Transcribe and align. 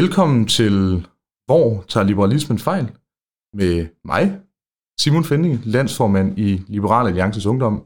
Velkommen 0.00 0.46
til 0.46 1.06
Hvor 1.46 1.84
tager 1.88 2.06
liberalismen 2.06 2.58
fejl? 2.58 2.86
Med 3.60 3.86
mig, 4.04 4.40
Simon 5.00 5.24
Fending, 5.24 5.66
landsformand 5.66 6.38
i 6.38 6.62
Liberal 6.68 7.06
Alliances 7.06 7.46
Ungdom. 7.46 7.84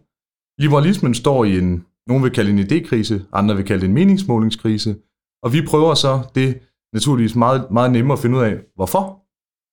Liberalismen 0.59 1.15
står 1.15 1.45
i 1.45 1.59
en, 1.59 1.87
nogen 2.07 2.23
vil 2.23 2.31
kalde 2.31 2.51
en 2.51 2.59
idékrise, 2.59 3.15
andre 3.33 3.57
vil 3.57 3.65
kalde 3.65 3.81
det 3.81 3.89
en 3.89 3.95
meningsmålingskrise, 3.95 4.97
og 5.43 5.53
vi 5.53 5.61
prøver 5.71 5.95
så 5.95 6.31
det 6.35 6.49
naturligvis 6.95 7.37
meget, 7.37 7.71
meget 7.71 7.93
nemmere 7.93 8.17
at 8.17 8.23
finde 8.23 8.37
ud 8.39 8.43
af, 8.43 8.55
hvorfor? 8.75 9.05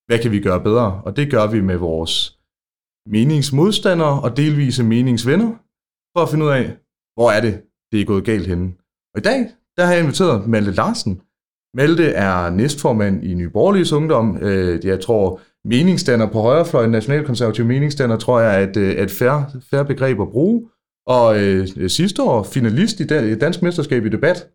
Hvad 0.08 0.20
kan 0.20 0.32
vi 0.32 0.40
gøre 0.40 0.64
bedre? 0.64 1.02
Og 1.06 1.16
det 1.18 1.32
gør 1.32 1.48
vi 1.48 1.62
med 1.62 1.78
vores 1.78 2.40
meningsmodstandere 3.06 4.22
og 4.22 4.38
delvise 4.38 4.84
meningsvenner, 4.84 5.52
for 6.14 6.24
at 6.24 6.30
finde 6.30 6.46
ud 6.46 6.50
af, 6.50 6.66
hvor 7.16 7.32
er 7.32 7.42
det, 7.42 7.54
det 7.92 8.02
er 8.02 8.06
gået 8.06 8.26
galt 8.26 8.48
henne. 8.48 8.68
Og 9.14 9.20
i 9.20 9.24
dag, 9.30 9.40
der 9.78 9.86
har 9.86 9.94
jeg 9.94 10.02
inviteret 10.02 10.48
Malte 10.50 10.72
Larsen. 10.72 11.22
Malte 11.74 12.06
er 12.06 12.50
næstformand 12.50 13.24
i 13.24 13.34
Nye 13.34 13.50
Borgerliges 13.50 13.94
Ungdom. 13.94 14.38
Øh, 14.42 14.86
Jeg 14.86 15.00
tror, 15.00 15.40
meningsstander 15.66 16.28
på 16.32 16.42
højrefløjen, 16.42 16.92
nationalkonservativ 16.92 17.66
meningsstander, 17.66 18.18
tror 18.18 18.40
jeg, 18.40 18.62
er 18.64 18.68
et, 18.70 18.78
øh, 18.78 18.92
et 18.92 19.12
færre, 19.12 19.46
færre 19.72 19.86
begreb 19.86 20.22
at 20.22 20.28
bruge. 20.32 20.62
Og 21.08 21.44
øh, 21.44 21.68
sidste 21.88 22.24
år 22.24 22.44
finalist 22.44 23.00
i 23.00 23.04
Dan- 23.08 23.30
i 23.32 23.36
Dansk 23.36 23.62
Mesterskab 23.62 24.06
i 24.06 24.10
debat. 24.10 24.48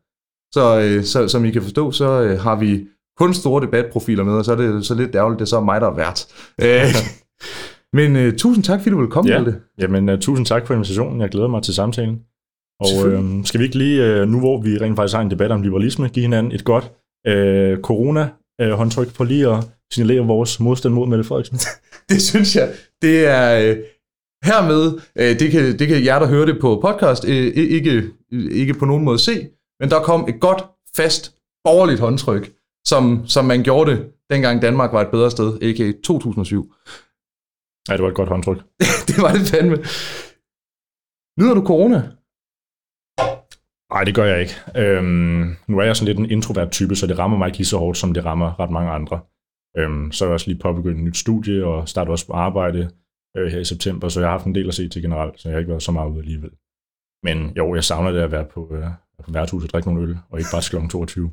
Så, 0.53 0.81
øh, 0.81 1.05
så 1.05 1.29
som 1.29 1.45
I 1.45 1.51
kan 1.51 1.63
forstå, 1.63 1.91
så 1.91 2.23
øh, 2.23 2.41
har 2.41 2.57
vi 2.57 2.87
kun 3.19 3.35
store 3.35 3.63
debatprofiler 3.67 4.25
med, 4.25 4.33
og 4.33 4.45
så 4.45 4.53
er 4.53 4.57
det 4.57 4.85
så 4.87 4.95
lidt 4.95 5.15
ærgerligt, 5.15 5.39
det 5.39 5.45
er 5.45 5.49
så 5.49 5.61
mig, 5.61 5.81
der 5.81 5.87
er 5.91 5.95
vært. 5.95 6.27
Øh, 6.63 6.95
Men 7.99 8.17
øh, 8.17 8.37
tusind 8.37 8.65
tak, 8.65 8.81
fordi 8.81 8.91
du 8.91 8.99
vil 9.01 9.09
komme, 9.09 9.31
Ja. 9.31 9.39
Malte. 9.43 9.59
Jamen, 9.79 10.09
uh, 10.09 10.19
tusind 10.19 10.47
tak 10.47 10.67
for 10.67 10.75
invitationen. 10.75 11.21
Jeg 11.21 11.29
glæder 11.31 11.49
mig 11.49 11.63
til 11.63 11.75
samtalen. 11.75 12.19
Og 12.81 13.09
øh, 13.09 13.45
skal 13.45 13.61
vi 13.61 13.65
ikke 13.65 13.79
lige, 13.79 14.23
uh, 14.23 14.29
nu 14.29 14.39
hvor 14.39 14.63
vi 14.63 14.79
rent 14.79 14.97
faktisk 14.97 15.15
har 15.15 15.23
en 15.23 15.31
debat 15.31 15.51
om 15.51 15.63
liberalisme, 15.63 16.09
give 16.09 16.23
hinanden 16.23 16.53
et 16.53 16.65
godt 16.65 16.93
uh, 17.29 17.81
corona-håndtryk 17.81 19.11
for 19.11 19.25
lige 19.25 19.49
at 19.49 19.65
signalere 19.93 20.27
vores 20.27 20.61
modstand 20.61 20.95
mod 20.95 21.07
Mette 21.07 21.25
Frederiksen? 21.25 21.59
Det 22.09 22.23
synes 22.23 22.57
jeg, 22.57 22.75
det 23.03 23.27
er 23.27 23.71
øh, 23.71 23.77
hermed, 24.45 25.01
øh, 25.17 25.39
det, 25.39 25.51
kan, 25.53 25.79
det 25.79 25.89
kan 25.89 26.05
jer, 26.05 26.19
der 26.19 26.27
hører 26.27 26.47
det 26.47 26.61
på 26.61 26.81
podcast, 26.81 27.25
øh, 27.25 27.53
ikke, 27.57 28.11
ikke 28.31 28.75
på 28.75 28.85
nogen 28.85 29.05
måde 29.05 29.19
se, 29.19 29.49
men 29.81 29.91
der 29.91 30.03
kom 30.03 30.29
et 30.29 30.41
godt, 30.41 30.65
fast, 30.97 31.37
borgerligt 31.65 32.01
håndtryk, 32.01 32.53
som, 32.87 33.27
som 33.27 33.45
man 33.45 33.63
gjorde 33.63 33.91
det, 33.91 34.13
dengang 34.31 34.63
Danmark 34.63 34.93
var 34.93 35.01
et 35.01 35.11
bedre 35.11 35.31
sted, 35.31 35.63
a.k.a. 35.63 35.93
2007. 36.05 36.75
ja, 37.89 37.93
det 37.93 38.03
var 38.03 38.09
et 38.09 38.15
godt 38.15 38.29
håndtryk. 38.29 38.59
det 39.09 39.23
var 39.23 39.33
det 39.33 39.47
fandme. 39.47 39.77
Nyder 41.41 41.55
du 41.55 41.65
corona? 41.67 42.11
Nej, 43.93 44.05
det 44.05 44.15
gør 44.15 44.25
jeg 44.25 44.41
ikke. 44.41 44.55
Øhm, 44.77 45.57
nu 45.67 45.79
er 45.79 45.83
jeg 45.83 45.97
sådan 45.97 46.15
lidt 46.15 46.19
en 46.19 46.31
introvert 46.31 46.71
type, 46.71 46.97
så 46.97 47.07
det 47.07 47.19
rammer 47.19 47.39
mig 47.39 47.47
ikke 47.47 47.59
lige 47.59 47.67
så 47.67 47.79
hårdt, 47.79 47.99
som 47.99 48.15
det 48.15 48.25
rammer 48.25 48.61
ret 48.61 48.71
mange 48.71 48.91
andre. 48.91 49.21
Øhm, 49.77 50.13
så 50.13 50.25
er 50.25 50.29
jeg 50.29 50.35
også 50.35 50.47
lige 50.51 50.59
påbegyndt 50.59 50.99
et 50.99 51.05
nyt 51.05 51.17
studie, 51.17 51.67
og 51.67 51.89
starter 51.89 52.13
også 52.13 52.27
på 52.27 52.33
arbejde 52.33 52.91
øh, 53.37 53.53
her 53.53 53.61
i 53.61 53.65
september, 53.65 54.09
så 54.09 54.21
jeg 54.21 54.29
har 54.29 54.33
haft 54.33 54.47
en 54.47 54.55
del 54.55 54.69
at 54.69 54.75
se 54.75 54.89
til 54.89 55.03
generelt, 55.03 55.41
så 55.41 55.49
jeg 55.49 55.55
har 55.55 55.59
ikke 55.59 55.71
været 55.71 55.83
så 55.83 55.93
meget 55.93 56.11
ude 56.11 56.19
alligevel. 56.19 56.51
Men 57.23 57.53
jo, 57.57 57.75
jeg 57.75 57.85
savner 57.85 58.11
det 58.11 58.21
at 58.21 58.33
være 58.33 58.45
på, 58.55 58.75
øh, 58.75 58.85
på 59.25 59.33
værtshus 59.33 59.65
og 59.65 59.71
drikke 59.71 59.89
nogle 59.89 60.09
øl, 60.09 60.19
og 60.31 60.39
ikke 60.39 60.51
bare 60.53 60.81
kl. 60.81 60.89
22. 60.89 61.33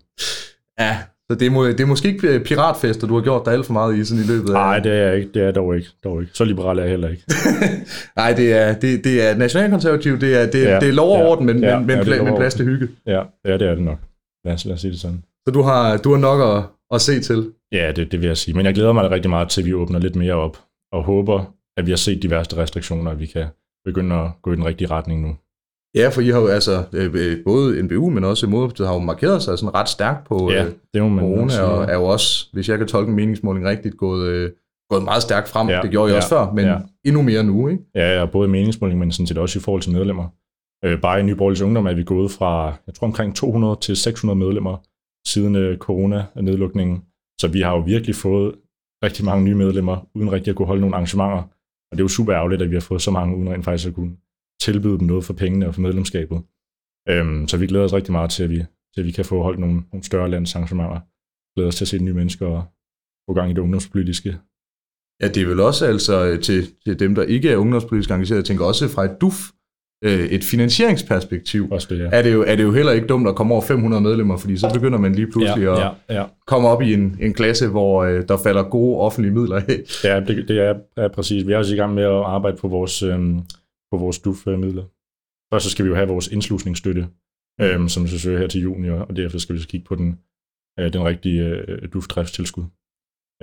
Ja. 0.79 0.97
Så 1.31 1.35
det 1.35 1.45
er, 1.45 1.51
må, 1.51 1.67
det 1.67 1.79
er 1.79 1.85
måske 1.85 2.07
ikke 2.07 2.27
øh, 2.27 2.43
piratfester, 2.43 3.07
du 3.07 3.15
har 3.15 3.21
gjort 3.21 3.45
dig 3.45 3.53
alt 3.53 3.65
for 3.65 3.73
meget 3.73 3.97
i 3.97 4.05
sådan 4.05 4.23
i 4.23 4.27
løbet 4.27 4.49
af... 4.49 4.53
Nej, 4.53 4.79
det 4.79 4.91
er 4.91 4.95
jeg 4.95 5.17
ikke. 5.17 5.29
Det 5.33 5.41
er 5.43 5.51
dog 5.51 5.75
ikke. 5.75 5.87
Dog 6.03 6.21
ikke. 6.21 6.33
Så 6.35 6.43
liberal 6.45 6.77
er 6.77 6.81
jeg 6.81 6.89
heller 6.91 7.09
ikke. 7.09 7.23
Nej, 8.21 8.33
det 8.33 8.53
er, 8.53 8.73
det, 8.73 9.03
det 9.03 9.29
er 9.29 9.35
nationalkonservativ, 9.37 10.19
det 10.19 10.41
er, 10.41 10.51
det, 10.51 10.63
ja, 10.63 10.79
det 10.79 10.89
er 10.89 10.93
lov 10.93 11.11
og 11.11 11.19
ja, 11.19 11.25
orden, 11.25 11.45
men, 11.45 11.59
ja, 11.59 11.77
men, 11.77 11.87
men, 11.87 11.97
ja, 11.97 12.03
det 12.03 12.13
er 12.13 12.17
pla- 12.17 12.23
men 12.23 12.35
plads 12.35 12.53
til 12.53 12.65
hygge. 12.65 12.87
Ja, 13.05 13.23
ja 13.45 13.53
det 13.53 13.61
er 13.67 13.75
det 13.75 13.83
nok. 13.83 13.99
Lad 14.45 14.53
os, 14.53 14.65
lad 14.65 14.73
os 14.73 14.81
sige 14.81 14.91
det 14.91 14.99
sådan. 14.99 15.23
Så 15.47 15.53
du 15.53 15.61
har, 15.61 15.97
du 15.97 16.11
har 16.11 16.19
nok 16.19 16.57
at, 16.57 16.63
at 16.95 17.01
se 17.01 17.19
til. 17.19 17.51
Ja, 17.71 17.91
det, 17.95 18.11
det 18.11 18.21
vil 18.21 18.27
jeg 18.27 18.37
sige. 18.37 18.55
Men 18.55 18.65
jeg 18.65 18.73
glæder 18.73 18.93
mig 18.93 19.11
rigtig 19.11 19.29
meget 19.29 19.49
til, 19.49 19.61
at 19.61 19.65
vi 19.65 19.73
åbner 19.73 19.99
lidt 19.99 20.15
mere 20.15 20.33
op, 20.33 20.57
og 20.91 21.03
håber, 21.03 21.53
at 21.77 21.85
vi 21.85 21.91
har 21.91 21.97
set 21.97 22.23
de 22.23 22.29
værste 22.29 22.57
restriktioner, 22.57 23.11
at 23.11 23.19
vi 23.19 23.25
kan 23.25 23.45
begynde 23.85 24.15
at 24.15 24.31
gå 24.41 24.53
i 24.53 24.55
den 24.55 24.65
rigtige 24.65 24.87
retning 24.91 25.21
nu. 25.21 25.35
Ja, 25.95 26.09
for 26.09 26.21
I 26.21 26.29
har 26.29 26.39
jo 26.39 26.47
altså, 26.47 26.83
øh, 26.93 27.11
øh, 27.13 27.37
både 27.45 27.83
NBU, 27.83 28.09
men 28.09 28.23
også 28.23 28.47
Moderpartiet 28.47 28.87
har 28.87 28.95
jo 28.95 29.01
markeret 29.01 29.43
sig 29.43 29.59
sådan 29.59 29.75
ret 29.75 29.89
stærkt 29.89 30.27
på 30.27 30.51
Ja, 30.51 30.65
øh, 30.65 30.71
det 30.93 31.01
må 31.01 31.09
man 31.09 31.19
corona, 31.19 31.49
sige. 31.49 31.63
og 31.63 31.83
er 31.83 31.93
jo 31.93 32.03
også, 32.03 32.47
hvis 32.53 32.69
jeg 32.69 32.77
kan 32.77 32.87
tolke 32.87 33.09
en 33.09 33.15
meningsmåling 33.15 33.65
rigtigt, 33.65 33.97
gået, 33.97 34.27
øh, 34.27 34.51
gået 34.89 35.03
meget 35.03 35.21
stærkt 35.21 35.49
frem. 35.49 35.69
Ja, 35.69 35.79
det 35.81 35.91
gjorde 35.91 36.09
I 36.09 36.11
ja, 36.11 36.17
også 36.17 36.29
før, 36.29 36.51
men 36.53 36.65
ja. 36.65 36.77
endnu 37.05 37.21
mere 37.21 37.43
nu, 37.43 37.67
ikke? 37.67 37.83
Ja, 37.95 38.19
ja, 38.19 38.25
både 38.25 38.47
i 38.47 38.51
meningsmåling, 38.51 38.99
men 38.99 39.11
sådan 39.11 39.27
set 39.27 39.37
også 39.37 39.59
i 39.59 39.61
forhold 39.61 39.81
til 39.81 39.91
medlemmer. 39.91 40.27
Øh, 40.85 41.01
bare 41.01 41.19
i 41.19 41.23
Nye 41.23 41.35
Borgerliges 41.35 41.61
Ungdom 41.61 41.85
er 41.85 41.93
vi 41.93 42.03
gået 42.03 42.31
fra, 42.31 42.73
jeg 42.87 42.95
tror 42.95 43.07
omkring 43.07 43.35
200 43.35 43.77
til 43.81 43.95
600 43.95 44.39
medlemmer 44.39 44.77
siden 45.27 45.55
øh, 45.55 45.77
corona-nedlukningen. 45.77 47.01
Så 47.41 47.47
vi 47.47 47.61
har 47.61 47.71
jo 47.71 47.79
virkelig 47.79 48.15
fået 48.15 48.55
rigtig 49.03 49.25
mange 49.25 49.43
nye 49.43 49.55
medlemmer, 49.55 50.07
uden 50.15 50.31
rigtig 50.31 50.51
at 50.51 50.55
kunne 50.55 50.65
holde 50.65 50.81
nogle 50.81 50.95
arrangementer. 50.95 51.37
Og 51.91 51.91
det 51.91 51.99
er 51.99 52.03
jo 52.03 52.07
super 52.07 52.35
ærgerligt, 52.35 52.61
at 52.61 52.69
vi 52.69 52.75
har 52.75 52.81
fået 52.81 53.01
så 53.01 53.11
mange, 53.11 53.37
uden 53.37 53.49
rent 53.49 53.65
faktisk 53.65 53.87
at 53.87 53.95
kunne 53.95 54.15
tilbyde 54.61 54.99
dem 54.99 55.07
noget 55.07 55.25
for 55.25 55.33
pengene 55.33 55.67
og 55.67 55.75
for 55.75 55.81
medlemskabet. 55.81 56.41
Øhm, 57.09 57.47
så 57.47 57.57
vi 57.57 57.67
glæder 57.67 57.85
os 57.85 57.93
rigtig 57.93 58.11
meget 58.11 58.31
til, 58.31 58.43
at 58.43 58.49
vi, 58.49 58.55
til, 58.93 59.01
at 59.01 59.05
vi 59.05 59.11
kan 59.11 59.25
få 59.25 59.43
holdt 59.43 59.59
nogle, 59.59 59.75
nogle 59.91 60.03
større 60.03 60.29
landsarrangementer. 60.29 60.99
Glæder 61.55 61.67
os 61.67 61.75
til 61.75 61.83
at 61.83 61.87
se 61.87 61.99
nye 61.99 62.13
mennesker 62.13 62.47
og 62.47 62.63
få 63.29 63.33
gang 63.33 63.51
i 63.51 63.53
det 63.53 63.61
ungdomspolitiske. 63.61 64.37
Ja, 65.21 65.27
det 65.27 65.43
er 65.43 65.47
vel 65.47 65.59
også 65.59 65.85
altså 65.85 66.25
øh, 66.25 66.41
til, 66.41 66.67
til 66.85 66.99
dem, 66.99 67.15
der 67.15 67.23
ikke 67.23 67.49
er 67.49 67.57
ungdomspolitisk 67.57 68.11
engageret, 68.11 68.37
jeg 68.37 68.45
tænker 68.45 68.65
også 68.65 68.87
fra 68.87 69.05
et 69.05 69.21
DUF, 69.21 69.51
øh, 70.03 70.25
et 70.25 70.43
finansieringsperspektiv, 70.43 71.67
Også 71.71 71.87
det, 71.89 71.99
ja. 71.99 72.09
er 72.11 72.21
det, 72.21 72.33
jo, 72.33 72.43
er 72.47 72.55
det 72.55 72.63
jo 72.63 72.71
heller 72.71 72.91
ikke 72.91 73.07
dumt 73.07 73.27
at 73.27 73.35
komme 73.35 73.53
over 73.53 73.61
500 73.61 74.03
medlemmer, 74.03 74.37
fordi 74.37 74.57
så 74.57 74.69
begynder 74.73 74.99
man 74.99 75.15
lige 75.15 75.31
pludselig 75.31 75.63
ja, 75.63 75.73
at 75.73 75.95
ja, 76.09 76.15
ja. 76.19 76.25
komme 76.47 76.67
op 76.67 76.81
i 76.81 76.93
en, 76.93 77.17
en 77.21 77.33
klasse, 77.33 77.67
hvor 77.67 78.03
øh, 78.03 78.23
der 78.27 78.37
falder 78.37 78.63
gode 78.63 78.99
offentlige 78.99 79.33
midler 79.33 79.55
af. 79.55 79.79
Ja, 80.03 80.19
det, 80.19 80.47
det 80.47 80.59
er, 80.59 80.75
er 80.97 81.07
præcis. 81.07 81.47
Vi 81.47 81.53
er 81.53 81.57
også 81.57 81.73
i 81.73 81.77
gang 81.77 81.93
med 81.93 82.03
at 82.03 82.23
arbejde 82.25 82.57
på 82.57 82.67
vores, 82.67 83.03
øhm, 83.03 83.41
på 83.91 83.97
vores 83.97 84.19
DUF-midler. 84.19 84.85
Først 85.53 85.63
så 85.65 85.71
skal 85.71 85.85
vi 85.85 85.89
jo 85.89 85.95
have 85.95 86.07
vores 86.07 86.27
indslusningsstøtte, 86.27 87.09
øhm, 87.61 87.89
som 87.89 88.03
vi 88.03 88.07
skal 88.07 88.19
søge 88.19 88.39
her 88.39 88.47
til 88.47 88.61
juni, 88.61 88.89
og 88.89 88.97
og 88.97 89.15
derefter 89.15 89.39
skal 89.39 89.55
vi 89.55 89.61
så 89.61 89.67
kigge 89.67 89.85
på 89.85 89.95
den, 89.95 90.19
øh, 90.79 90.93
den 90.93 91.03
rigtige 91.05 91.43
øh, 91.43 91.89
DUF-driftstilskud. 91.93 92.65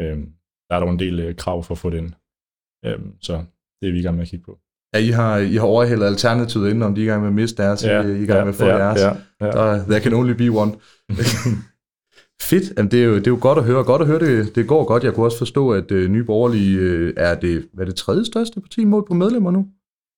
Øhm, 0.01 0.27
der 0.69 0.77
er 0.77 0.81
dog 0.81 0.91
en 0.91 0.99
del 0.99 1.21
øh, 1.21 1.37
krav 1.37 1.63
for 1.65 1.75
at 1.75 1.79
få 1.79 1.91
den, 1.91 2.15
øhm, 2.85 3.13
så 3.21 3.45
det 3.83 3.89
er 3.89 3.93
vi 3.93 3.99
i 3.99 4.03
gang 4.03 4.17
med 4.17 4.23
at 4.23 4.31
kigge 4.31 4.45
på. 4.45 4.59
Ja, 4.95 4.99
I 4.99 5.11
har, 5.11 5.37
I 5.39 5.55
har 5.55 5.67
overhældet 5.67 6.07
alternativet 6.07 6.69
inden, 6.71 6.83
om 6.83 6.95
de 6.95 7.01
er 7.01 7.05
i 7.05 7.09
gang 7.09 7.21
med 7.23 7.29
at 7.29 7.35
miste 7.35 7.63
deres, 7.63 7.85
ja, 7.85 8.03
I 8.03 8.11
er 8.11 8.23
i 8.23 8.27
gang 8.27 8.41
med 8.47 8.55
at 8.55 8.55
få 8.55 8.65
ja, 8.65 8.79
deres. 8.79 9.01
Ja, 9.01 9.13
ja. 9.41 9.53
Så 9.53 9.85
there 9.89 10.01
can 10.01 10.15
only 10.15 10.33
be 10.33 10.49
one. 10.49 10.73
Fedt. 12.43 12.73
Jamen, 12.77 12.91
det, 12.91 13.01
er 13.01 13.05
jo, 13.05 13.15
det 13.15 13.27
er 13.27 13.31
jo 13.31 13.39
godt 13.41 13.59
at 13.59 13.65
høre. 13.65 13.85
Godt 13.85 14.03
at 14.03 14.09
høre, 14.09 14.21
det, 14.21 14.55
det 14.55 14.69
går 14.69 14.85
godt. 14.85 15.05
Jeg 15.05 15.15
kunne 15.15 15.27
også 15.27 15.39
forstå, 15.39 15.71
at 15.71 15.91
øh, 15.91 16.11
Nye 16.11 16.25
Borgerlige 16.25 16.79
øh, 16.79 17.15
er 17.17 17.35
det, 17.35 17.69
hvad 17.73 17.85
er 17.85 17.89
det 17.89 17.97
tredje 17.97 18.25
største 18.25 18.61
parti 18.61 18.85
mål 18.85 19.05
på 19.09 19.15
medlemmer 19.15 19.51
nu? 19.51 19.67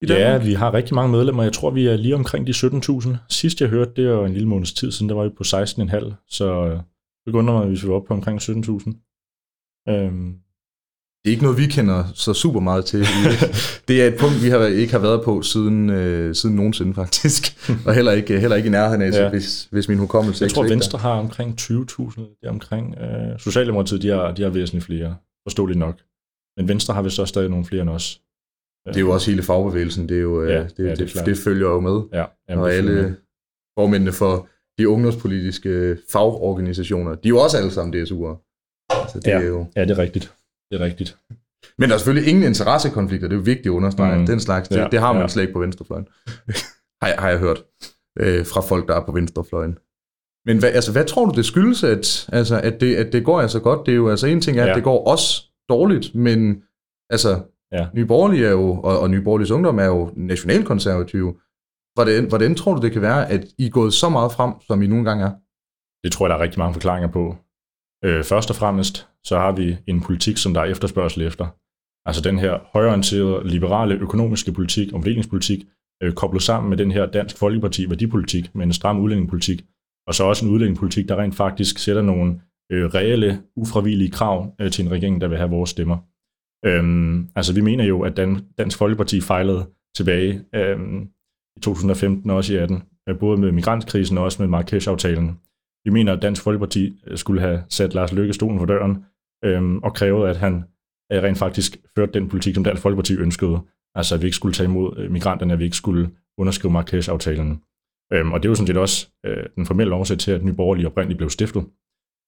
I 0.03 0.07
Ja, 0.07 0.15
Danmark? 0.15 0.47
vi 0.47 0.53
har 0.53 0.75
rigtig 0.75 0.95
mange 0.95 1.13
medlemmer. 1.13 1.43
Jeg 1.43 1.53
tror, 1.53 1.71
vi 1.71 1.87
er 1.87 1.97
lige 1.97 2.15
omkring 2.15 2.47
de 2.47 2.53
17.000. 2.53 3.17
Sidst 3.29 3.61
jeg 3.61 3.69
hørte, 3.69 3.91
det 3.97 4.09
var 4.11 4.27
en 4.27 4.33
lille 4.33 4.49
måneds 4.49 4.73
tid 4.73 4.93
siden, 4.93 5.09
der 5.09 5.15
var 5.15 5.25
vi 5.25 5.31
på 5.31 5.45
16,5. 5.45 6.25
Så 6.29 6.67
øh, 6.67 6.81
det 7.27 7.35
undrer 7.35 7.59
mig, 7.59 7.67
hvis 7.69 7.83
vi 7.85 7.89
var 7.89 7.95
oppe 7.95 8.09
på 8.09 8.15
omkring 8.15 8.41
17.000. 8.41 8.53
Øhm, 9.89 10.35
Det 11.25 11.31
er 11.31 11.31
ikke 11.31 11.43
noget, 11.43 11.59
vi 11.59 11.67
kender 11.67 12.05
så 12.15 12.35
super 12.35 12.61
meget 12.61 12.85
til. 12.85 13.01
det 13.89 14.03
er 14.03 14.07
et 14.07 14.17
punkt, 14.21 14.43
vi 14.45 14.49
har, 14.49 14.67
ikke 14.67 14.93
har 14.93 14.99
været 14.99 15.25
på 15.25 15.43
siden, 15.43 15.91
øh, 15.91 16.35
siden 16.35 16.57
nogensinde 16.57 16.95
faktisk. 16.95 17.43
Og 17.87 17.95
heller 17.95 18.13
ikke, 18.13 18.41
heller 18.41 18.57
ikke 18.57 18.67
i 18.67 18.71
nærheden 18.71 19.03
af, 19.03 19.11
ja. 19.11 19.23
Ja. 19.23 19.31
hvis, 19.31 19.69
hvis 19.71 19.89
min 19.89 19.99
hukommelse 19.99 20.43
jeg 20.43 20.47
ikke 20.47 20.55
tror, 20.55 20.63
svigter. 20.63 20.75
Venstre 20.77 20.99
har 20.99 21.11
omkring 21.13 21.61
20.000. 21.61 22.21
Det 22.21 22.47
er 22.47 22.51
omkring, 22.51 22.99
øh, 22.99 23.39
Socialdemokratiet, 23.39 24.03
de 24.03 24.09
har, 24.09 24.33
de 24.33 24.43
har 24.43 24.51
væsentligt 24.51 24.85
flere. 24.85 25.17
Forståeligt 25.47 25.79
nok. 25.79 25.97
Men 26.57 26.69
Venstre 26.69 26.95
har 26.95 27.03
vist 27.03 27.19
også 27.19 27.29
stadig 27.31 27.51
nogle 27.51 27.65
flere 27.65 27.83
end 27.83 27.91
os. 27.91 28.21
Det 28.87 28.97
er 28.97 29.01
jo 29.01 29.11
også 29.11 29.31
hele 29.31 29.43
fagbevægelsen. 29.43 30.09
Det, 30.09 30.17
er 30.17 30.21
jo, 30.21 30.43
øh, 30.43 30.51
Ja, 30.51 30.63
det, 30.63 30.79
ja, 30.79 30.91
det 30.91 30.99
det, 30.99 31.09
klart. 31.11 31.27
det 31.27 31.39
følger 31.39 31.69
jo 31.69 31.81
med. 31.81 32.03
Ja, 32.13 32.25
jamen, 32.49 32.65
og 32.65 32.73
alle 32.73 33.17
formændene 33.79 34.13
for 34.13 34.49
de 34.79 34.89
ungdomspolitiske 34.89 35.97
fagorganisationer, 36.13 37.15
de 37.15 37.29
er 37.29 37.31
jo 37.31 37.39
også 37.39 37.57
alle 37.57 37.71
sammen 37.71 37.95
DSU'ere. 38.03 38.37
Altså, 39.03 39.19
det 39.21 39.27
Ja. 39.27 39.39
er 39.41 39.47
jo... 39.47 39.67
Ja, 39.77 39.83
det 39.83 39.91
er 39.91 39.99
rigtigt. 39.99 40.35
Det 40.71 40.81
er 40.81 40.85
rigtigt. 40.85 41.17
Men 41.79 41.89
der 41.89 41.95
er 41.95 41.99
selvfølgelig 41.99 42.31
ingen 42.31 42.45
interessekonflikter, 42.45 43.29
det 43.29 43.35
er 43.35 43.39
jo 43.39 43.43
vigtigt 43.45 43.67
at 43.67 43.71
understrege. 43.71 44.19
Mm. 44.19 44.27
Den 44.27 44.41
slags, 44.41 44.69
det, 44.69 44.77
Ja, 44.77 44.89
det 44.91 44.99
har 45.01 45.13
man 45.13 45.23
ja. 45.23 45.29
slet 45.29 45.43
ikke 45.43 45.53
på 45.53 45.59
venstrefløjen. 45.61 46.09
har, 47.03 47.09
jeg, 47.09 47.17
har 47.19 47.29
jeg 47.31 47.39
hørt 47.39 47.65
øh, 48.21 48.47
fra 48.47 48.61
folk, 48.61 48.89
der 48.89 48.95
er 48.95 49.05
på 49.07 49.13
venstrefløjen. 49.13 49.79
Men 50.47 50.59
hvad, 50.59 50.71
altså, 50.73 50.93
hvad 50.93 51.05
tror 51.05 51.27
du, 51.27 51.37
det 51.37 51.45
skyldes, 51.45 51.85
at, 51.85 52.29
altså, 52.33 52.61
at, 52.61 52.81
det, 52.81 52.97
at 52.97 53.13
det 53.13 53.25
går 53.25 53.41
altså 53.41 53.61
godt? 53.61 53.87
Det 53.87 53.93
er 53.93 53.97
jo 53.97 54.09
altså 54.11 54.27
en 54.27 54.41
ting, 54.41 54.59
er, 54.59 54.63
at 54.63 54.69
Ja. 54.69 54.75
det 54.75 54.85
går 54.85 55.07
også 55.09 55.43
dårligt, 55.69 56.15
men 56.15 56.63
altså, 57.11 57.41
Ja. 57.73 57.87
Nye 57.95 58.07
Borgerlige 58.07 58.47
er 58.47 58.51
jo, 58.51 58.71
og, 58.89 59.01
og 59.01 59.11
Nye 59.11 59.23
Borgerliges 59.23 59.51
Ungdom 59.51 59.79
er 59.79 59.85
jo 59.85 60.13
nationalkonservative. 60.17 61.35
Hvordan, 61.95 62.29
hvordan 62.29 62.55
tror 62.55 62.75
du, 62.75 62.83
det 62.83 62.93
kan 62.93 63.03
være, 63.03 63.31
at 63.31 63.45
I 63.59 63.67
er 63.67 63.71
gået 63.71 63.93
så 63.93 64.09
meget 64.09 64.33
frem, 64.33 64.53
som 64.61 64.83
I 64.83 64.87
nogle 64.87 65.05
gange 65.05 65.25
er? 65.25 65.33
Det 66.05 66.13
tror 66.13 66.27
jeg, 66.27 66.31
der 66.31 66.37
er 66.37 66.43
rigtig 66.43 66.59
mange 66.59 66.75
forklaringer 66.75 67.11
på. 67.11 67.37
Øh, 68.05 68.25
først 68.25 68.51
og 68.51 68.57
fremmest, 68.57 69.09
så 69.25 69.39
har 69.39 69.53
vi 69.53 69.77
en 69.87 70.01
politik, 70.01 70.37
som 70.37 70.55
der 70.55 70.61
er 70.61 70.65
efterspørgsel 70.65 71.23
efter. 71.23 71.47
Altså 72.09 72.23
den 72.23 72.39
her 72.39 72.59
højorienterede, 72.73 73.49
liberale 73.49 73.95
økonomiske 73.95 74.53
politik 74.53 74.93
og 74.93 75.01
fordelingspolitik, 75.01 75.65
øh, 76.03 76.13
koblet 76.13 76.43
sammen 76.43 76.69
med 76.71 76.77
den 76.77 76.91
her 76.91 77.07
Dansk 77.07 77.39
Folkeparti 77.39 77.91
værdipolitik 77.91 78.55
med 78.55 78.67
en 78.67 78.73
stram 78.73 79.01
udlændingepolitik, 79.01 79.65
og 80.07 80.15
så 80.15 80.25
også 80.25 80.45
en 80.47 80.53
udlændingepolitik, 80.53 81.09
der 81.09 81.17
rent 81.17 81.35
faktisk 81.35 81.79
sætter 81.79 82.03
nogle 82.03 82.41
øh, 82.73 82.85
reelle, 82.87 83.43
ufravillige 83.57 84.11
krav 84.11 84.55
øh, 84.61 84.71
til 84.71 84.85
en 84.85 84.91
regering, 84.91 85.21
der 85.21 85.29
vil 85.29 85.39
have 85.39 85.51
vores 85.51 85.71
stemmer. 85.71 85.99
Øhm, 86.65 87.29
altså 87.37 87.55
vi 87.55 87.61
mener 87.61 87.85
jo, 87.85 88.03
at 88.03 88.17
Dan, 88.17 88.47
Dansk 88.59 88.79
Folkeparti 88.79 89.21
fejlede 89.21 89.67
tilbage 89.97 90.45
øhm, 90.55 91.03
i 91.57 91.61
2015 91.61 92.31
og 92.31 92.37
også 92.37 92.55
i 92.55 92.57
18, 92.57 92.83
øh, 93.09 93.19
både 93.19 93.41
med 93.41 93.53
migrantkrisen 93.53 94.19
og 94.19 94.25
også 94.25 94.43
med 94.43 94.49
Marrakesh-aftalen. 94.49 95.39
Vi 95.85 95.91
mener, 95.91 96.13
at 96.13 96.23
Dansk 96.23 96.43
Folkeparti 96.43 97.03
øh, 97.07 97.19
skulle 97.19 97.41
have 97.41 97.63
sat 97.69 97.95
Lars 97.95 98.13
Løkke 98.13 98.33
stolen 98.33 98.59
for 98.59 98.67
døren 98.67 99.05
øhm, 99.45 99.79
og 99.79 99.95
krævet, 99.95 100.29
at 100.29 100.37
han 100.37 100.55
øh, 101.13 101.23
rent 101.23 101.39
faktisk 101.39 101.77
førte 101.97 102.13
den 102.13 102.29
politik, 102.29 102.55
som 102.55 102.65
Dansk 102.65 102.83
Folkeparti 102.83 103.17
ønskede. 103.17 103.61
Altså 103.95 104.15
at 104.15 104.23
vi 104.23 104.27
ikke 104.27 104.37
skulle 104.37 104.55
tage 104.55 104.69
imod 104.69 104.99
øh, 104.99 105.11
migranterne, 105.11 105.53
at 105.53 105.59
vi 105.59 105.65
ikke 105.65 105.77
skulle 105.77 106.11
underskrive 106.39 106.73
Marrakesh-aftalen. 106.73 107.63
Øhm, 108.13 108.33
og 108.33 108.43
det 108.43 108.49
var 108.49 108.55
sådan 108.55 108.67
set 108.67 108.77
også 108.77 109.09
øh, 109.27 109.47
den 109.57 109.67
formelle 109.67 109.95
årsag 109.95 110.19
til, 110.19 110.31
at 110.31 110.45
Nye 110.45 110.53
Borgerlige 110.53 110.87
oprindeligt 110.87 111.19
blev 111.19 111.31
stiftet. 111.31 111.65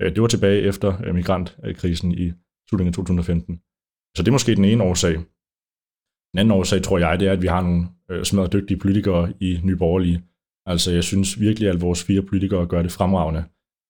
Øh, 0.03 0.15
det 0.15 0.23
var 0.23 0.29
tilbage 0.29 0.63
efter 0.63 1.05
øh, 1.05 1.15
migrantkrisen 1.15 2.13
i 2.13 2.33
slutningen 2.69 2.91
af 2.91 2.95
2015. 2.95 3.61
Så 4.17 4.23
det 4.23 4.29
er 4.29 4.33
måske 4.33 4.57
den 4.57 4.65
ene 4.65 4.85
årsag. 4.85 5.15
Den 6.33 6.39
anden 6.39 6.51
årsag, 6.59 6.83
tror 6.83 6.99
jeg, 6.99 7.21
det 7.21 7.29
er, 7.29 7.33
at 7.33 7.43
vi 7.43 7.47
har 7.47 7.63
nogle 7.63 7.89
øh, 8.11 8.25
smadret 8.25 8.53
dygtige 8.53 8.79
politikere 8.79 9.33
i 9.41 9.61
Nye 9.65 9.77
Borgerlige. 9.77 10.23
Altså, 10.67 10.93
jeg 10.93 11.05
synes 11.05 11.41
virkelig, 11.41 11.69
at 11.69 11.81
vores 11.81 12.05
fire 12.05 12.23
politikere 12.23 12.67
gør 12.67 12.83
det 12.83 12.93
fremragende. 12.93 13.45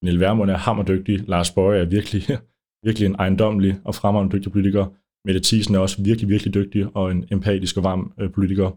Niel 0.04 0.20
Vermund 0.20 0.50
er 0.50 0.56
hammerdygtig, 0.56 1.28
Lars 1.28 1.50
Bøge 1.50 1.80
er 1.80 1.84
virkelig, 1.84 2.22
virkelig 2.86 3.06
en 3.06 3.14
ejendomlig 3.18 3.80
og 3.84 3.94
fremragende 3.94 4.36
dygtig 4.36 4.52
politiker. 4.52 4.86
Mette 5.24 5.40
Thiesen 5.44 5.74
er 5.74 5.78
også 5.78 6.02
virkelig, 6.02 6.28
virkelig 6.28 6.54
dygtig 6.54 6.96
og 6.96 7.10
en 7.10 7.24
empatisk 7.30 7.76
og 7.76 7.84
varm 7.84 8.12
øh, 8.20 8.32
politiker. 8.32 8.70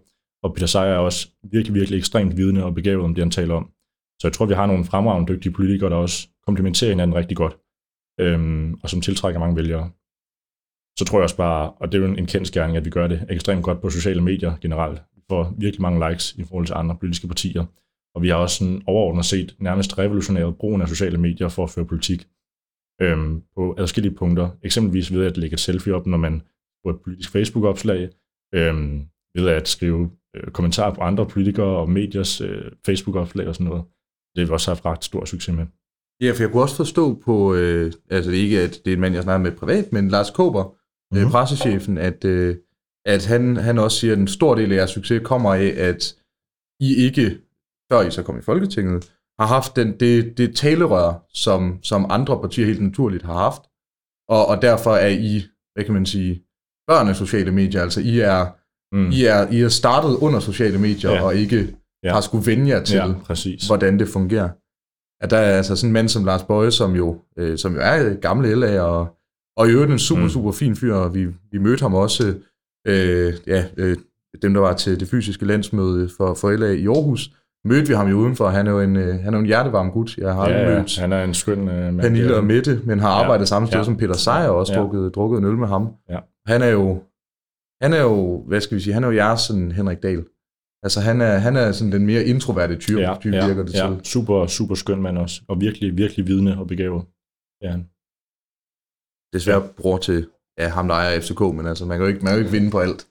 Og 0.43 0.53
Peter 0.53 0.67
Seier 0.67 0.93
er 0.93 0.97
også 0.97 1.29
virkelig, 1.51 1.73
virkelig 1.73 1.97
ekstremt 1.97 2.37
vidende 2.37 2.63
og 2.63 2.75
begavet 2.75 3.03
om 3.03 3.15
det, 3.15 3.23
han 3.23 3.31
taler 3.31 3.55
om. 3.55 3.71
Så 4.19 4.27
jeg 4.27 4.33
tror, 4.33 4.45
vi 4.45 4.53
har 4.53 4.65
nogle 4.65 4.85
fremragende 4.85 5.33
dygtige 5.33 5.53
politikere, 5.53 5.89
der 5.89 5.95
også 5.95 6.27
komplementerer 6.45 6.91
hinanden 6.91 7.15
rigtig 7.15 7.37
godt, 7.37 7.57
øhm, 8.19 8.73
og 8.73 8.89
som 8.89 9.01
tiltrækker 9.01 9.39
mange 9.39 9.55
vælgere. 9.55 9.91
Så 10.99 11.05
tror 11.05 11.17
jeg 11.17 11.23
også 11.23 11.37
bare, 11.37 11.71
og 11.71 11.91
det 11.91 11.97
er 11.97 12.07
jo 12.07 12.13
en, 12.13 12.25
kendskærning, 12.25 12.77
at 12.77 12.85
vi 12.85 12.89
gør 12.89 13.07
det 13.07 13.25
ekstremt 13.29 13.63
godt 13.63 13.81
på 13.81 13.89
sociale 13.89 14.21
medier 14.21 14.53
generelt. 14.61 15.01
Vi 15.15 15.21
får 15.29 15.53
virkelig 15.57 15.81
mange 15.81 16.09
likes 16.09 16.33
i 16.33 16.43
forhold 16.43 16.65
til 16.65 16.73
andre 16.73 16.95
politiske 16.95 17.27
partier. 17.27 17.65
Og 18.15 18.21
vi 18.21 18.29
har 18.29 18.35
også 18.35 18.57
sådan 18.57 18.81
overordnet 18.87 19.25
set 19.25 19.55
nærmest 19.59 19.97
revolutioneret 19.97 20.57
brugen 20.57 20.81
af 20.81 20.87
sociale 20.87 21.17
medier 21.17 21.49
for 21.49 21.63
at 21.63 21.69
føre 21.69 21.85
politik 21.85 22.27
øhm, 23.01 23.43
på 23.55 23.75
adskillige 23.77 24.15
punkter. 24.15 24.49
Eksempelvis 24.63 25.13
ved 25.13 25.25
at 25.25 25.37
lægge 25.37 25.53
et 25.53 25.59
selfie 25.59 25.95
op, 25.95 26.05
når 26.07 26.17
man 26.17 26.41
på 26.83 26.89
et 26.89 27.01
politisk 27.03 27.31
Facebook-opslag, 27.31 28.09
øhm, 28.55 29.05
ved 29.35 29.47
at 29.47 29.67
skrive 29.67 30.11
øh, 30.35 30.51
kommentarer 30.51 30.93
på 30.93 31.01
andre 31.01 31.25
politikere 31.25 31.77
og 31.77 31.89
mediers 31.89 32.41
øh, 32.41 32.71
Facebook-opslag 32.85 33.47
og 33.47 33.55
sådan 33.55 33.67
noget. 33.67 33.83
Det 34.35 34.41
har 34.41 34.45
vi 34.45 34.53
også 34.53 34.71
haft 34.71 34.85
ret 34.85 35.03
stor 35.03 35.25
succes 35.25 35.55
med. 35.55 35.65
Ja, 36.21 36.31
for 36.31 36.43
jeg 36.43 36.51
kunne 36.51 36.63
også 36.63 36.75
forstå 36.75 37.21
på, 37.25 37.55
øh, 37.55 37.91
altså 38.09 38.31
ikke 38.31 38.61
at 38.61 38.81
det 38.85 38.91
er 38.91 38.95
en 38.95 39.01
mand, 39.01 39.13
jeg 39.13 39.23
snakker 39.23 39.49
med 39.49 39.57
privat, 39.57 39.91
men 39.91 40.09
Lars 40.09 40.29
Kåber, 40.29 40.75
mm-hmm. 41.13 41.25
øh, 41.25 41.31
pressechefen, 41.31 41.97
at, 41.97 42.25
øh, 42.25 42.55
at 43.05 43.25
han, 43.25 43.57
han 43.57 43.79
også 43.79 43.99
siger, 43.99 44.13
at 44.13 44.19
en 44.19 44.27
stor 44.27 44.55
del 44.55 44.71
af 44.71 44.75
jeres 44.75 44.91
succes 44.91 45.21
kommer 45.23 45.53
af, 45.53 45.73
at 45.77 46.15
I 46.79 46.95
ikke, 46.95 47.37
før 47.91 48.01
I 48.01 48.11
så 48.11 48.23
kom 48.23 48.39
i 48.39 48.41
Folketinget, 48.41 49.13
har 49.39 49.47
haft 49.47 49.75
den, 49.75 49.99
det, 49.99 50.37
det 50.37 50.55
talerør, 50.55 51.25
som, 51.33 51.79
som 51.83 52.05
andre 52.09 52.41
partier 52.41 52.65
helt 52.65 52.81
naturligt 52.81 53.23
har 53.23 53.33
haft, 53.33 53.61
og, 54.29 54.47
og 54.47 54.61
derfor 54.61 54.91
er 54.91 55.07
I, 55.07 55.43
hvad 55.73 55.85
kan 55.85 55.93
man 55.93 56.05
sige, 56.05 56.43
børn 56.87 57.07
af 57.07 57.15
sociale 57.15 57.51
medier, 57.51 57.81
altså 57.81 58.01
I 58.01 58.19
er, 58.19 58.45
mm. 58.95 59.09
I 59.11 59.23
er, 59.23 59.51
I 59.51 59.61
er 59.61 59.69
startet 59.69 60.15
under 60.15 60.39
sociale 60.39 60.79
medier, 60.79 61.11
ja. 61.11 61.23
og 61.23 61.35
ikke 61.35 61.75
ja. 62.03 62.13
har 62.13 62.21
skulle 62.21 62.45
vende 62.45 62.69
jer 62.69 62.83
til, 62.83 62.95
ja, 62.95 63.13
præcis. 63.25 63.67
hvordan 63.67 63.99
det 63.99 64.07
fungerer. 64.07 64.49
At 65.23 65.29
der 65.29 65.37
er 65.37 65.57
altså 65.57 65.75
sådan 65.75 65.89
en 65.89 65.93
mand 65.93 66.09
som 66.09 66.25
Lars 66.25 66.43
Bøje, 66.43 66.71
som 66.71 66.95
jo, 66.95 67.21
øh, 67.37 67.57
som 67.57 67.73
jo 67.75 67.79
er 67.81 68.13
gamle 68.13 68.55
LA, 68.55 68.81
og, 68.81 69.17
og 69.57 69.67
i 69.67 69.71
øvrigt 69.71 69.91
en 69.91 69.99
super, 69.99 70.23
mm. 70.23 70.29
super 70.29 70.51
fin 70.51 70.75
fyr, 70.75 70.93
og 70.93 71.13
vi, 71.13 71.27
vi 71.51 71.57
mødte 71.57 71.81
ham 71.81 71.93
også, 71.93 72.33
øh, 72.87 73.33
ja, 73.47 73.65
øh, 73.77 73.97
dem 74.41 74.53
der 74.53 74.61
var 74.61 74.73
til 74.73 74.99
det 74.99 75.07
fysiske 75.07 75.45
landsmøde 75.45 76.09
for, 76.17 76.33
for 76.33 76.51
LA 76.51 76.71
i 76.71 76.87
Aarhus, 76.87 77.29
mødte 77.65 77.87
vi 77.87 77.93
ham 77.93 78.07
jo 78.07 78.17
udenfor. 78.17 78.47
Han 78.49 78.67
er 78.67 78.71
jo 78.71 78.79
en, 78.79 78.95
øh, 78.95 79.19
han 79.19 79.33
er 79.33 79.37
en 79.37 79.45
hjertevarm 79.45 79.91
gut. 79.91 80.17
Jeg 80.17 80.33
har 80.33 80.49
ja, 80.49 80.69
mødt 80.69 80.99
han 80.99 81.13
er 81.13 81.23
en 81.23 81.33
skøn 81.33 81.59
uh, 81.59 82.01
Pernille 82.01 82.35
og 82.35 82.43
Mette, 82.43 82.81
men 82.85 82.99
har 82.99 83.09
arbejdet 83.09 83.41
ja, 83.41 83.45
samme 83.45 83.67
sted 83.67 83.79
ja, 83.79 83.83
som 83.83 83.97
Peter 83.97 84.13
Sejer 84.13 84.47
og 84.47 84.55
også 84.55 84.73
ja. 84.73 84.79
drukket, 84.79 85.15
drukket 85.15 85.37
en 85.37 85.45
øl 85.45 85.57
med 85.57 85.67
ham. 85.67 85.93
Ja. 86.09 86.19
Han 86.45 86.61
er 86.61 86.67
jo, 86.67 87.03
han 87.81 87.93
er 87.93 88.01
jo, 88.01 88.43
hvad 88.47 88.61
skal 88.61 88.77
vi 88.77 88.81
sige, 88.81 88.93
han 88.93 89.03
er 89.03 89.07
jo 89.07 89.13
jeres 89.13 89.41
sådan 89.41 89.71
Henrik 89.71 90.03
Dahl. 90.03 90.23
Altså 90.83 90.99
han 91.01 91.21
er, 91.21 91.37
han 91.37 91.55
er 91.55 91.71
sådan 91.71 91.91
den 91.91 92.05
mere 92.05 92.23
introverte 92.23 92.75
type, 92.75 93.01
ja, 93.01 93.15
type 93.21 93.35
ja, 93.35 93.47
virker 93.47 93.63
det 93.63 93.73
ja. 93.73 93.87
til. 93.87 94.05
Super, 94.05 94.47
super 94.47 94.75
skøn 94.75 95.01
mand 95.01 95.17
også, 95.17 95.41
og 95.47 95.61
virkelig, 95.61 95.97
virkelig 95.97 96.27
vidne 96.27 96.59
og 96.59 96.67
begavet. 96.67 97.03
Ja, 97.61 97.71
han. 97.71 97.85
Desværre 99.33 99.61
ja. 99.61 99.67
bror 99.77 99.97
til 99.97 100.27
ja, 100.59 100.67
ham, 100.67 100.87
der 100.87 100.95
ejer 100.95 101.19
FCK, 101.19 101.39
men 101.39 101.67
altså 101.67 101.85
man 101.85 101.97
kan 101.97 102.01
jo 102.05 102.07
ikke, 102.07 102.19
man 102.23 102.31
kan 102.31 102.39
jo 102.39 102.45
ikke 102.45 102.51
vinde 102.51 102.71
på 102.71 102.79
alt, 102.79 103.07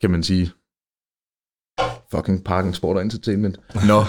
kan 0.00 0.10
man 0.10 0.22
sige. 0.22 0.50
Fucking 2.10 2.44
Parken 2.44 2.74
Sport 2.74 2.96
og 2.96 3.02
Entertainment. 3.02 3.60
Nå. 3.90 4.00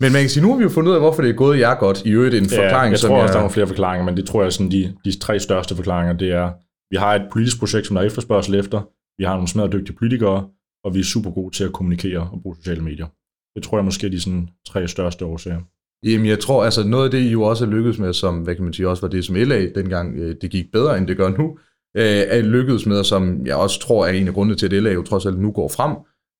Men 0.00 0.12
man 0.12 0.20
kan 0.20 0.30
sige, 0.30 0.42
nu 0.42 0.50
har 0.50 0.56
vi 0.56 0.62
jo 0.62 0.68
fundet 0.68 0.90
ud 0.90 0.94
af, 0.94 1.00
hvorfor 1.00 1.22
det 1.22 1.30
er 1.30 1.34
gået 1.34 1.58
jer 1.58 1.74
godt. 1.74 2.02
I 2.04 2.10
øvrigt 2.10 2.34
en 2.34 2.48
forklaring, 2.48 2.72
ja, 2.72 2.90
jeg 2.90 2.98
som 2.98 3.08
tror 3.08 3.16
også, 3.16 3.22
jeg... 3.22 3.32
der 3.32 3.38
er 3.38 3.42
nogle 3.42 3.52
flere 3.52 3.66
forklaringer, 3.66 4.04
men 4.04 4.16
det 4.16 4.26
tror 4.26 4.42
jeg 4.42 4.52
sådan, 4.52 4.70
de, 4.70 4.96
de 5.04 5.18
tre 5.18 5.40
største 5.40 5.76
forklaringer, 5.76 6.12
det 6.12 6.30
er, 6.32 6.52
vi 6.90 6.96
har 6.96 7.14
et 7.14 7.28
politisk 7.32 7.58
projekt, 7.58 7.86
som 7.86 7.94
der 7.94 8.02
er 8.02 8.06
efterspørgsel 8.06 8.54
efter, 8.54 8.80
vi 9.18 9.24
har 9.24 9.34
nogle 9.34 9.48
smadret 9.48 9.72
dygtige 9.72 9.96
politikere, 9.96 10.48
og 10.84 10.94
vi 10.94 11.00
er 11.00 11.04
super 11.04 11.30
gode 11.30 11.56
til 11.56 11.64
at 11.64 11.72
kommunikere 11.72 12.30
og 12.32 12.42
bruge 12.42 12.56
sociale 12.56 12.82
medier. 12.82 13.06
Det 13.54 13.62
tror 13.62 13.78
jeg 13.78 13.84
måske 13.84 14.06
er 14.06 14.10
de 14.10 14.20
sådan, 14.20 14.48
tre 14.66 14.88
største 14.88 15.24
årsager. 15.24 15.60
Jamen, 16.02 16.26
jeg 16.26 16.40
tror, 16.40 16.64
altså 16.64 16.86
noget 16.86 17.04
af 17.04 17.10
det, 17.10 17.18
I 17.18 17.30
jo 17.30 17.42
også 17.42 17.64
er 17.64 17.68
lykkedes 17.68 17.98
med, 17.98 18.12
som, 18.12 18.38
hvad 18.38 18.54
kan 18.54 18.64
man 18.64 18.72
sige, 18.72 18.88
også 18.88 19.00
var 19.00 19.08
det, 19.08 19.24
som 19.24 19.36
LA 19.36 19.68
dengang, 19.68 20.18
øh, 20.18 20.36
det 20.40 20.50
gik 20.50 20.72
bedre, 20.72 20.98
end 20.98 21.06
det 21.06 21.16
gør 21.16 21.28
nu, 21.28 21.58
øh, 21.96 22.22
er 22.36 22.42
lykkedes 22.42 22.86
med, 22.86 23.04
som 23.04 23.46
jeg 23.46 23.56
også 23.56 23.80
tror 23.80 24.06
er 24.06 24.10
en 24.10 24.28
af 24.28 24.34
grundene 24.34 24.56
til, 24.56 24.66
at 24.66 24.82
LA 24.82 24.92
jo 24.92 25.02
trods 25.02 25.26
alt 25.26 25.38
nu 25.38 25.52
går 25.52 25.68
frem, 25.68 25.96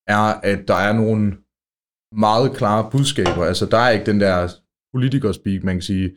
er, 0.07 0.41
at 0.53 0.69
der 0.69 0.75
er 0.75 0.93
nogle 0.93 1.37
meget 2.17 2.57
klare 2.57 2.91
budskaber. 2.91 3.45
Altså, 3.45 3.67
der 3.67 3.79
er 3.79 3.91
ikke 3.91 4.07
den 4.07 4.21
der 4.21 4.49
politikerspeak, 4.95 5.65
man 5.65 5.75
kan 5.75 5.83
sige. 5.83 6.17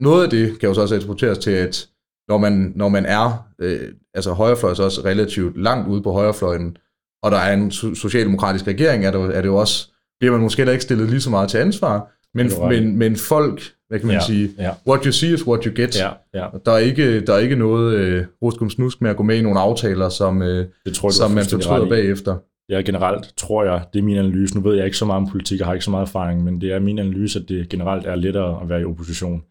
Noget 0.00 0.24
af 0.24 0.30
det 0.30 0.60
kan 0.60 0.68
jo 0.68 0.74
så 0.74 0.80
også 0.80 0.94
eksporteres 0.94 1.38
til, 1.38 1.50
at 1.50 1.88
når 2.28 2.38
man, 2.38 2.72
når 2.76 2.88
man 2.88 3.06
er, 3.06 3.48
øh, 3.58 3.94
altså 4.14 4.32
højrefløjen 4.32 4.76
så 4.76 4.82
også 4.82 5.00
relativt 5.04 5.56
langt 5.56 5.88
ude 5.88 6.02
på 6.02 6.12
højrefløjen, 6.12 6.76
og 7.22 7.30
der 7.30 7.38
er 7.38 7.52
en 7.54 7.70
socialdemokratisk 7.70 8.66
regering, 8.66 9.04
er 9.04 9.10
det, 9.10 9.36
er 9.36 9.40
det 9.40 9.48
jo 9.48 9.56
også, 9.56 9.92
bliver 10.20 10.32
man 10.32 10.40
måske 10.40 10.72
ikke 10.72 10.84
stillet 10.84 11.10
lige 11.10 11.20
så 11.20 11.30
meget 11.30 11.50
til 11.50 11.58
ansvar, 11.58 12.12
men, 12.34 12.50
men, 12.68 12.98
men 12.98 13.16
folk, 13.16 13.72
hvad 13.88 13.98
kan 13.98 14.06
man 14.06 14.16
ja, 14.16 14.26
sige, 14.26 14.50
ja. 14.58 14.70
what 14.88 15.04
you 15.04 15.12
see 15.12 15.34
is 15.34 15.46
what 15.46 15.64
you 15.64 15.72
get. 15.76 16.00
Ja, 16.00 16.10
ja. 16.34 16.46
Der, 16.66 16.72
er 16.72 16.78
ikke, 16.78 17.20
der 17.20 17.34
er 17.34 17.38
ikke 17.38 17.56
noget 17.56 17.94
øh, 17.94 18.24
ruskum 18.42 18.70
snusk 18.70 19.00
med 19.00 19.10
at 19.10 19.16
gå 19.16 19.22
med 19.22 19.36
i 19.36 19.42
nogle 19.42 19.60
aftaler, 19.60 20.08
som, 20.08 20.42
øh, 20.42 20.66
det 20.86 20.94
tror, 20.94 21.10
som 21.10 21.30
man 21.30 21.44
fortryder 21.44 21.88
bagefter. 21.88 22.36
Ja, 22.68 22.80
generelt 22.80 23.32
tror 23.36 23.64
jeg, 23.64 23.84
det 23.92 23.98
er 23.98 24.02
min 24.02 24.16
analyse. 24.16 24.54
Nu 24.54 24.60
ved 24.60 24.76
jeg 24.76 24.84
ikke 24.84 24.96
så 24.96 25.04
meget 25.04 25.22
om 25.22 25.28
politik, 25.30 25.60
og 25.60 25.66
har 25.66 25.72
ikke 25.74 25.84
så 25.84 25.90
meget 25.90 26.06
erfaring, 26.06 26.44
men 26.44 26.60
det 26.60 26.72
er 26.72 26.78
min 26.78 26.98
analyse, 26.98 27.38
at 27.38 27.48
det 27.48 27.68
generelt 27.68 28.06
er 28.06 28.14
lettere 28.14 28.62
at 28.62 28.68
være 28.68 28.80
i 28.80 28.84
opposition, 28.84 29.34
end 29.34 29.42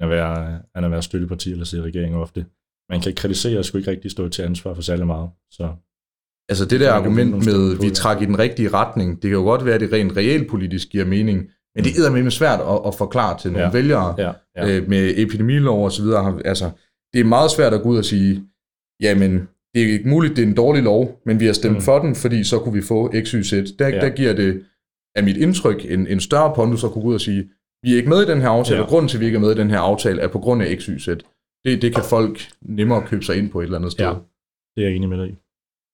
at 0.00 0.10
være, 0.10 0.60
end 0.76 0.86
at 0.86 0.90
være 0.90 1.02
støtteparti 1.02 1.52
eller 1.52 1.64
sidde 1.64 1.82
i 1.82 1.86
regeringen 1.86 2.20
ofte. 2.20 2.46
Man 2.90 3.00
kan 3.00 3.14
kritisere 3.14 3.58
og 3.58 3.64
skulle 3.64 3.80
ikke 3.80 3.90
rigtig 3.90 4.10
stå 4.10 4.28
til 4.28 4.42
ansvar 4.42 4.74
for 4.74 4.82
særlig 4.82 5.06
meget. 5.06 5.30
Så 5.50 5.68
Altså 6.50 6.64
det 6.64 6.80
der 6.80 6.92
argument 6.92 7.30
med, 7.30 7.80
vi 7.80 7.90
trækker 7.90 8.22
i 8.22 8.26
den 8.26 8.38
rigtige 8.38 8.68
retning, 8.68 9.22
det 9.22 9.30
kan 9.30 9.38
jo 9.38 9.42
godt 9.42 9.64
være, 9.64 9.74
at 9.74 9.80
det 9.80 9.92
rent 9.92 10.16
realpolitisk 10.16 10.88
giver 10.88 11.04
mening, 11.04 11.48
men 11.74 11.84
det 11.84 12.06
er 12.06 12.10
med 12.10 12.30
svært 12.30 12.60
at, 12.60 12.80
at 12.86 12.94
forklare 12.94 13.38
til 13.38 13.52
nogle 13.52 13.66
ja. 13.66 13.72
vælgere 13.72 14.14
ja. 14.18 14.32
Ja. 14.56 14.68
Øh, 14.68 14.88
med 14.88 15.14
epidemilov 15.16 15.84
og 15.84 15.92
så 15.92 16.02
videre. 16.02 16.40
Altså, 16.44 16.70
det 17.12 17.20
er 17.20 17.24
meget 17.24 17.50
svært 17.50 17.74
at 17.74 17.82
gå 17.82 17.88
ud 17.88 17.98
og 17.98 18.04
sige, 18.04 18.44
jamen, 19.00 19.48
det 19.74 19.82
er 19.82 19.92
ikke 19.92 20.08
muligt, 20.08 20.36
det 20.36 20.42
er 20.42 20.46
en 20.46 20.54
dårlig 20.54 20.82
lov, 20.82 21.20
men 21.26 21.40
vi 21.40 21.46
har 21.46 21.52
stemt 21.52 21.74
mm. 21.74 21.80
for 21.80 21.98
den, 21.98 22.14
fordi 22.14 22.44
så 22.44 22.58
kunne 22.58 22.74
vi 22.74 22.82
få 22.82 23.12
X, 23.22 23.30
Y, 23.30 23.42
Z. 23.42 23.52
Der, 23.78 23.88
ja. 23.88 24.00
der 24.00 24.10
giver 24.10 24.32
det, 24.32 24.64
af 25.14 25.24
mit 25.24 25.36
indtryk, 25.36 25.84
en, 25.84 26.06
en 26.06 26.20
større 26.20 26.54
pondus 26.54 26.84
at 26.84 26.90
kunne 26.90 27.02
gå 27.02 27.08
ud 27.08 27.14
og 27.14 27.20
sige, 27.20 27.50
vi 27.82 27.92
er 27.92 27.96
ikke 27.96 28.08
med 28.08 28.22
i 28.22 28.26
den 28.26 28.40
her 28.40 28.48
aftale, 28.48 28.76
ja. 28.76 28.82
og 28.82 28.88
grunden 28.88 29.08
til, 29.08 29.16
at 29.16 29.20
vi 29.20 29.26
ikke 29.26 29.36
er 29.36 29.40
med 29.40 29.52
i 29.56 29.58
den 29.58 29.70
her 29.70 29.78
aftale, 29.78 30.20
er 30.20 30.28
på 30.28 30.38
grund 30.38 30.62
af 30.62 30.76
X, 30.78 30.84
Y, 30.84 30.98
Z. 30.98 31.08
Det, 31.64 31.82
det 31.82 31.94
kan 31.94 32.04
folk 32.04 32.48
nemmere 32.62 33.06
købe 33.06 33.22
sig 33.22 33.36
ind 33.36 33.50
på 33.50 33.60
et 33.60 33.64
eller 33.64 33.78
andet 33.78 33.92
sted. 33.92 34.04
Ja, 34.04 34.14
det 34.76 34.84
er 34.84 34.88
jeg 34.88 34.96
enig 34.96 35.08
med 35.08 35.18
dig 35.18 35.28
i. 35.28 35.34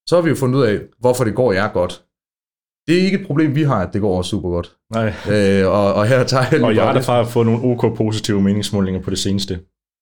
Så 0.09 0.16
har 0.16 0.23
vi 0.23 0.28
jo 0.28 0.35
fundet 0.35 0.59
ud 0.59 0.64
af, 0.64 0.80
hvorfor 0.99 1.25
det 1.25 1.35
går 1.35 1.52
jer 1.52 1.73
godt. 1.73 2.04
Det 2.87 2.99
er 2.99 3.02
ikke 3.02 3.21
et 3.21 3.26
problem, 3.26 3.55
vi 3.55 3.62
har, 3.62 3.87
at 3.87 3.93
det 3.93 4.00
går 4.00 4.23
super 4.23 4.50
godt. 4.50 4.73
Nej. 4.93 5.12
Øh, 5.31 5.66
og, 5.66 5.95
og 5.95 6.07
her 6.07 6.25
tager 6.25 6.45
jeg 6.52 6.64
Og 6.64 6.75
jeg 6.75 6.85
har 6.85 6.93
da 6.93 7.23
fået 7.23 7.47
nogle 7.47 7.62
OK 7.62 7.97
positive 7.97 8.43
meningsmålinger 8.43 9.02
på 9.02 9.11
det 9.11 9.19
seneste. 9.19 9.59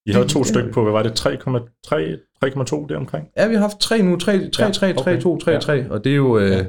I 0.06 0.12
havde 0.12 0.28
to 0.28 0.44
stykker 0.44 0.72
på, 0.72 0.82
hvad 0.82 0.92
var 0.92 1.02
det, 1.02 1.26
3,2 1.26 2.86
deromkring? 2.88 3.26
Ja, 3.36 3.48
vi 3.48 3.54
har 3.54 3.60
haft 3.60 3.80
tre 3.80 4.02
nu, 4.02 4.16
3, 4.16 4.50
3, 4.50 4.72
3, 4.72 4.94
3, 4.94 5.20
2, 5.20 5.38
3, 5.38 5.60
3, 5.60 5.90
og 5.90 6.04
det 6.04 6.12
er 6.12 6.16
jo... 6.16 6.38
Øh, 6.38 6.50
ja. 6.50 6.64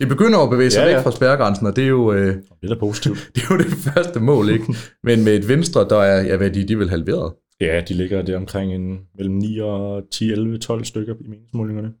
Det 0.00 0.08
begynder 0.08 0.38
at 0.38 0.50
bevæge 0.50 0.70
sig 0.70 0.80
ja, 0.80 0.88
ja. 0.88 0.94
væk 0.94 1.02
fra 1.02 1.10
spærregrænsen, 1.10 1.66
og 1.66 1.76
det 1.76 1.84
er 1.84 1.88
jo... 1.88 2.12
Øh, 2.12 2.36
det 2.62 2.70
er 2.70 2.78
positivt. 2.78 3.18
det 3.34 3.42
er 3.42 3.46
jo 3.50 3.58
det 3.58 3.66
første 3.66 4.20
mål, 4.20 4.48
ikke? 4.48 4.64
Men 5.08 5.24
med 5.24 5.34
et 5.34 5.48
venstre, 5.48 5.88
der 5.88 5.98
er, 5.98 6.22
ja, 6.22 6.36
hvad 6.36 6.50
de, 6.50 6.68
de 6.68 6.78
vil 6.78 6.90
halveret. 6.90 7.32
Ja, 7.60 7.80
de 7.88 7.94
ligger 7.94 8.22
der 8.22 8.36
omkring 8.36 8.74
en, 8.74 8.98
mellem 9.16 9.34
9 9.34 9.58
og 9.58 10.02
10, 10.12 10.32
11, 10.32 10.58
12 10.58 10.84
stykker 10.84 11.14
i 11.14 11.28
meningsmålingerne. 11.28 11.92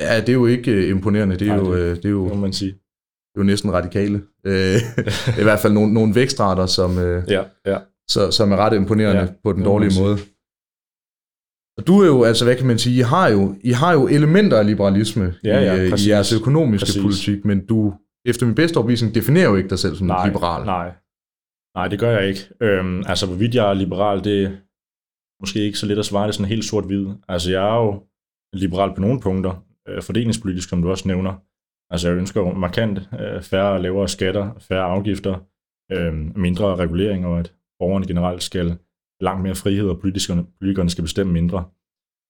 Ja, 0.00 0.20
det 0.20 0.28
er 0.28 0.32
jo 0.32 0.46
ikke 0.46 0.72
uh, 0.72 0.88
imponerende. 0.88 1.36
Det 1.36 1.48
er, 1.48 1.56
Nej, 1.56 1.64
jo, 1.64 1.76
det, 1.76 1.90
uh, 1.90 1.96
det 1.96 2.04
er 2.04 2.10
jo, 2.10 2.28
må 2.28 2.34
man 2.34 2.52
sige. 2.52 2.74
Er 3.34 3.40
jo 3.40 3.42
næsten 3.42 3.72
radikale. 3.72 4.16
Uh, 4.44 4.78
I 5.40 5.42
hvert 5.42 5.58
fald 5.58 5.72
nogle, 5.72 5.94
nogle 5.94 6.14
vækstrater, 6.14 6.66
som, 6.66 6.90
uh, 6.90 7.22
ja, 7.28 7.42
ja. 7.66 7.78
så, 8.10 8.30
som 8.30 8.52
er 8.52 8.56
ret 8.56 8.76
imponerende 8.76 9.20
Ja, 9.22 9.28
på 9.44 9.52
den 9.52 9.64
dårlige 9.64 10.00
måde. 10.02 10.18
Og 11.78 11.86
du 11.86 12.00
er 12.02 12.06
jo, 12.06 12.24
altså 12.24 12.44
hvad 12.44 12.56
kan 12.56 12.66
man 12.66 12.78
sige, 12.78 12.96
I 12.98 13.00
har 13.02 13.28
jo, 13.28 13.54
I 13.64 13.70
har 13.70 13.92
jo 13.92 14.06
elementer 14.08 14.58
af 14.58 14.66
liberalisme 14.66 15.34
Ja, 15.44 15.60
ja, 15.60 15.74
i, 15.74 15.84
øh, 15.84 15.90
præcis. 15.90 16.06
i 16.06 16.10
jeres 16.10 16.32
økonomiske 16.32 16.86
Præcis. 16.86 17.02
politik, 17.02 17.44
men 17.44 17.66
du, 17.66 17.94
efter 18.26 18.46
min 18.46 18.54
bedste 18.54 18.76
overbevisning, 18.76 19.14
definerer 19.14 19.48
jo 19.50 19.56
ikke 19.56 19.68
dig 19.68 19.78
selv 19.78 19.96
som 19.96 20.06
Nej, 20.06 20.26
liberal. 20.26 20.64
nej. 20.66 20.92
Nej, 21.76 21.88
det 21.88 21.98
gør 21.98 22.10
jeg 22.18 22.28
ikke. 22.28 22.40
Øhm, 22.62 23.02
altså, 23.06 23.26
hvorvidt 23.26 23.54
jeg 23.54 23.70
er 23.70 23.74
liberal, 23.74 24.24
det 24.24 24.42
er 24.44 24.50
måske 25.42 25.58
ikke 25.60 25.78
så 25.78 25.86
let 25.86 25.98
at 25.98 26.04
svare 26.04 26.26
det 26.26 26.34
sådan 26.34 26.48
helt 26.48 26.64
sort-hvid. 26.64 27.06
Altså, 27.28 27.50
jeg 27.50 27.68
er 27.68 27.74
jo 27.84 28.02
liberal 28.52 28.94
på 28.94 29.00
nogle 29.00 29.20
punkter, 29.20 29.64
øh, 29.88 30.02
fordelingspolitisk, 30.02 30.68
som 30.68 30.82
du 30.82 30.90
også 30.90 31.08
nævner. 31.08 31.32
Altså, 31.90 32.08
jeg 32.08 32.18
ønsker 32.18 32.40
jo 32.40 32.52
markant 32.52 32.98
øh, 32.98 33.42
færre 33.42 33.72
og 33.72 33.80
lavere 33.80 34.08
skatter, 34.08 34.54
færre 34.58 34.84
afgifter, 34.84 35.38
øh, 35.92 36.36
mindre 36.36 36.76
regulering, 36.76 37.26
og 37.26 37.38
at 37.38 37.54
borgerne 37.78 38.06
generelt 38.06 38.42
skal 38.42 38.78
langt 39.20 39.42
mere 39.42 39.54
frihed, 39.54 39.88
og 39.88 40.00
politikerne, 40.00 40.46
politikerne 40.60 40.90
skal 40.90 41.04
bestemme 41.04 41.32
mindre. 41.32 41.64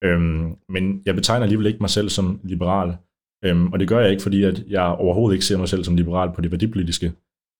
Øhm, 0.04 0.56
men 0.68 1.02
jeg 1.06 1.14
betegner 1.14 1.42
alligevel 1.42 1.66
ikke 1.66 1.80
mig 1.80 1.90
selv 1.90 2.08
som 2.08 2.40
liberal. 2.44 2.96
Øhm, 3.44 3.72
og 3.72 3.80
det 3.80 3.88
gør 3.88 4.00
jeg 4.00 4.10
ikke, 4.10 4.22
fordi 4.22 4.42
at 4.44 4.64
jeg 4.68 4.84
overhovedet 4.84 5.34
ikke 5.34 5.44
ser 5.44 5.58
mig 5.58 5.68
selv 5.68 5.84
som 5.84 5.96
liberal 5.96 6.32
på 6.34 6.40
det 6.40 6.50
værdipolitiske. 6.50 7.12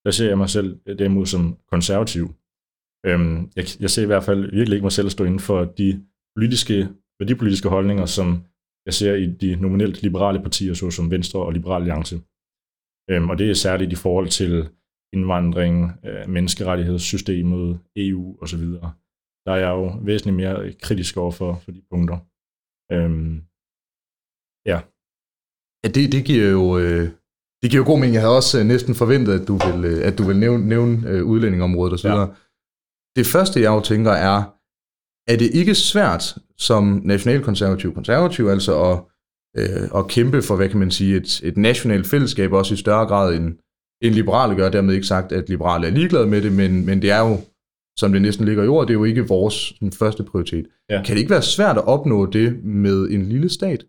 Der 0.05 0.11
ser 0.11 0.29
jeg 0.29 0.39
mig 0.39 0.49
selv 0.49 0.79
derimod 0.99 1.27
som 1.27 1.57
konservativ. 1.71 2.35
Øhm, 3.07 3.51
jeg, 3.57 3.65
jeg 3.81 3.91
ser 3.91 4.03
i 4.03 4.07
hvert 4.07 4.25
fald 4.25 4.51
virkelig 4.51 4.77
ikke 4.77 4.85
mig 4.85 4.93
selv 4.93 5.11
stå 5.11 5.25
inden 5.25 5.41
for 5.41 5.65
de 5.65 6.05
politiske, 6.37 6.89
værdipolitiske 7.21 7.69
holdninger, 7.69 8.07
som 8.07 8.45
jeg 8.91 8.95
ser 8.95 9.15
i 9.15 9.27
de 9.43 9.57
nominelt 9.65 10.03
liberale 10.03 10.41
partier, 10.47 10.75
såsom 10.75 11.11
Venstre 11.11 11.41
og 11.47 11.53
Liberal 11.53 11.83
Alliance. 11.83 12.17
Øhm, 13.11 13.31
og 13.31 13.39
det 13.39 13.51
er 13.51 13.55
særligt 13.55 13.93
i 13.93 14.03
forhold 14.05 14.29
til 14.29 14.69
indvandring, 15.13 15.77
øh, 16.09 16.29
menneskerettighedssystemet, 16.29 17.81
EU 17.97 18.25
osv. 18.43 18.65
Der 19.45 19.53
er 19.57 19.61
jeg 19.67 19.71
jo 19.79 19.87
væsentligt 20.09 20.37
mere 20.37 20.73
kritisk 20.73 21.17
over 21.17 21.31
for, 21.31 21.51
for 21.65 21.71
de 21.73 21.83
punkter. 21.91 22.19
Øhm, 22.93 23.35
Ja, 25.85 25.89
det, 25.89 26.13
det 26.13 26.25
giver 26.25 26.49
jo... 26.59 26.79
Øh, 26.79 27.09
det 27.63 27.71
giver 27.71 27.83
jo 27.83 27.91
god 27.91 27.99
mening. 27.99 28.15
Jeg 28.15 28.23
havde 28.23 28.37
også 28.37 28.59
øh, 28.59 28.65
næsten 28.67 28.95
forventet, 28.95 29.41
at 29.41 29.49
du 29.49 29.55
vil, 29.67 29.85
øh, 29.85 30.07
at 30.09 30.19
du 30.19 30.23
vil 30.29 30.37
nævne, 30.37 30.69
nævne 30.69 31.09
øh, 31.11 31.25
udlændingområdet 31.25 31.95
osv. 31.95 32.09
Ja. 32.09 32.21
Ja. 32.21 32.27
Det 33.17 33.27
første, 33.27 33.61
jeg 33.61 33.71
jo 33.77 33.81
tænker, 33.81 34.13
er, 34.13 34.39
er 35.33 35.37
det 35.37 35.51
ikke 35.55 35.75
svært 35.75 36.35
som 36.59 37.01
nationalkonservativ 37.05 37.95
konservativ, 37.95 38.45
altså 38.47 38.83
at, 38.83 38.99
øh, 39.61 39.89
at 39.99 40.09
kæmpe 40.09 40.43
for, 40.43 40.57
hvad 40.57 40.69
kan 40.69 40.79
man 40.79 40.91
sige, 40.91 41.17
et, 41.17 41.41
et 41.45 41.57
nationalt 41.57 42.07
fællesskab, 42.07 42.53
også 42.53 42.75
i 42.75 42.77
større 42.77 43.07
grad 43.07 43.35
end, 43.35 43.59
end 44.03 44.15
liberale 44.15 44.55
gør. 44.55 44.69
Dermed 44.69 44.95
ikke 44.95 45.07
sagt, 45.07 45.33
at 45.33 45.49
liberale 45.49 45.87
er 45.87 45.91
ligeglade 45.91 46.27
med 46.27 46.43
det, 46.43 46.53
men, 46.53 46.87
men 46.87 47.03
det 47.03 47.11
er 47.11 47.29
jo, 47.29 47.39
som 47.99 48.13
det 48.13 48.23
næsten 48.23 48.47
ligger 48.47 48.65
i 48.65 48.69
ord, 48.69 48.87
det 48.87 48.95
er 48.95 48.99
jo 48.99 49.05
ikke 49.05 49.29
vores 49.29 49.55
sådan, 49.55 49.93
første 49.93 50.25
prioritet. 50.25 50.67
Ja. 50.91 51.03
Kan 51.03 51.15
det 51.15 51.21
ikke 51.21 51.31
være 51.31 51.43
svært 51.43 51.77
at 51.77 51.87
opnå 51.87 52.27
det 52.27 52.65
med 52.65 53.09
en 53.11 53.23
lille 53.27 53.49
stat? 53.49 53.85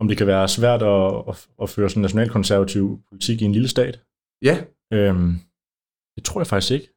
om 0.00 0.08
det 0.08 0.16
kan 0.18 0.26
være 0.26 0.48
svært 0.48 0.82
at, 0.82 1.24
at, 1.28 1.48
at 1.62 1.70
føre 1.70 1.90
sådan 1.90 2.00
nationalkonservativ 2.00 3.00
politik 3.08 3.42
i 3.42 3.44
en 3.44 3.52
lille 3.52 3.68
stat? 3.68 4.00
Ja, 4.42 4.64
Øhm, 4.92 5.32
det 6.16 6.24
tror 6.24 6.40
jeg 6.40 6.46
faktisk 6.46 6.72
ikke. 6.72 6.88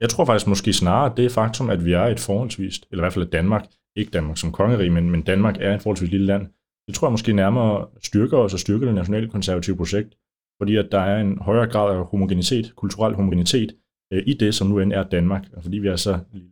Jeg 0.00 0.10
tror 0.10 0.24
faktisk 0.24 0.46
måske 0.46 0.72
snarere, 0.72 1.10
at 1.10 1.16
det 1.16 1.32
faktum, 1.32 1.70
at 1.70 1.84
vi 1.84 1.92
er 1.92 2.02
et 2.02 2.20
forholdsvis, 2.20 2.80
eller 2.90 3.02
i 3.02 3.04
hvert 3.04 3.12
fald 3.12 3.26
at 3.26 3.32
Danmark, 3.32 3.66
ikke 3.96 4.10
Danmark 4.10 4.38
som 4.38 4.52
kongerige, 4.52 4.90
men, 4.90 5.10
men 5.10 5.22
Danmark 5.22 5.56
er 5.60 5.74
et 5.74 5.82
forholdsvis 5.82 6.10
lille 6.10 6.26
land, 6.26 6.46
det 6.86 6.94
tror 6.94 7.06
jeg 7.06 7.12
måske 7.12 7.32
nærmere 7.32 7.86
styrker 8.02 8.38
os 8.38 8.52
og 8.52 8.60
styrker 8.60 8.86
det 8.86 8.94
nationale 8.94 9.30
konservative 9.30 9.76
projekt, 9.76 10.14
fordi 10.60 10.76
at 10.76 10.88
der 10.92 11.00
er 11.00 11.20
en 11.20 11.38
højere 11.38 11.66
grad 11.66 11.96
af 11.96 12.04
homogenitet, 12.04 12.72
kulturel 12.76 13.14
homogenitet, 13.14 13.76
øh, 14.12 14.22
i 14.26 14.34
det, 14.34 14.54
som 14.54 14.66
nu 14.68 14.78
end 14.78 14.92
er 14.92 15.02
Danmark, 15.02 15.44
og 15.52 15.62
fordi 15.62 15.78
vi 15.78 15.88
er 15.88 15.96
så 15.96 16.18
lille 16.32 16.48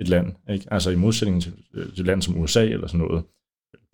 et 0.00 0.08
land. 0.08 0.32
Ikke? 0.50 0.66
Altså 0.70 0.90
i 0.90 0.96
modsætning 0.96 1.42
til, 1.42 1.52
øh, 1.74 1.92
til 1.92 2.00
et 2.00 2.06
land 2.06 2.22
som 2.22 2.38
USA 2.38 2.64
eller 2.64 2.86
sådan 2.86 3.06
noget, 3.06 3.24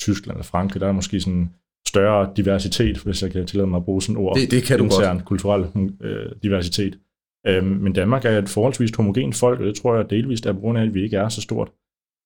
Tyskland 0.01 0.37
eller 0.37 0.45
Frankrig, 0.45 0.81
der 0.81 0.89
er 0.89 0.93
måske 0.93 1.21
sådan 1.21 1.51
større 1.87 2.33
diversitet, 2.37 2.99
hvis 2.99 3.23
jeg 3.23 3.33
kan 3.33 3.47
tillade 3.47 3.67
mig 3.67 3.77
at 3.77 3.85
bruge 3.85 4.03
sådan 4.03 4.17
ord 4.17 4.37
det, 4.37 4.51
det 4.51 4.63
kan 4.63 4.79
du 4.79 4.85
godt. 4.85 4.95
intern 4.95 5.21
kulturel 5.21 5.91
øh, 6.01 6.33
diversitet. 6.43 6.99
Øhm, 7.47 7.67
men 7.67 7.93
Danmark 7.93 8.25
er 8.25 8.39
et 8.39 8.49
forholdsvis 8.49 8.97
homogent 8.97 9.35
folk, 9.35 9.61
og 9.61 9.67
det 9.67 9.77
tror 9.77 9.97
jeg 9.97 10.11
delvist 10.11 10.47
er 10.47 10.53
på 10.53 10.61
grund 10.61 10.79
af, 10.79 10.83
at 10.83 10.95
vi 10.95 11.03
ikke 11.03 11.17
er 11.17 11.29
så 11.29 11.43
stort. 11.43 11.73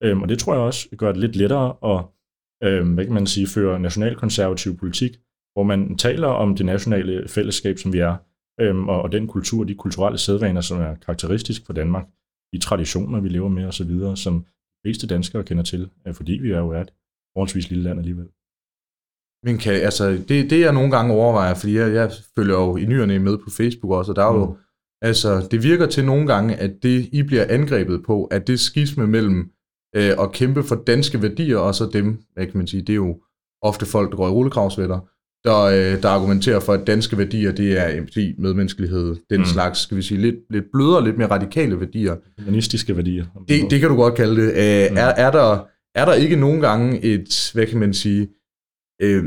Øhm, 0.04 0.22
og 0.22 0.28
det 0.28 0.38
tror 0.38 0.54
jeg 0.54 0.62
også 0.62 0.88
gør 0.96 1.12
det 1.12 1.20
lidt 1.20 1.36
lettere 1.36 1.76
at 1.84 2.04
øhm, 2.62 2.94
hvad 2.94 3.04
kan 3.04 3.14
man 3.14 3.26
sige, 3.26 3.46
føre 3.46 3.80
nationalkonservativ 3.80 4.76
politik, 4.76 5.16
hvor 5.52 5.62
man 5.62 5.96
taler 5.96 6.28
om 6.28 6.56
det 6.56 6.66
nationale 6.66 7.28
fællesskab, 7.28 7.78
som 7.78 7.92
vi 7.92 7.98
er, 7.98 8.16
øhm, 8.60 8.88
og, 8.88 9.02
og 9.02 9.12
den 9.12 9.26
kultur, 9.26 9.64
de 9.64 9.74
kulturelle 9.74 10.18
sædvaner, 10.18 10.60
som 10.60 10.80
er 10.80 10.94
karakteristisk 10.94 11.66
for 11.66 11.72
Danmark, 11.72 12.06
de 12.52 12.58
traditioner, 12.58 13.20
vi 13.20 13.28
lever 13.28 13.48
med 13.48 13.64
osv., 13.64 14.16
som 14.16 14.40
de 14.40 14.80
fleste 14.84 15.06
danskere 15.06 15.44
kender 15.44 15.64
til, 15.64 15.90
øh, 16.06 16.14
fordi 16.14 16.32
vi 16.32 16.50
er 16.50 16.58
jo 16.58 16.72
et 16.72 16.92
forholdsvis 17.34 17.70
lille 17.70 17.84
land 17.84 17.98
alligevel. 17.98 18.28
Men 19.44 19.58
kan, 19.58 19.72
altså, 19.72 20.10
det, 20.28 20.50
det 20.50 20.60
jeg 20.60 20.72
nogle 20.72 20.90
gange 20.90 21.14
overvejer, 21.14 21.54
fordi 21.54 21.76
jeg, 21.76 21.94
jeg 21.94 22.10
følger 22.36 22.54
jo 22.54 22.76
i 22.76 22.84
nyerne 22.84 23.18
med 23.18 23.38
på 23.38 23.50
Facebook 23.50 23.92
også, 23.92 24.12
og 24.12 24.16
der 24.16 24.24
er 24.24 24.34
jo, 24.34 24.46
Mm. 24.46 24.56
Altså, 25.02 25.48
det 25.50 25.62
virker 25.62 25.86
til 25.86 26.04
nogle 26.04 26.26
gange, 26.26 26.56
at 26.56 26.82
det, 26.82 27.08
I 27.12 27.22
bliver 27.22 27.44
angrebet 27.48 28.02
på, 28.06 28.24
at 28.24 28.46
det 28.46 28.60
skisme 28.60 29.06
mellem 29.06 29.50
øh, 29.96 30.10
at 30.20 30.32
kæmpe 30.32 30.62
for 30.62 30.74
danske 30.86 31.22
værdier, 31.22 31.56
og 31.58 31.74
så 31.74 31.90
dem, 31.92 32.18
hvad 32.34 32.46
kan 32.46 32.56
man 32.58 32.66
sige, 32.66 32.80
det 32.82 32.90
er 32.92 32.96
jo 32.96 33.20
ofte 33.62 33.86
folk, 33.86 34.10
der 34.10 34.16
går 34.16 34.28
i 34.28 34.30
rullekravsvætter, 34.30 34.98
der, 35.44 35.58
øh, 35.62 36.02
der 36.02 36.08
argumenterer 36.08 36.60
for, 36.60 36.72
at 36.72 36.86
danske 36.86 37.18
værdier, 37.18 37.52
det 37.52 37.78
er 37.78 37.98
empati, 37.98 38.34
medmenneskelighed, 38.38 39.16
den 39.30 39.40
Mm. 39.40 39.44
slags, 39.46 39.78
skal 39.78 39.96
vi 39.96 40.02
sige, 40.02 40.20
lidt, 40.20 40.36
lidt 40.50 40.64
blødere, 40.72 41.04
lidt 41.04 41.18
mere 41.18 41.30
radikale 41.30 41.80
værdier. 41.80 42.16
Humanistiske 42.38 42.96
værdier. 42.96 43.26
Det, 43.48 43.70
det 43.70 43.80
kan 43.80 43.88
du 43.88 43.96
godt 43.96 44.14
kalde 44.14 44.36
det. 44.42 44.48
Øh, 44.48 44.90
Mm. 44.90 44.96
er, 44.96 45.00
er, 45.04 45.30
der, 45.30 45.64
er 45.94 46.04
der 46.04 46.14
ikke 46.14 46.36
nogen 46.36 46.60
gange 46.60 47.00
et, 47.04 47.50
hvad 47.54 47.66
kan 47.66 47.78
man 47.78 47.94
sige, 47.94 48.28
øh, 49.02 49.24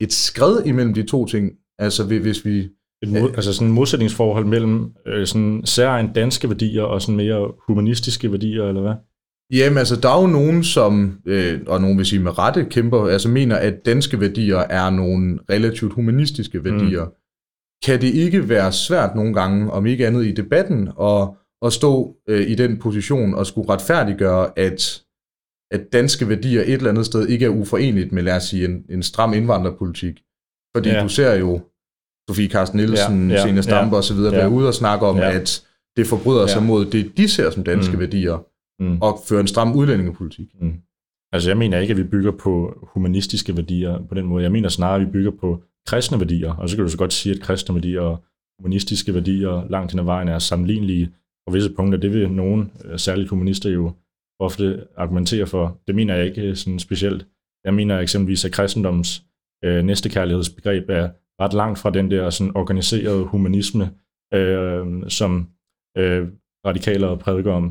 et 0.00 0.12
skred 0.12 0.62
imellem 0.66 0.94
de 0.94 1.02
to 1.02 1.26
ting? 1.26 1.52
Altså 1.78 2.04
hvis 2.04 2.44
vi... 2.44 2.68
Et 3.02 3.08
mod, 3.08 3.30
altså 3.34 3.52
sådan 3.52 3.68
et 3.68 3.74
modsætningsforhold 3.74 4.44
mellem 4.44 4.92
øh, 5.06 5.26
sådan 5.26 5.62
særligt 5.64 6.14
danske 6.14 6.48
værdier 6.48 6.82
og 6.82 7.02
sådan 7.02 7.16
mere 7.16 7.52
humanistiske 7.66 8.32
værdier, 8.32 8.64
eller 8.64 8.80
hvad? 8.80 8.94
Jamen 9.52 9.78
altså, 9.78 9.96
der 9.96 10.08
er 10.08 10.20
jo 10.20 10.26
nogen, 10.26 10.64
som, 10.64 11.18
øh, 11.26 11.60
og 11.66 11.80
nogen 11.80 11.98
vil 11.98 12.06
sige 12.06 12.22
med 12.22 12.38
rette, 12.38 12.64
kæmper, 12.64 13.06
altså 13.06 13.28
mener, 13.28 13.56
at 13.56 13.74
danske 13.86 14.20
værdier 14.20 14.58
er 14.58 14.90
nogle 14.90 15.38
relativt 15.50 15.92
humanistiske 15.92 16.64
værdier. 16.64 17.04
Mm. 17.04 17.10
Kan 17.84 18.00
det 18.00 18.14
ikke 18.14 18.48
være 18.48 18.72
svært 18.72 19.14
nogle 19.14 19.34
gange, 19.34 19.70
om 19.70 19.86
ikke 19.86 20.06
andet 20.06 20.26
i 20.26 20.32
debatten, 20.32 20.88
at, 21.00 21.28
at 21.62 21.72
stå 21.72 22.16
øh, 22.28 22.50
i 22.50 22.54
den 22.54 22.78
position 22.78 23.34
og 23.34 23.46
skulle 23.46 23.68
retfærdiggøre, 23.68 24.58
at, 24.58 25.02
at 25.70 25.80
danske 25.92 26.28
værdier 26.28 26.60
et 26.60 26.72
eller 26.72 26.90
andet 26.90 27.06
sted 27.06 27.28
ikke 27.28 27.44
er 27.44 27.50
uforeneligt 27.50 28.12
med, 28.12 28.22
lad 28.22 28.36
os 28.36 28.42
sige, 28.42 28.64
en, 28.64 28.84
en 28.90 29.02
stram 29.02 29.32
indvandrerpolitik? 29.32 30.14
Fordi 30.76 30.88
ja. 30.88 31.02
du 31.02 31.08
ser 31.08 31.34
jo 31.34 31.60
Sofie 32.28 32.48
Carsten 32.48 32.76
Nielsen, 32.76 33.30
Ja, 33.30 33.36
ja, 33.36 33.42
Senior 33.42 33.62
Stampe 33.62 33.96
ja, 33.96 33.98
osv. 33.98 34.16
være 34.22 34.34
ja. 34.34 34.48
ude 34.48 34.66
og 34.68 34.74
snakke 34.74 35.06
om, 35.06 35.16
Ja. 35.16 35.32
at 35.36 35.66
det 35.96 36.06
forbryder 36.06 36.46
sig 36.46 36.60
Ja. 36.60 36.66
mod 36.66 36.84
det, 36.86 37.16
de 37.16 37.28
ser 37.28 37.50
som 37.50 37.64
danske 37.64 37.92
Mm. 37.92 38.00
værdier, 38.00 38.38
Mm. 38.82 38.98
og 39.02 39.18
føre 39.28 39.40
en 39.40 39.46
stram 39.46 39.76
udlændingepolitik. 39.76 40.46
Mm. 40.60 40.72
Altså 41.32 41.50
jeg 41.50 41.56
mener 41.56 41.78
ikke, 41.78 41.90
at 41.90 41.96
vi 41.96 42.02
bygger 42.04 42.30
på 42.30 42.78
humanistiske 42.82 43.56
værdier 43.56 43.98
på 44.08 44.14
den 44.14 44.26
måde. 44.26 44.42
Jeg 44.42 44.52
mener 44.52 44.68
snarere, 44.68 45.00
at 45.00 45.06
vi 45.06 45.12
bygger 45.12 45.30
på 45.40 45.62
kristne 45.86 46.18
værdier. 46.20 46.52
Og 46.52 46.68
så 46.68 46.76
kan 46.76 46.84
du 46.84 46.90
så 46.90 46.98
godt 46.98 47.12
sige, 47.12 47.34
at 47.34 47.40
kristne 47.40 47.74
værdier 47.74 48.00
og 48.00 48.24
humanistiske 48.58 49.14
værdier 49.14 49.66
langt 49.70 49.92
hen 49.92 49.98
ad 49.98 50.04
vejen 50.04 50.28
er 50.28 50.38
sammenlignelige 50.38 51.10
på 51.46 51.52
visse 51.52 51.70
punkter. 51.70 51.98
Det 51.98 52.12
vil 52.12 52.30
nogen, 52.30 52.70
øh, 52.84 52.98
særligt 52.98 53.28
humanister, 53.28 53.70
jo 53.70 53.92
ofte 54.40 54.80
argumentere 54.96 55.46
for. 55.46 55.78
Det 55.86 55.94
mener 55.94 56.14
jeg 56.14 56.26
ikke 56.26 56.56
sådan 56.56 56.78
specielt. 56.78 57.26
Jeg 57.64 57.74
mener 57.74 57.98
eksempelvis, 57.98 58.44
at 58.44 58.52
kristendoms 58.52 59.22
øh, 59.64 59.84
næstekærlighedsbegreb 59.84 60.84
er 60.88 61.08
ret 61.44 61.54
langt 61.54 61.78
fra 61.78 61.90
den 61.90 62.10
der 62.10 62.30
sådan 62.30 62.56
organiserede 62.56 63.24
humanisme, 63.24 63.84
øh, 64.34 64.86
som 65.08 65.48
øh, 65.98 66.28
radikaler 66.66 67.16
prædiker 67.16 67.52
om. 67.52 67.66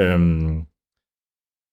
Øhm, 0.00 0.64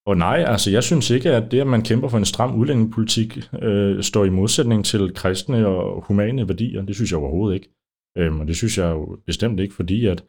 og 0.07 0.17
nej, 0.17 0.43
altså 0.47 0.71
jeg 0.71 0.83
synes 0.83 1.09
ikke, 1.09 1.31
at 1.31 1.51
det, 1.51 1.61
at 1.61 1.67
man 1.67 1.83
kæmper 1.83 2.07
for 2.07 2.17
en 2.17 2.25
stram 2.25 2.55
udlændingepolitik, 2.59 3.37
øh, 3.61 4.03
står 4.03 4.25
i 4.25 4.29
modsætning 4.29 4.85
til 4.85 5.13
kristne 5.13 5.67
og 5.67 6.01
humane 6.01 6.47
værdier. 6.47 6.81
Det 6.81 6.95
synes 6.95 7.11
jeg 7.11 7.19
overhovedet 7.19 7.55
ikke. 7.55 7.69
Øhm, 8.17 8.39
og 8.39 8.47
det 8.47 8.55
synes 8.55 8.77
jeg 8.77 8.91
jo 8.91 9.17
bestemt 9.25 9.59
ikke, 9.59 9.73
fordi 9.73 10.05
at 10.05 10.23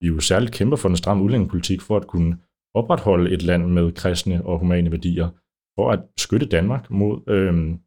vi 0.00 0.08
jo 0.08 0.20
særligt 0.20 0.52
kæmper 0.52 0.76
for 0.76 0.88
en 0.88 0.96
stram 0.96 1.22
udlændingepolitik 1.22 1.80
for 1.80 1.96
at 1.96 2.06
kunne 2.06 2.38
opretholde 2.74 3.30
et 3.30 3.42
land 3.42 3.66
med 3.66 3.92
kristne 3.92 4.44
og 4.44 4.58
humane 4.58 4.90
værdier, 4.90 5.28
for 5.76 5.90
at 5.90 6.00
beskytte 6.16 6.46
Danmark 6.46 6.90
mod, 6.90 7.22
øhm, 7.28 7.78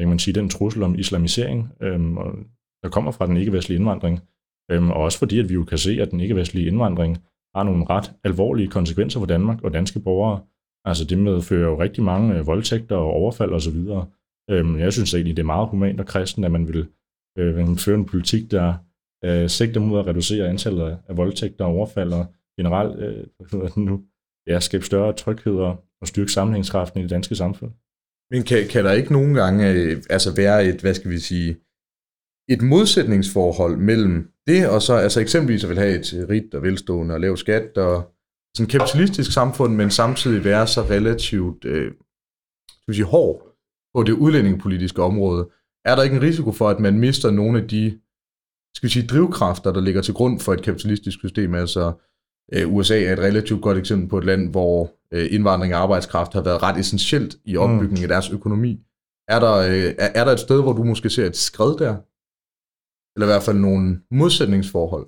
kan 0.00 0.08
man 0.08 0.18
sige, 0.18 0.34
den 0.34 0.48
trussel 0.48 0.82
om 0.82 0.98
islamisering, 0.98 1.68
øhm, 1.82 2.16
og 2.16 2.34
der 2.82 2.88
kommer 2.88 3.10
fra 3.10 3.26
den 3.26 3.36
ikke-vestlige 3.36 3.78
indvandring. 3.78 4.20
Øhm, 4.70 4.90
og 4.90 4.96
også 4.96 5.18
fordi, 5.18 5.38
at 5.38 5.48
vi 5.48 5.54
jo 5.54 5.64
kan 5.64 5.78
se, 5.78 6.02
at 6.02 6.10
den 6.10 6.20
ikke-vestlige 6.20 6.66
indvandring 6.66 7.18
har 7.54 7.62
nogle 7.62 7.86
ret 7.90 8.12
alvorlige 8.24 8.68
konsekvenser 8.68 9.20
for 9.20 9.26
Danmark 9.26 9.64
og 9.64 9.72
danske 9.72 10.00
borgere. 10.00 10.40
Altså 10.84 11.04
det 11.04 11.18
medfører 11.18 11.70
jo 11.70 11.80
rigtig 11.80 12.04
mange 12.04 12.34
øh, 12.34 12.46
voldtægter 12.46 12.96
og 12.96 13.12
overfald 13.12 13.50
osv. 13.50 13.76
Øhm, 14.50 14.78
jeg 14.78 14.92
synes 14.92 15.14
egentlig, 15.14 15.36
det 15.36 15.42
er 15.42 15.46
meget 15.46 15.68
humant 15.68 16.00
og 16.00 16.06
kristen, 16.06 16.44
at 16.44 16.52
man 16.52 16.68
vil, 16.68 16.86
øh, 17.38 17.76
føre 17.76 17.94
en 17.94 18.04
politik, 18.04 18.50
der 18.50 18.74
øh, 19.24 19.48
sigter 19.48 19.80
mod 19.80 19.98
at 19.98 20.06
reducere 20.06 20.48
antallet 20.48 20.82
af, 20.82 20.96
af 21.08 21.16
voldtægter 21.16 21.64
og 21.64 21.70
overfald 21.70 22.12
og 22.12 22.26
generelt 22.58 22.98
øh, 22.98 23.26
nu, 23.86 24.04
ja, 24.46 24.60
skabe 24.60 24.84
større 24.84 25.12
tryghed 25.12 25.54
og, 25.54 25.84
og 26.00 26.08
styrke 26.08 26.32
sammenhængskraften 26.32 27.00
i 27.00 27.02
det 27.02 27.10
danske 27.10 27.34
samfund. 27.34 27.72
Men 28.30 28.42
kan, 28.42 28.68
kan 28.68 28.84
der 28.84 28.92
ikke 28.92 29.12
nogle 29.12 29.42
gange 29.42 29.70
øh, 29.70 30.02
altså 30.10 30.34
være 30.34 30.64
et, 30.64 30.80
hvad 30.80 30.94
skal 30.94 31.10
vi 31.10 31.18
sige, 31.18 31.50
et 32.48 32.62
modsætningsforhold 32.62 33.76
mellem 33.76 34.30
det, 34.46 34.68
og 34.68 34.82
så 34.82 34.94
altså 34.94 35.20
eksempelvis 35.20 35.64
at 35.64 35.70
vil 35.70 35.78
have 35.78 35.94
et 35.98 36.26
rigt 36.28 36.54
og 36.54 36.62
velstående 36.62 37.14
og 37.14 37.20
lav 37.20 37.36
skat 37.36 37.78
og 37.78 38.14
sådan 38.56 38.66
et 38.66 38.72
kapitalistisk 38.72 39.32
samfund, 39.32 39.74
men 39.74 39.90
samtidig 39.90 40.44
være 40.44 40.66
så 40.66 40.82
relativt 40.82 41.64
øh, 41.64 41.92
skal 42.68 42.92
vi 42.92 42.94
sige, 42.94 43.04
hård 43.04 43.56
på 43.94 44.02
det 44.02 44.12
udlændingepolitiske 44.12 45.02
område. 45.02 45.50
Er 45.84 45.94
der 45.94 46.02
ikke 46.02 46.16
en 46.16 46.22
risiko 46.22 46.52
for, 46.52 46.68
at 46.68 46.80
man 46.80 46.98
mister 46.98 47.30
nogle 47.30 47.62
af 47.62 47.68
de 47.68 48.00
skal 48.74 48.86
vi 48.86 48.92
sige, 48.92 49.06
drivkræfter, 49.06 49.72
der 49.72 49.80
ligger 49.80 50.02
til 50.02 50.14
grund 50.14 50.40
for 50.40 50.52
et 50.52 50.62
kapitalistisk 50.62 51.18
system? 51.18 51.54
Altså 51.54 51.92
øh, 52.52 52.74
USA 52.74 53.02
er 53.02 53.12
et 53.12 53.18
relativt 53.18 53.62
godt 53.62 53.78
eksempel 53.78 54.08
på 54.08 54.18
et 54.18 54.24
land, 54.24 54.50
hvor 54.50 54.90
øh, 55.12 55.28
indvandring 55.30 55.72
af 55.72 55.78
arbejdskraft 55.78 56.32
har 56.32 56.42
været 56.42 56.62
ret 56.62 56.80
essentielt 56.80 57.36
i 57.44 57.56
opbygningen 57.56 57.98
mm. 57.98 58.02
af 58.02 58.08
deres 58.08 58.30
økonomi. 58.30 58.80
Er 59.28 59.40
der, 59.40 59.54
øh, 59.56 59.94
er, 59.98 60.08
er 60.14 60.24
der 60.24 60.32
et 60.32 60.40
sted, 60.40 60.62
hvor 60.62 60.72
du 60.72 60.84
måske 60.84 61.10
ser 61.10 61.26
et 61.26 61.36
skred 61.36 61.76
der? 61.78 61.96
Eller 63.16 63.26
i 63.26 63.32
hvert 63.32 63.42
fald 63.42 63.58
nogle 63.58 64.00
modsætningsforhold? 64.10 65.06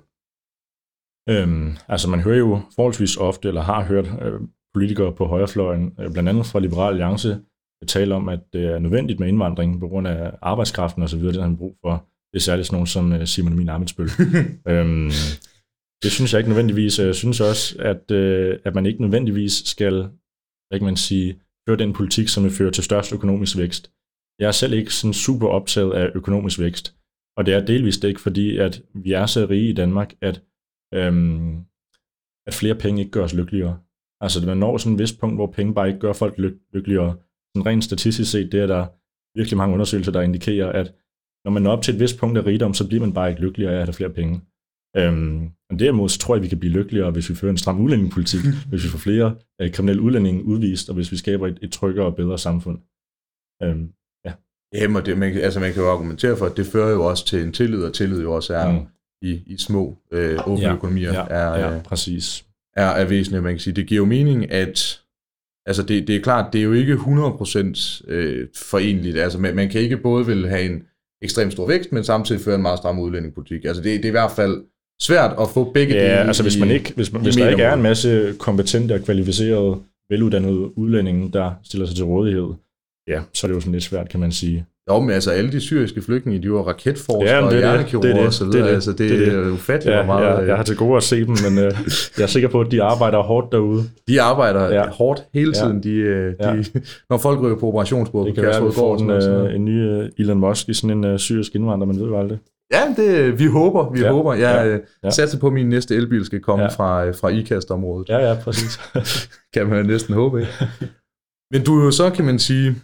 Øhm, 1.29 1.77
altså 1.87 2.09
man 2.09 2.19
hører 2.19 2.37
jo 2.37 2.61
forholdsvis 2.75 3.17
ofte, 3.17 3.47
eller 3.47 3.61
har 3.61 3.83
hørt 3.83 4.07
øh, 4.21 4.41
politikere 4.73 5.13
på 5.15 5.25
højrefløjen, 5.25 5.93
øh, 5.99 6.11
blandt 6.11 6.29
andet 6.29 6.45
fra 6.45 6.59
Liberal 6.59 6.93
Alliance, 6.93 7.39
tale 7.87 8.15
om, 8.15 8.29
at 8.29 8.39
det 8.53 8.65
er 8.65 8.79
nødvendigt 8.79 9.19
med 9.19 9.27
indvandring 9.27 9.79
på 9.79 9.87
grund 9.87 10.07
af 10.07 10.31
arbejdskraften 10.41 11.03
osv., 11.03 11.19
det 11.19 11.35
har 11.35 11.41
han 11.41 11.57
brug 11.57 11.77
for. 11.81 12.07
Det 12.33 12.39
er 12.39 12.43
særligt 12.43 12.67
sådan 12.67 12.75
nogen 12.75 12.87
som 12.87 13.13
øh, 13.13 13.27
Simon 13.27 13.53
Emil 13.53 13.69
Amitsbøl. 13.69 14.09
øhm, 14.69 15.11
det 16.03 16.11
synes 16.11 16.33
jeg 16.33 16.39
ikke 16.39 16.49
nødvendigvis. 16.49 16.99
Jeg 16.99 17.15
synes 17.15 17.39
også, 17.41 17.75
at, 17.79 18.11
øh, 18.11 18.59
at 18.63 18.75
man 18.75 18.85
ikke 18.85 19.01
nødvendigvis 19.01 19.53
skal, 19.53 19.93
hvad 20.67 20.79
kan 20.79 20.85
man 20.85 20.97
sige, 20.97 21.39
føre 21.67 21.77
den 21.77 21.93
politik, 21.93 22.27
som 22.27 22.43
vil 22.43 22.51
føre 22.51 22.71
til 22.71 22.83
størst 22.83 23.13
økonomisk 23.13 23.57
vækst. 23.57 23.91
Jeg 24.39 24.47
er 24.47 24.51
selv 24.51 24.73
ikke 24.73 24.93
sådan 24.93 25.13
super 25.13 25.47
optaget 25.47 25.93
af 25.93 26.11
økonomisk 26.15 26.59
vækst. 26.59 26.95
Og 27.37 27.45
det 27.45 27.53
er 27.53 27.65
delvist 27.65 28.03
ikke, 28.03 28.21
fordi 28.21 28.57
at 28.57 28.81
vi 29.03 29.11
er 29.11 29.25
så 29.25 29.45
rige 29.49 29.69
i 29.69 29.73
Danmark, 29.73 30.13
at, 30.21 30.43
øhm, 30.93 31.65
at 32.47 32.53
flere 32.53 32.75
penge 32.75 32.99
ikke 33.01 33.11
gør 33.11 33.23
os 33.23 33.33
lykkeligere. 33.33 33.79
Altså, 34.21 34.45
man 34.45 34.57
når 34.57 34.77
sådan 34.77 34.93
en 34.93 34.99
vist 34.99 35.19
punkt, 35.19 35.35
hvor 35.37 35.51
penge 35.51 35.73
bare 35.73 35.87
ikke 35.87 35.99
gør 35.99 36.13
folk 36.13 36.35
lyk- 36.37 36.69
lykkeligere. 36.73 37.17
Sådan 37.55 37.65
rent 37.65 37.83
statistisk 37.83 38.31
set, 38.31 38.51
det 38.51 38.59
er 38.59 38.67
der 38.67 38.87
virkelig 39.37 39.57
mange 39.57 39.73
undersøgelser, 39.73 40.11
der 40.11 40.21
indikerer, 40.21 40.71
at 40.71 40.93
når 41.45 41.51
man 41.51 41.61
når 41.63 41.71
op 41.71 41.83
til 41.83 41.93
et 41.93 41.99
vist 41.99 42.19
punkt 42.19 42.37
af 42.37 42.45
rigdom, 42.45 42.73
så 42.73 42.87
bliver 42.87 43.01
man 43.05 43.13
bare 43.13 43.29
ikke 43.29 43.41
lykkeligere 43.41 43.73
af 43.73 43.79
at 43.79 43.87
have 43.87 43.93
flere 43.93 44.13
penge. 44.19 44.41
Øhm, 44.97 45.51
men 45.73 45.79
derimod 45.79 46.09
så 46.09 46.19
tror 46.19 46.35
jeg, 46.35 46.39
at 46.39 46.43
vi 46.43 46.47
kan 46.47 46.59
blive 46.59 46.73
lykkeligere, 46.73 47.11
hvis 47.11 47.29
vi 47.29 47.35
fører 47.35 47.51
en 47.51 47.57
stram 47.57 47.81
udlændingepolitik, 47.81 48.39
hvis 48.69 48.83
vi 48.83 48.89
får 48.89 48.97
flere 48.97 49.35
øh, 49.61 49.71
kriminelle 49.71 50.01
udlændinge 50.01 50.43
udvist, 50.43 50.89
og 50.89 50.95
hvis 50.95 51.11
vi 51.11 51.17
skaber 51.17 51.47
et, 51.47 51.59
et 51.61 51.71
tryggere 51.71 52.05
og 52.05 52.15
bedre 52.15 52.39
samfund. 52.39 52.79
Øhm, 53.63 53.89
ja. 54.25 54.33
Jamen, 54.73 55.05
det, 55.05 55.17
man, 55.17 55.37
altså 55.37 55.59
man 55.59 55.73
kan 55.73 55.83
jo 55.83 55.91
argumentere 55.91 56.37
for, 56.37 56.45
at 56.45 56.57
det 56.57 56.65
fører 56.65 56.91
jo 56.91 57.05
også 57.05 57.25
til 57.25 57.43
en 57.43 57.51
tillid, 57.51 57.83
og 57.83 57.93
tillid 57.93 58.21
jo 58.21 58.33
også 58.33 58.55
er 58.55 58.71
mm. 58.71 58.85
i, 59.21 59.41
i 59.45 59.57
små 59.57 59.97
øh, 60.11 60.47
åbne 60.47 60.65
ja, 60.65 60.73
økonomier. 60.73 61.13
Ja, 61.13 61.25
er, 61.29 61.59
ja, 61.59 61.75
øh, 61.75 61.83
præcis. 61.83 62.45
Er, 62.75 62.85
er 62.85 63.05
væsentligt, 63.05 63.43
man 63.43 63.53
kan 63.53 63.59
sige. 63.59 63.73
Det 63.73 63.87
giver 63.87 63.97
jo 63.97 64.05
mening, 64.05 64.51
at 64.51 65.01
altså 65.65 65.83
det, 65.83 66.07
det 66.07 66.15
er 66.15 66.21
klart, 66.21 66.53
det 66.53 66.59
er 66.59 66.65
jo 66.65 66.73
ikke 66.73 66.93
100% 66.93 68.11
øh, 68.11 68.47
forenligt. 68.55 69.17
Altså 69.17 69.39
man, 69.39 69.55
man 69.55 69.69
kan 69.69 69.81
ikke 69.81 69.97
både 69.97 70.25
vil 70.25 70.49
have 70.49 70.63
en 70.63 70.83
ekstremt 71.21 71.53
stor 71.53 71.67
vækst, 71.67 71.91
men 71.91 72.03
samtidig 72.03 72.41
føre 72.41 72.55
en 72.55 72.61
meget 72.61 72.79
stram 72.79 72.99
udlændingepolitik. 72.99 73.65
Altså 73.65 73.83
det, 73.83 73.97
det 73.97 74.05
er 74.05 74.09
i 74.09 74.11
hvert 74.11 74.31
fald 74.31 74.63
svært 75.01 75.35
at 75.39 75.49
få 75.49 75.71
begge 75.71 75.95
ja, 75.95 76.01
dele 76.01 76.27
altså 76.27 76.43
hvis, 76.43 76.57
man 76.57 76.71
ikke, 76.71 76.93
hvis, 76.95 77.13
man, 77.13 77.21
hvis 77.21 77.35
der 77.35 77.49
ikke 77.49 77.63
er 77.63 77.73
en 77.73 77.81
masse 77.81 78.35
kompetente 78.39 78.93
og 78.93 79.01
kvalificerede, 79.01 79.81
veluddannede 80.09 80.77
udlændinge, 80.77 81.31
der 81.31 81.51
stiller 81.63 81.87
sig 81.87 81.95
til 81.95 82.05
rådighed, 82.05 82.53
ja, 83.07 83.21
så 83.33 83.47
er 83.47 83.49
det 83.49 83.55
jo 83.55 83.59
sådan 83.59 83.73
lidt 83.73 83.83
svært, 83.83 84.09
kan 84.09 84.19
man 84.19 84.31
sige. 84.31 84.65
Jo, 84.89 84.99
men 84.99 85.09
altså 85.09 85.31
alle 85.31 85.51
de 85.51 85.59
syriske 85.59 86.01
flygtninge, 86.01 86.41
de 86.41 86.51
var 86.51 86.61
raketforskere 86.61 87.35
ja, 87.35 87.45
og 87.45 87.57
hjernekirurger 87.57 88.25
og 88.25 88.33
så 88.33 88.45
videre. 88.45 88.59
Det, 88.59 88.67
det, 88.67 88.73
altså, 88.73 88.91
det, 88.91 89.09
det, 89.09 89.19
det 89.19 89.27
er 89.27 89.51
ufatteligt 89.51 89.97
ja, 89.97 90.05
meget. 90.05 90.23
Ja, 90.23 90.45
jeg 90.45 90.55
har 90.55 90.63
til 90.63 90.75
gode 90.75 90.97
at 90.97 91.03
se 91.03 91.25
dem, 91.25 91.35
men 91.49 91.57
uh, 91.57 91.71
jeg 92.17 92.23
er 92.23 92.27
sikker 92.27 92.49
på, 92.49 92.61
at 92.61 92.71
de 92.71 92.83
arbejder 92.83 93.23
hårdt 93.23 93.51
derude. 93.51 93.83
De 94.07 94.21
arbejder 94.21 94.73
ja. 94.73 94.89
hårdt 94.89 95.23
hele 95.33 95.53
tiden. 95.53 95.81
Ja. 95.85 95.89
De, 95.89 95.95
øh, 95.95 96.31
de, 96.31 96.35
ja. 96.39 96.79
når 97.09 97.17
folk 97.17 97.41
ryger 97.41 97.55
på 97.55 97.67
operationsbordet. 97.67 98.27
Det 98.27 98.35
kan 98.35 98.43
være, 98.43 98.57
at 98.57 98.65
vi 98.65 98.71
får 98.75 98.97
en, 98.97 99.09
uh, 99.43 99.55
en 99.55 99.65
ny 99.65 100.03
uh, 100.03 100.05
Elon 100.17 100.39
Musk 100.39 100.69
i 100.69 100.73
sådan 100.73 100.97
en 100.97 101.13
uh, 101.13 101.19
syrisk 101.19 101.55
indvandrer, 101.55 101.87
man 101.87 101.99
ved 101.99 102.05
jo 102.05 102.19
aldrig. 102.19 102.39
Ja, 102.73 102.93
det, 102.97 103.39
vi 103.39 103.45
håber, 103.45 103.91
vi 103.91 103.99
ja, 103.99 104.11
håber. 104.11 104.33
Jeg 104.33 104.67
ja, 104.67 104.77
ja. 105.03 105.09
satser 105.09 105.39
på, 105.39 105.47
at 105.47 105.53
min 105.53 105.69
næste 105.69 105.95
elbil 105.95 106.25
skal 106.25 106.39
komme 106.39 106.63
ja. 106.63 106.69
fra, 106.69 107.11
fra 107.11 107.29
IKAST-området. 107.29 108.09
Ja, 108.09 108.29
ja, 108.29 108.35
præcis. 108.43 108.79
kan 109.53 109.67
man 109.67 109.85
næsten 109.85 110.13
håbe, 110.13 110.39
ikke? 110.39 110.53
Men 111.51 111.63
du 111.63 111.79
er 111.79 111.85
jo 111.85 111.91
så, 111.91 112.09
kan 112.09 112.25
man 112.25 112.39
sige, 112.39 112.75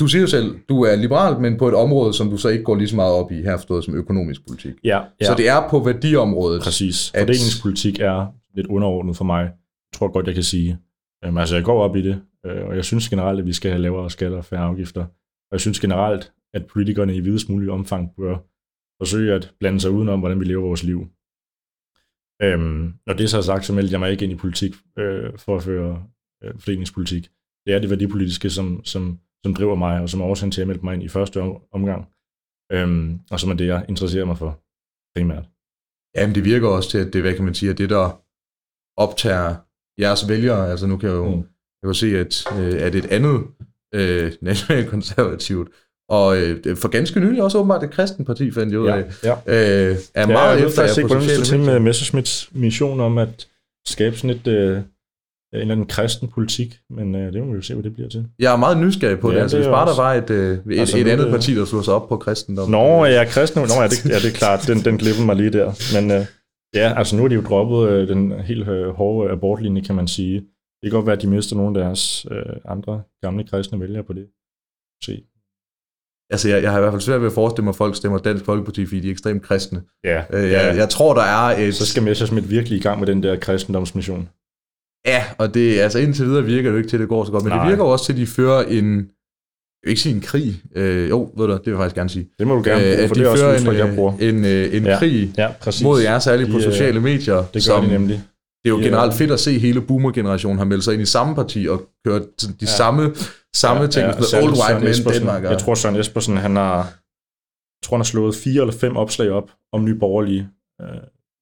du 0.00 0.06
siger 0.06 0.20
jo 0.20 0.26
selv, 0.26 0.58
du 0.68 0.82
er 0.82 0.96
liberal, 0.96 1.40
men 1.40 1.58
på 1.58 1.68
et 1.68 1.74
område, 1.74 2.14
som 2.14 2.30
du 2.30 2.36
så 2.36 2.48
ikke 2.48 2.64
går 2.64 2.76
lige 2.76 2.88
så 2.88 2.96
meget 2.96 3.14
op 3.14 3.32
i, 3.32 3.42
her 3.42 3.56
forstået 3.56 3.84
som 3.84 3.94
økonomisk 3.94 4.46
politik. 4.46 4.74
Ja, 4.84 5.00
ja. 5.20 5.26
Så 5.26 5.34
det 5.36 5.48
er 5.48 5.68
på 5.70 5.78
værdiområdet. 5.78 6.62
Præcis. 6.62 7.10
At... 7.14 7.20
Fordelingspolitik 7.20 8.00
er 8.00 8.26
lidt 8.54 8.66
underordnet 8.66 9.16
for 9.16 9.24
mig. 9.24 9.42
Jeg 9.42 9.52
tror 9.94 10.12
godt, 10.12 10.26
jeg 10.26 10.34
kan 10.34 10.44
sige. 10.44 10.78
Um, 11.28 11.38
altså, 11.38 11.54
jeg 11.54 11.64
går 11.64 11.82
op 11.82 11.96
i 11.96 12.02
det, 12.02 12.22
øh, 12.46 12.66
og 12.66 12.76
jeg 12.76 12.84
synes 12.84 13.08
generelt, 13.08 13.40
at 13.40 13.46
vi 13.46 13.52
skal 13.52 13.70
have 13.70 13.82
lavere 13.82 14.10
skatter 14.10 14.38
og 14.38 14.44
færre 14.44 14.64
afgifter. 14.64 15.00
Og 15.00 15.52
jeg 15.52 15.60
synes 15.60 15.80
generelt, 15.80 16.32
at 16.54 16.66
politikerne 16.66 17.16
i 17.16 17.20
videst 17.20 17.48
mulig 17.48 17.70
omfang 17.70 18.10
bør 18.16 18.36
forsøge 19.02 19.34
at 19.34 19.52
blande 19.60 19.80
sig 19.80 19.90
udenom, 19.90 20.20
hvordan 20.20 20.40
vi 20.40 20.44
lever 20.44 20.62
vores 20.62 20.82
liv. 20.82 21.06
Um, 22.44 22.94
når 23.06 23.14
det 23.14 23.30
så 23.30 23.36
er 23.38 23.42
sagt, 23.42 23.64
så 23.64 23.72
meldte 23.72 23.92
jeg 23.92 24.00
mig 24.00 24.10
ikke 24.10 24.24
ind 24.24 24.32
i 24.32 24.36
politik 24.36 24.74
øh, 24.98 25.30
for 25.36 25.56
at 25.56 25.62
føre 25.62 26.02
øh, 26.44 26.50
fordelingspolitik. 26.58 27.30
Det 27.66 27.74
er 27.74 27.78
det 27.78 27.90
værdipolitiske, 27.90 28.50
som, 28.50 28.84
som 28.84 29.18
som 29.44 29.54
driver 29.54 29.74
mig, 29.74 30.00
og 30.00 30.08
som 30.08 30.20
er 30.20 30.24
årsagen 30.24 30.52
til, 30.52 30.60
at 30.60 30.62
jeg 30.62 30.66
meldte 30.66 30.84
mig 30.84 30.94
ind 30.94 31.02
i 31.02 31.08
første 31.08 31.42
omgang, 31.72 32.08
øhm, 32.72 33.20
og 33.30 33.40
som 33.40 33.50
er 33.50 33.54
det, 33.54 33.66
jeg 33.66 33.84
interesserer 33.88 34.24
mig 34.24 34.38
for 34.38 34.60
primært. 35.16 35.44
Jamen, 36.16 36.34
det 36.34 36.44
virker 36.44 36.68
også 36.68 36.90
til, 36.90 36.98
at 36.98 37.12
det, 37.12 37.22
hvad 37.22 37.34
kan 37.34 37.44
man 37.44 37.54
sige, 37.54 37.70
at 37.70 37.78
det, 37.78 37.90
der 37.90 38.22
optager 38.96 39.56
jeres 40.00 40.28
vælgere, 40.28 40.70
altså 40.70 40.86
nu 40.86 40.96
kan 40.96 41.08
jeg 41.08 41.16
jo, 41.16 41.28
mm. 41.28 41.44
jeg 41.82 41.88
kan 41.88 41.94
se, 41.94 42.18
at, 42.18 42.44
øh, 42.58 42.82
at 42.82 42.94
et 42.94 43.06
andet 43.06 43.46
øh, 43.94 44.32
nationalkonservativt, 44.40 45.68
og 46.08 46.38
øh, 46.38 46.76
for 46.76 46.88
ganske 46.88 47.20
nylig 47.20 47.42
også 47.42 47.58
åbenbart 47.58 47.82
et 47.82 47.90
kristen 47.90 48.24
parti, 48.24 48.50
fandt 48.50 48.72
jeg 48.72 48.80
ud 48.80 48.88
af, 48.88 49.24
ja, 49.24 49.36
ja. 49.46 49.90
Øh, 49.90 49.96
er 50.14 50.26
meget 50.26 50.60
ja, 50.60 50.66
efter 50.66 50.82
jer 50.82 51.08
på 51.08 51.20
sociale 51.20 51.58
medier. 51.58 51.72
med 51.72 51.80
Messerschmitts 51.80 52.50
mission 52.52 53.00
om 53.00 53.18
at 53.18 53.48
skabe 53.86 54.16
sådan 54.16 54.36
et... 54.36 54.46
Øh, 54.46 54.82
en 55.54 55.60
eller 55.60 55.74
anden 55.74 55.86
kristen 55.86 56.28
politik, 56.28 56.78
men 56.90 57.14
øh, 57.14 57.32
det 57.32 57.42
må 57.42 57.50
vi 57.50 57.56
jo 57.56 57.62
se, 57.62 57.74
hvad 57.74 57.84
det 57.84 57.94
bliver 57.94 58.08
til. 58.08 58.26
Jeg 58.38 58.52
er 58.52 58.56
meget 58.56 58.78
nysgerrig 58.78 59.18
på 59.18 59.30
ja, 59.30 59.36
det. 59.36 59.42
Altså, 59.42 59.56
det 59.56 59.64
hvis 59.64 59.70
bare 59.70 59.84
også... 59.84 60.02
der 60.02 60.02
var 60.02 60.14
et, 60.14 60.30
øh, 60.30 60.74
et, 60.74 60.80
altså, 60.80 60.98
et 60.98 61.08
andet 61.08 61.26
det... 61.26 61.32
parti, 61.32 61.54
der 61.54 61.64
slog 61.64 61.84
sig 61.84 61.94
op 61.94 62.08
på 62.08 62.16
kristendom. 62.16 62.70
Nå, 62.70 63.04
ja, 63.04 63.24
kristen, 63.24 63.62
Nå, 63.62 63.82
ja, 63.82 63.88
det, 63.88 64.04
ja, 64.04 64.14
det 64.14 64.30
er 64.34 64.38
klart, 64.38 64.66
den, 64.66 64.78
den 64.78 64.98
glippede 64.98 65.26
mig 65.26 65.36
lige 65.36 65.50
der. 65.50 65.72
Men 65.94 66.10
øh, 66.10 66.26
ja, 66.74 66.98
altså 66.98 67.16
nu 67.16 67.24
er 67.24 67.28
de 67.28 67.34
jo 67.34 67.42
droppet 67.42 67.90
øh, 67.90 68.08
den 68.08 68.40
helt 68.40 68.68
øh, 68.68 68.88
hårde 68.88 69.30
abortlinje, 69.30 69.82
kan 69.82 69.94
man 69.94 70.08
sige. 70.08 70.36
Det 70.82 70.90
kan 70.90 70.90
godt 70.90 71.06
være, 71.06 71.16
at 71.16 71.22
de 71.22 71.26
mister 71.26 71.56
nogle 71.56 71.78
af 71.78 71.84
deres 71.84 72.26
øh, 72.30 72.56
andre 72.64 73.02
gamle 73.22 73.44
kristne 73.44 73.80
vælgere 73.80 74.04
på 74.04 74.12
det. 74.12 74.26
Se. 75.04 75.22
Altså, 76.30 76.48
jeg, 76.48 76.62
jeg 76.62 76.70
har 76.70 76.78
i 76.78 76.80
hvert 76.80 76.92
fald 76.92 77.00
svært 77.00 77.20
ved 77.20 77.26
at 77.26 77.32
forestille 77.32 77.64
mig, 77.64 77.70
at 77.70 77.76
folk 77.76 77.96
stemmer 77.96 78.18
Dansk 78.18 78.44
Folkeparti, 78.44 78.86
fordi 78.86 79.00
de 79.00 79.08
er 79.08 79.12
ekstremt 79.12 79.42
kristne. 79.42 79.82
Ja. 80.04 80.22
Øh, 80.30 80.50
jeg, 80.50 80.76
jeg 80.76 80.88
tror, 80.88 81.14
der 81.14 81.22
er 81.22 81.58
et... 81.58 81.74
Så 81.74 81.86
skal 81.86 82.02
Messersmith 82.02 82.50
virkelig 82.50 82.78
i 82.78 82.82
gang 82.82 82.98
med 82.98 83.06
den 83.06 83.22
der 83.22 83.36
kristendomsmission. 83.36 84.28
Ja, 85.06 85.24
og 85.38 85.54
det, 85.54 85.78
altså 85.78 85.98
indtil 85.98 86.26
videre 86.26 86.44
virker 86.44 86.62
det 86.62 86.72
jo 86.72 86.76
ikke 86.76 86.88
til, 86.88 86.96
at 86.96 87.00
det 87.00 87.08
går 87.08 87.24
så 87.24 87.32
godt, 87.32 87.44
men 87.44 87.52
Nej. 87.52 87.64
det 87.64 87.70
virker 87.70 87.84
også 87.84 88.04
til, 88.04 88.12
at 88.12 88.16
de 88.16 88.26
fører 88.26 88.62
en, 88.62 88.96
jeg 88.96 89.84
vil 89.84 89.90
ikke 89.90 90.00
sige 90.00 90.14
en 90.14 90.20
krig, 90.20 90.62
øh, 90.74 91.08
jo, 91.08 91.32
ved 91.36 91.46
du, 91.46 91.52
det 91.52 91.60
vil 91.64 91.70
jeg 91.70 91.78
faktisk 91.78 91.96
gerne 91.96 92.10
sige. 92.10 92.28
Det 92.38 92.46
må 92.46 92.54
du 92.54 92.62
gerne 92.62 92.80
bruge, 92.80 93.02
øh, 93.02 93.08
for 93.08 93.14
de 93.14 93.20
det 93.20 93.26
er 93.26 93.30
også 93.30 93.70
en, 93.70 93.76
jeg 93.76 93.94
bruger. 93.94 94.12
En, 94.12 94.34
en, 94.34 94.44
øh, 94.44 94.76
en 94.76 94.84
ja, 94.84 94.98
krig 94.98 95.34
ja, 95.38 95.48
mod 95.82 96.00
jer, 96.00 96.18
særligt 96.18 96.48
de, 96.48 96.52
på 96.52 96.60
sociale 96.60 97.00
medier. 97.00 97.36
Det 97.36 97.52
gør 97.52 97.60
som, 97.60 97.84
de 97.84 97.90
nemlig. 97.90 98.22
Det 98.64 98.70
er 98.70 98.76
jo 98.76 98.82
generelt 98.82 99.14
fedt 99.14 99.30
at 99.30 99.40
se, 99.40 99.58
hele 99.58 99.80
boomer-generationen 99.80 100.58
har 100.58 100.64
meldt 100.64 100.84
sig 100.84 100.94
ind 100.94 101.02
i 101.02 101.06
samme 101.06 101.34
parti 101.34 101.66
og 101.70 101.88
kørt 102.06 102.22
de 102.40 102.54
ja. 102.60 102.66
samme, 102.66 103.14
samme 103.56 103.82
ja, 103.82 103.88
ting, 103.88 104.06
ja, 104.06 104.12
med 104.12 104.42
old 104.42 104.54
white 104.60 105.04
men 105.04 105.14
Danmark. 105.14 105.42
Jeg 105.42 105.58
tror, 105.58 105.74
Søren 105.74 105.96
Espersen, 105.96 106.36
han 106.36 106.56
har, 106.56 106.76
jeg 106.76 107.82
tror, 107.84 107.96
han 107.96 108.00
har 108.00 108.04
slået 108.04 108.34
fire 108.34 108.60
eller 108.60 108.74
fem 108.74 108.96
opslag 108.96 109.30
op 109.30 109.50
om 109.72 109.84
nye 109.84 109.94
borgerlige 109.94 110.48
øh, 110.80 110.88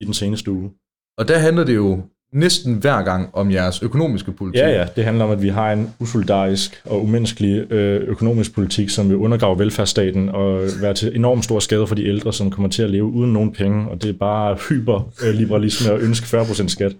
i 0.00 0.04
den 0.04 0.14
seneste 0.14 0.50
uge. 0.50 0.70
Og 1.18 1.28
der 1.28 1.38
handler 1.38 1.64
det 1.64 1.74
jo 1.74 2.02
næsten 2.32 2.74
hver 2.74 3.02
gang 3.02 3.30
om 3.32 3.50
jeres 3.50 3.82
økonomiske 3.82 4.32
politik. 4.32 4.60
Ja, 4.60 4.68
ja. 4.68 4.86
Det 4.96 5.04
handler 5.04 5.24
om, 5.24 5.30
at 5.30 5.42
vi 5.42 5.48
har 5.48 5.72
en 5.72 5.94
usolidarisk 6.00 6.82
og 6.84 7.02
umenneskelig 7.02 7.72
øh, 7.72 8.08
økonomisk 8.08 8.54
politik, 8.54 8.90
som 8.90 9.08
vil 9.08 9.16
undergrave 9.16 9.58
velfærdsstaten 9.58 10.28
og 10.28 10.62
være 10.80 10.94
til 10.94 11.16
enormt 11.16 11.44
stor 11.44 11.58
skade 11.58 11.86
for 11.86 11.94
de 11.94 12.06
ældre, 12.06 12.32
som 12.32 12.50
kommer 12.50 12.68
til 12.68 12.82
at 12.82 12.90
leve 12.90 13.04
uden 13.04 13.32
nogen 13.32 13.52
penge. 13.52 13.88
Og 13.88 14.02
det 14.02 14.10
er 14.10 14.18
bare 14.18 14.56
hyperliberalisme 14.68 15.92
og 15.92 16.00
ønske 16.00 16.38
40% 16.38 16.68
skat. 16.68 16.96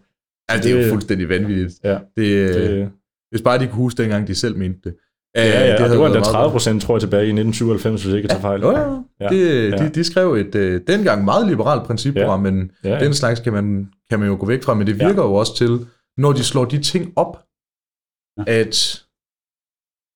Ja, 0.53 0.57
det 0.57 0.73
er 0.73 0.85
jo 0.85 0.91
fuldstændig 0.91 1.29
vanvittigt. 1.29 1.75
Ja, 1.85 1.99
det, 2.17 2.55
det, 2.55 2.89
hvis 3.31 3.43
bare 3.43 3.59
de 3.59 3.67
kunne 3.67 3.83
huske 3.83 4.03
dengang, 4.03 4.29
de 4.29 4.35
selv 4.35 4.57
mente 4.57 4.81
det. 4.85 4.95
Ja, 5.37 5.49
ja, 5.49 5.67
ja 5.67 5.83
det, 5.83 5.91
det 5.91 5.99
var 5.99 6.07
endda 6.07 6.21
30 6.21 6.51
procent, 6.51 6.83
tror 6.83 6.95
jeg, 6.95 7.01
tilbage 7.01 7.23
i 7.23 7.31
1997, 7.31 8.03
hvis 8.03 8.11
jeg 8.11 8.17
ikke 8.17 8.29
tager 8.29 8.41
fejl. 8.41 8.61
Ja, 8.61 8.81
ja. 8.81 8.97
ja. 9.21 9.29
Det, 9.29 9.73
ja. 9.73 9.77
De, 9.77 9.89
de 9.89 10.05
skrev 10.05 10.35
et 10.35 10.55
uh, 10.55 10.81
dengang 10.87 11.25
meget 11.25 11.47
liberalt 11.49 11.83
principprogram, 11.83 12.45
ja. 12.45 12.51
men 12.51 12.71
ja, 12.85 12.95
ja. 12.95 13.05
den 13.05 13.15
slags 13.15 13.41
kan 13.41 13.53
man 13.53 13.89
kan 14.11 14.19
man 14.21 14.29
jo 14.29 14.37
gå 14.41 14.47
væk 14.47 14.63
fra, 14.63 14.75
men 14.75 14.87
det 14.87 14.95
virker 14.95 15.23
ja. 15.23 15.29
jo 15.29 15.35
også 15.35 15.57
til, 15.57 15.87
når 16.17 16.33
de 16.33 16.45
slår 16.45 16.65
de 16.65 16.83
ting 16.83 17.13
op, 17.17 17.35
ja. 18.39 18.45
at, 18.61 19.05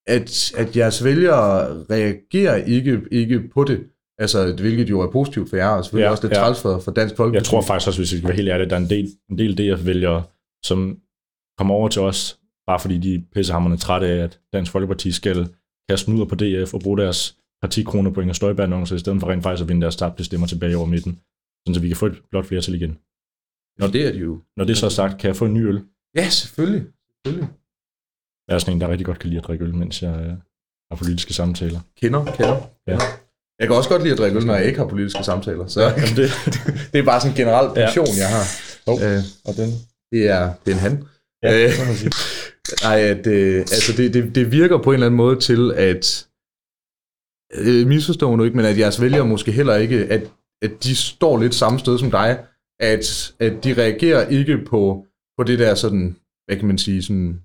at, 0.07 0.53
at 0.57 0.77
jeres 0.77 1.05
vælgere 1.05 1.85
reagerer 1.91 2.57
ikke, 2.57 3.03
ikke 3.11 3.49
på 3.55 3.65
det. 3.65 3.91
Altså, 4.19 4.57
hvilket 4.61 4.91
jo 4.91 5.01
er 5.01 5.11
positivt 5.11 5.51
for 5.51 5.57
jer, 5.57 5.69
og 5.69 5.85
selvfølgelig 5.85 6.07
ja, 6.07 6.11
også 6.11 6.25
lidt 6.25 6.37
ja. 6.37 6.41
træls 6.41 6.63
for, 6.63 6.79
for 6.79 6.91
Dansk 6.91 7.17
Folkeparti. 7.17 7.37
Jeg 7.37 7.45
tror 7.45 7.63
faktisk 7.63 7.89
også, 7.89 8.01
hvis 8.01 8.13
vi 8.13 8.19
skal 8.19 8.29
være 8.29 8.37
helt 8.37 8.49
ærlige, 8.49 8.69
der 8.71 8.77
er 8.77 8.81
en 8.81 8.91
del, 8.91 9.09
en 9.31 9.39
del 9.39 9.59
DF-vælgere, 9.59 10.23
som 10.65 10.99
kommer 11.59 11.75
over 11.75 11.89
til 11.89 12.03
os, 12.03 12.39
bare 12.67 12.81
fordi 12.81 12.99
de 12.99 13.15
er 13.15 13.19
pissehammerne 13.35 13.77
trætte 13.77 14.07
af, 14.07 14.17
at 14.17 14.41
Dansk 14.53 14.73
Folkeparti 14.73 15.13
skal 15.13 15.49
kaste 15.89 16.11
mudder 16.11 16.27
på 16.27 16.35
DF 16.35 16.75
og 16.75 16.81
bruge 16.81 16.99
deres 16.99 17.37
partikroner 17.63 18.11
på 18.11 18.21
Inger 18.21 18.35
Støjberg-annoncer, 18.35 18.97
i 18.97 18.99
stedet 18.99 19.21
for 19.21 19.29
rent 19.29 19.43
faktisk 19.43 19.63
at 19.63 19.69
vinde 19.69 19.83
deres 19.83 19.97
tabte 19.97 20.25
stemmer 20.25 20.47
tilbage 20.47 20.77
over 20.77 20.87
midten, 20.87 21.21
så 21.75 21.81
vi 21.81 21.89
kan 21.89 21.97
få 21.97 22.07
et 22.07 22.23
blot 22.31 22.47
flertal 22.47 22.75
igen. 22.75 22.99
Når, 23.81 23.87
det 23.87 24.07
er 24.07 24.13
det 24.13 24.21
jo. 24.21 24.41
Når 24.57 24.65
det 24.65 24.79
så 24.79 24.87
er 24.87 24.91
sagt, 24.91 25.19
kan 25.19 25.29
jeg 25.29 25.37
få 25.37 25.45
en 25.45 25.55
ny 25.55 25.67
øl? 25.67 25.83
Ja, 26.17 26.29
selvfølgelig. 26.31 26.87
selvfølgelig. 27.11 27.49
Jeg 28.49 28.55
er 28.55 28.59
sådan 28.59 28.75
en, 28.75 28.81
der 28.81 28.89
rigtig 28.89 29.07
godt 29.07 29.19
kan 29.19 29.29
lide 29.29 29.39
at 29.39 29.47
drikke 29.47 29.65
øl, 29.65 29.75
mens 29.75 30.03
jeg 30.03 30.11
øh, 30.11 30.33
har 30.91 30.97
politiske 30.99 31.35
samtaler. 31.35 31.81
Kender, 32.01 32.25
kender. 32.25 32.71
Ja. 32.87 32.99
Jeg 33.59 33.69
kan 33.69 33.77
også 33.77 33.91
godt 33.91 34.03
lide 34.03 34.13
at 34.13 34.19
drikke 34.19 34.39
øl, 34.39 34.47
når 34.47 34.55
jeg 34.55 34.67
ikke 34.67 34.79
har 34.79 34.87
politiske 34.87 35.25
samtaler. 35.25 35.67
Så 35.67 35.81
Jamen 35.83 36.17
det, 36.21 36.31
det 36.93 36.99
er 36.99 37.05
bare 37.05 37.21
sådan 37.21 37.33
en 37.33 37.37
generel 37.37 37.75
passion, 37.75 38.07
ja. 38.07 38.23
jeg 38.23 38.29
har. 38.29 38.45
Oh, 38.87 39.03
øh, 39.03 39.23
og 39.45 39.57
den? 39.57 39.71
Det 40.13 40.29
er, 40.29 40.53
det 40.65 40.71
er 40.71 40.75
en 40.75 40.81
han. 40.81 41.05
Ja, 41.43 41.65
øh, 41.65 41.73
så. 41.73 42.17
Nej, 42.87 43.01
at, 43.01 43.27
øh, 43.27 43.61
altså 43.61 43.93
det, 43.97 44.15
det, 44.15 44.35
det 44.35 44.53
virker 44.53 44.79
på 44.79 44.91
en 44.91 44.95
eller 44.95 45.07
anden 45.07 45.17
måde 45.17 45.41
til, 45.41 45.73
at 45.73 46.27
øh, 47.55 47.87
misforstår 47.87 48.37
nu 48.37 48.45
ikke, 48.45 48.57
men 48.57 48.67
at 48.67 48.79
jeres 48.79 49.01
vælgere 49.01 49.27
måske 49.27 49.53
heller 49.53 49.77
ikke, 49.77 49.97
at, 49.97 50.23
at 50.63 50.71
de 50.83 50.97
står 50.97 51.41
lidt 51.41 51.55
samme 51.55 51.79
sted 51.79 51.99
som 51.99 52.11
dig, 52.11 52.39
at, 52.81 53.35
at 53.41 53.65
de 53.65 53.75
reagerer 53.75 54.29
ikke 54.29 54.59
på, 54.59 55.07
på 55.39 55.45
det 55.45 55.59
der 55.59 55.75
sådan, 55.75 56.17
hvad 56.47 56.57
kan 56.57 56.67
man 56.67 56.79
sige, 56.79 57.03
sådan 57.03 57.41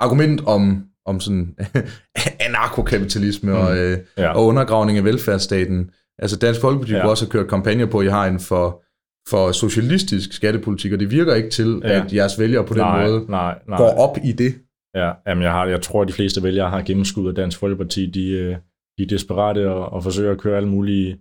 argument 0.00 0.40
om, 0.46 0.86
om 1.06 1.20
sådan 1.20 1.56
anarkokapitalisme 2.48 3.50
mm. 3.50 3.58
og, 3.58 3.78
øh, 3.78 3.98
ja. 4.18 4.32
og 4.32 4.46
undergravning 4.46 4.98
af 4.98 5.04
velfærdsstaten. 5.04 5.90
Altså 6.18 6.36
Dansk 6.36 6.60
Folkeparti 6.60 6.92
ja. 6.92 7.08
også 7.08 7.24
har 7.24 7.30
kørt 7.30 7.48
kampagner 7.48 7.86
på, 7.86 7.98
at 7.98 8.06
I 8.06 8.08
har 8.08 8.26
en 8.26 8.40
for, 8.40 8.82
for 9.28 9.52
socialistisk 9.52 10.32
skattepolitik, 10.32 10.92
og 10.92 11.00
det 11.00 11.10
virker 11.10 11.34
ikke 11.34 11.50
til, 11.50 11.80
ja. 11.84 11.88
at 11.88 12.14
jeres 12.14 12.38
vælgere 12.38 12.66
på 12.66 12.74
den 12.74 12.82
nej, 12.82 13.06
måde 13.06 13.26
nej, 13.28 13.58
nej. 13.68 13.78
går 13.78 13.90
op 13.90 14.16
i 14.24 14.32
det. 14.32 14.54
Ja, 14.94 15.12
jamen 15.26 15.42
jeg, 15.42 15.52
har, 15.52 15.66
jeg 15.66 15.82
tror, 15.82 16.02
at 16.02 16.08
de 16.08 16.12
fleste 16.12 16.42
vælgere 16.42 16.70
har 16.70 16.82
gennemskuddet 16.82 17.36
Dansk 17.36 17.58
Folkeparti. 17.58 18.10
De, 18.10 18.30
øh, 18.30 18.56
de 18.98 19.02
er 19.02 19.06
desperate 19.06 19.70
og, 19.70 19.92
og 19.92 20.02
forsøger 20.02 20.32
at 20.32 20.38
køre 20.38 20.56
alle 20.56 20.68
mulige 20.68 21.18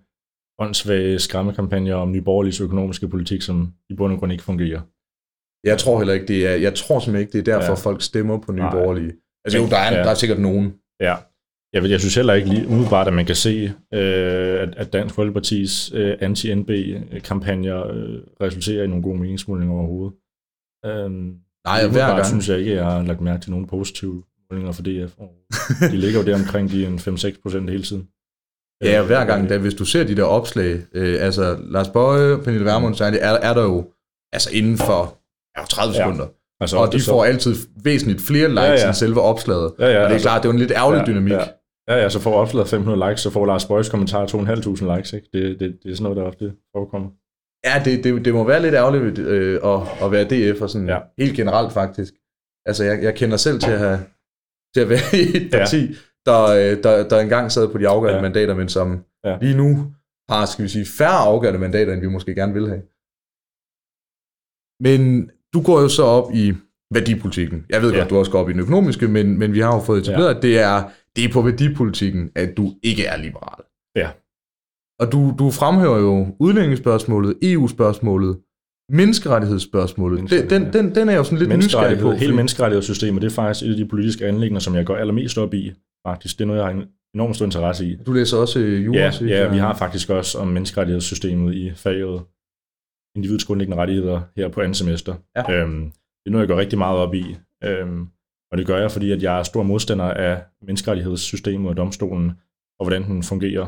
åndssvage 0.60 1.19
skræmmekampagner 1.19 1.95
om 1.95 2.12
Nyborgerligs 2.12 2.62
økonomiske 2.62 3.08
politik, 3.08 3.41
som 3.41 3.74
i 3.89 3.93
bund 3.93 4.13
og 4.13 4.19
grund 4.19 4.32
ikke 4.32 4.43
fungerer. 4.43 4.82
Jeg 5.63 5.78
tror 5.78 5.98
heller 5.98 6.13
ikke, 6.13 6.28
det 6.28 6.48
er, 6.48 6.56
jeg 6.56 6.76
tror 6.76 7.00
simpelthen 7.00 7.22
ikke, 7.22 7.32
det 7.32 7.48
er 7.48 7.58
derfor, 7.58 7.72
ja. 7.72 7.89
folk 7.89 8.02
stemmer 8.02 8.38
på 8.39 8.52
Nye 8.52 8.62
Borgerlige. 8.72 9.13
Altså 9.45 9.60
jo, 9.60 9.67
der 9.67 9.78
er, 9.78 9.98
ja. 9.98 10.04
der 10.04 10.10
er 10.10 10.13
sikkert 10.13 10.39
nogen. 10.39 10.74
Ja, 11.00 11.15
jeg, 11.74 11.89
jeg 11.89 12.00
synes 12.00 12.15
heller 12.15 12.34
ikke 12.34 12.50
lige 12.50 12.67
umiddelbart, 12.67 13.08
at 13.08 13.13
man 13.13 13.26
kan 13.26 13.36
se, 13.36 13.74
øh, 13.93 14.62
at, 14.63 14.76
at 14.76 14.93
Dansk 14.93 15.15
Folkepartis 15.15 15.91
øh, 15.93 16.17
anti-NB-kampagner 16.19 17.88
øh, 17.88 18.19
resulterer 18.41 18.84
i 18.84 18.88
nogle 18.88 19.04
gode 19.04 19.19
meningsmålinger 19.19 19.76
overhovedet. 19.76 20.17
Øh, 20.86 21.10
Nej, 21.65 21.88
hver 21.91 22.15
gang. 22.15 22.26
synes 22.26 22.50
jeg 22.50 22.60
ikke, 22.60 22.72
at 22.72 22.78
jeg 22.78 22.86
har 22.86 23.04
lagt 23.04 23.22
mærke 23.22 23.41
til 23.41 23.52
nogle 23.52 23.67
positive 23.67 24.24
målinger 24.52 24.72
for 24.72 24.84
DF. 24.84 25.13
De 25.91 25.98
ligger 25.98 26.19
jo 26.19 26.26
der 26.26 26.36
omkring 26.36 26.72
de 26.72 26.88
5-6 26.88 27.41
procent 27.41 27.69
hele 27.69 27.84
tiden. 27.84 28.08
Ja, 28.83 29.05
hver 29.05 29.25
gang, 29.25 29.49
da, 29.49 29.57
hvis 29.57 29.73
du 29.73 29.85
ser 29.85 30.03
de 30.03 30.15
der 30.15 30.23
opslag, 30.23 30.81
øh, 30.93 31.25
altså 31.25 31.57
Lars 31.59 31.89
Bøje, 31.89 32.37
Pernille 32.43 32.65
Vermund, 32.65 32.95
så 32.95 33.05
er, 33.05 33.11
det, 33.11 33.23
er, 33.23 33.29
er 33.29 33.53
der 33.53 33.63
jo 33.63 33.91
altså 34.33 34.49
inden 34.53 34.77
for 34.77 35.17
ja, 35.57 35.65
30 35.65 35.93
ja. 35.93 36.03
sekunder. 36.03 36.27
Altså, 36.61 36.77
og 36.77 36.93
de 36.93 36.99
får 36.99 37.23
så... 37.23 37.29
altid 37.31 37.55
væsentligt 37.83 38.21
flere 38.21 38.49
likes 38.49 38.63
ja, 38.63 38.73
ja. 38.73 38.87
end 38.87 38.93
selve 38.93 39.21
opslaget. 39.21 39.73
Ja, 39.79 39.85
ja, 39.85 39.89
og 39.89 39.93
det 39.93 39.99
er 39.99 40.07
altså, 40.07 40.25
klart, 40.25 40.43
det 40.43 40.49
er 40.49 40.53
en 40.53 40.59
lidt 40.59 40.71
ærgerlig 40.71 40.99
ja, 40.99 41.05
dynamik. 41.05 41.33
Ja. 41.33 41.43
Ja, 41.89 41.95
ja, 41.95 42.09
så 42.09 42.19
får 42.19 42.33
opslaget 42.33 42.67
500 42.67 43.09
likes, 43.09 43.21
så 43.21 43.29
får 43.29 43.45
Lars 43.45 43.65
Bøjes 43.65 43.89
kommentar 43.89 44.25
2.500 44.25 44.95
likes. 44.95 45.13
Ikke? 45.13 45.27
Det, 45.33 45.59
det, 45.59 45.77
det 45.83 45.91
er 45.91 45.95
sådan 45.95 46.03
noget, 46.03 46.17
der 46.17 46.23
ofte 46.23 46.53
forekommer. 46.75 47.09
Ja, 47.65 47.81
det, 47.85 48.03
det, 48.03 48.25
det 48.25 48.33
må 48.33 48.43
være 48.43 48.61
lidt 48.61 48.75
ærgerligt 48.75 49.19
øh, 49.19 49.59
at, 49.63 49.81
at 50.03 50.11
være 50.11 50.23
DF, 50.23 50.61
og 50.61 50.69
sådan 50.69 50.89
ja. 50.89 50.99
helt 51.17 51.35
generelt 51.35 51.73
faktisk. 51.73 52.13
Altså, 52.65 52.83
jeg, 52.83 53.03
jeg 53.03 53.15
kender 53.15 53.37
selv 53.37 53.59
til 53.59 53.71
at 53.71 53.79
have 53.79 53.99
til 54.73 54.81
at 54.81 54.89
være 54.89 54.99
i 55.13 55.37
et 55.37 55.51
parti, 55.51 55.81
ja. 55.81 55.93
Der, 56.25 56.43
øh, 56.43 56.84
der, 56.84 57.08
der 57.10 57.19
engang 57.19 57.51
sad 57.51 57.67
på 57.71 57.77
de 57.77 57.88
afgørende 57.88 58.17
ja. 58.17 58.21
mandater, 58.21 58.55
men 58.55 58.69
som 58.69 59.05
ja. 59.25 59.38
lige 59.41 59.58
nu 59.58 59.93
har, 60.29 60.45
skal 60.45 60.63
vi 60.63 60.69
sige, 60.69 60.86
færre 60.86 61.19
afgørende 61.32 61.60
mandater, 61.60 61.93
end 61.93 62.01
vi 62.01 62.08
måske 62.08 62.36
gerne 62.36 62.53
vil 62.53 62.67
have. 62.67 62.82
Men 64.88 65.32
du 65.53 65.62
går 65.62 65.82
jo 65.82 65.89
så 65.89 66.03
op 66.03 66.32
i 66.34 66.53
værdipolitikken. 66.93 67.65
Jeg 67.69 67.82
ved 67.82 67.91
ja. 67.91 67.97
godt, 67.97 68.10
du 68.10 68.17
også 68.17 68.32
går 68.32 68.39
op 68.39 68.49
i 68.49 68.53
den 68.53 68.60
økonomiske, 68.60 69.08
men, 69.08 69.39
men 69.39 69.53
vi 69.53 69.60
har 69.60 69.75
jo 69.75 69.82
fået 69.82 70.01
etableret, 70.01 70.29
ja. 70.29 70.36
at 70.36 70.41
det 70.41 70.60
er, 70.60 70.89
det 71.15 71.23
er 71.25 71.34
på 71.34 71.41
værdipolitikken, 71.41 72.32
at 72.36 72.58
du 72.58 72.73
ikke 72.84 73.05
er 73.05 73.17
liberal. 73.17 73.63
Ja. 73.95 74.10
Og 74.99 75.12
du, 75.12 75.36
du 75.39 75.51
fremhæver 75.51 75.97
jo 75.97 76.36
udlændingsspørgsmålet, 76.39 77.38
EU-spørgsmålet, 77.41 78.39
menneskerettighedsspørgsmålet. 78.89 80.29
Den, 80.29 80.49
den, 80.49 80.73
den, 80.73 80.95
den 80.95 81.10
er 81.10 81.15
jo 81.15 81.23
sådan 81.23 81.38
lidt 81.38 81.58
nysgerrig 81.58 81.99
på. 81.99 82.12
Hele 82.12 82.36
menneskerettighedssystemet, 82.36 83.21
det 83.21 83.32
er 83.32 83.36
faktisk 83.36 83.65
et 83.65 83.71
af 83.71 83.77
de 83.77 83.88
politiske 83.88 84.25
anlægner, 84.25 84.60
som 84.60 84.75
jeg 84.75 84.86
går 84.86 84.95
allermest 84.95 85.38
op 85.38 85.53
i. 85.53 85.73
Faktisk, 86.07 86.38
det 86.38 86.43
er 86.43 86.47
noget, 86.47 86.59
jeg 86.59 86.67
har 86.67 86.73
en 86.73 86.88
enormt 87.13 87.35
stor 87.35 87.45
interesse 87.45 87.85
i. 87.85 87.95
Du 87.95 88.12
læser 88.12 88.38
også 88.38 88.59
øh, 88.59 88.85
jura? 88.85 88.97
Ja, 88.99 89.12
ja, 89.21 89.51
vi 89.51 89.57
har 89.57 89.73
faktisk 89.75 90.09
også 90.09 90.39
om 90.39 90.47
menneskerettighedssystemet 90.47 91.55
i 91.55 91.71
faget 91.75 92.21
individets 93.15 93.45
grundlæggende 93.45 93.81
rettigheder 93.81 94.21
her 94.35 94.47
på 94.49 94.62
andet 94.62 94.77
semester. 94.77 95.15
Ja. 95.35 95.53
Øhm, 95.53 95.83
det 95.91 96.25
er 96.25 96.31
noget, 96.31 96.41
jeg 96.41 96.47
går 96.47 96.62
rigtig 96.62 96.77
meget 96.77 96.97
op 96.97 97.13
i. 97.13 97.38
Øhm, 97.63 98.07
og 98.51 98.57
det 98.57 98.67
gør 98.67 98.77
jeg, 98.77 98.91
fordi 98.91 99.12
at 99.12 99.23
jeg 99.23 99.39
er 99.39 99.43
stor 99.43 99.63
modstander 99.63 100.05
af 100.05 100.43
menneskerettighedssystemet 100.62 101.69
og 101.69 101.77
domstolen, 101.77 102.31
og 102.79 102.85
hvordan 102.85 103.03
den 103.03 103.23
fungerer. 103.23 103.67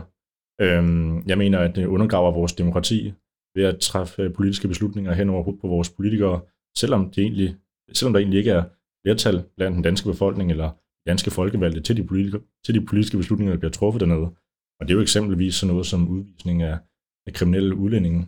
Øhm, 0.62 1.28
jeg 1.28 1.38
mener, 1.38 1.60
at 1.60 1.76
det 1.76 1.86
undergraver 1.86 2.32
vores 2.32 2.54
demokrati 2.54 3.14
ved 3.56 3.64
at 3.64 3.80
træffe 3.80 4.30
politiske 4.30 4.68
beslutninger 4.68 5.14
hen 5.14 5.30
over 5.30 5.44
på 5.44 5.68
vores 5.68 5.90
politikere, 5.90 6.42
selvom, 6.78 7.12
de 7.12 7.22
egentlig, 7.22 7.56
selvom 7.94 8.14
der 8.14 8.20
egentlig 8.20 8.38
ikke 8.38 8.52
er 8.52 8.64
flertal 9.06 9.44
blandt 9.58 9.76
den 9.76 9.84
danske 9.84 10.10
befolkning 10.10 10.52
eller 10.52 10.70
danske 11.08 11.32
folkevalgte 11.32 11.82
til 11.82 11.98
de, 11.98 12.04
politiske, 12.04 12.40
til 12.66 12.76
de 12.76 12.86
politiske 12.86 13.18
beslutninger, 13.18 13.54
der 13.54 13.60
bliver 13.60 13.72
truffet 13.72 14.00
dernede. 14.00 14.28
Og 14.80 14.88
det 14.88 14.90
er 14.90 14.96
jo 14.96 15.02
eksempelvis 15.02 15.56
sådan 15.56 15.72
noget 15.74 15.86
som 15.86 16.08
udvisning 16.08 16.62
af, 16.62 16.78
af 17.28 17.34
kriminelle 17.34 17.76
udlændinge. 17.76 18.28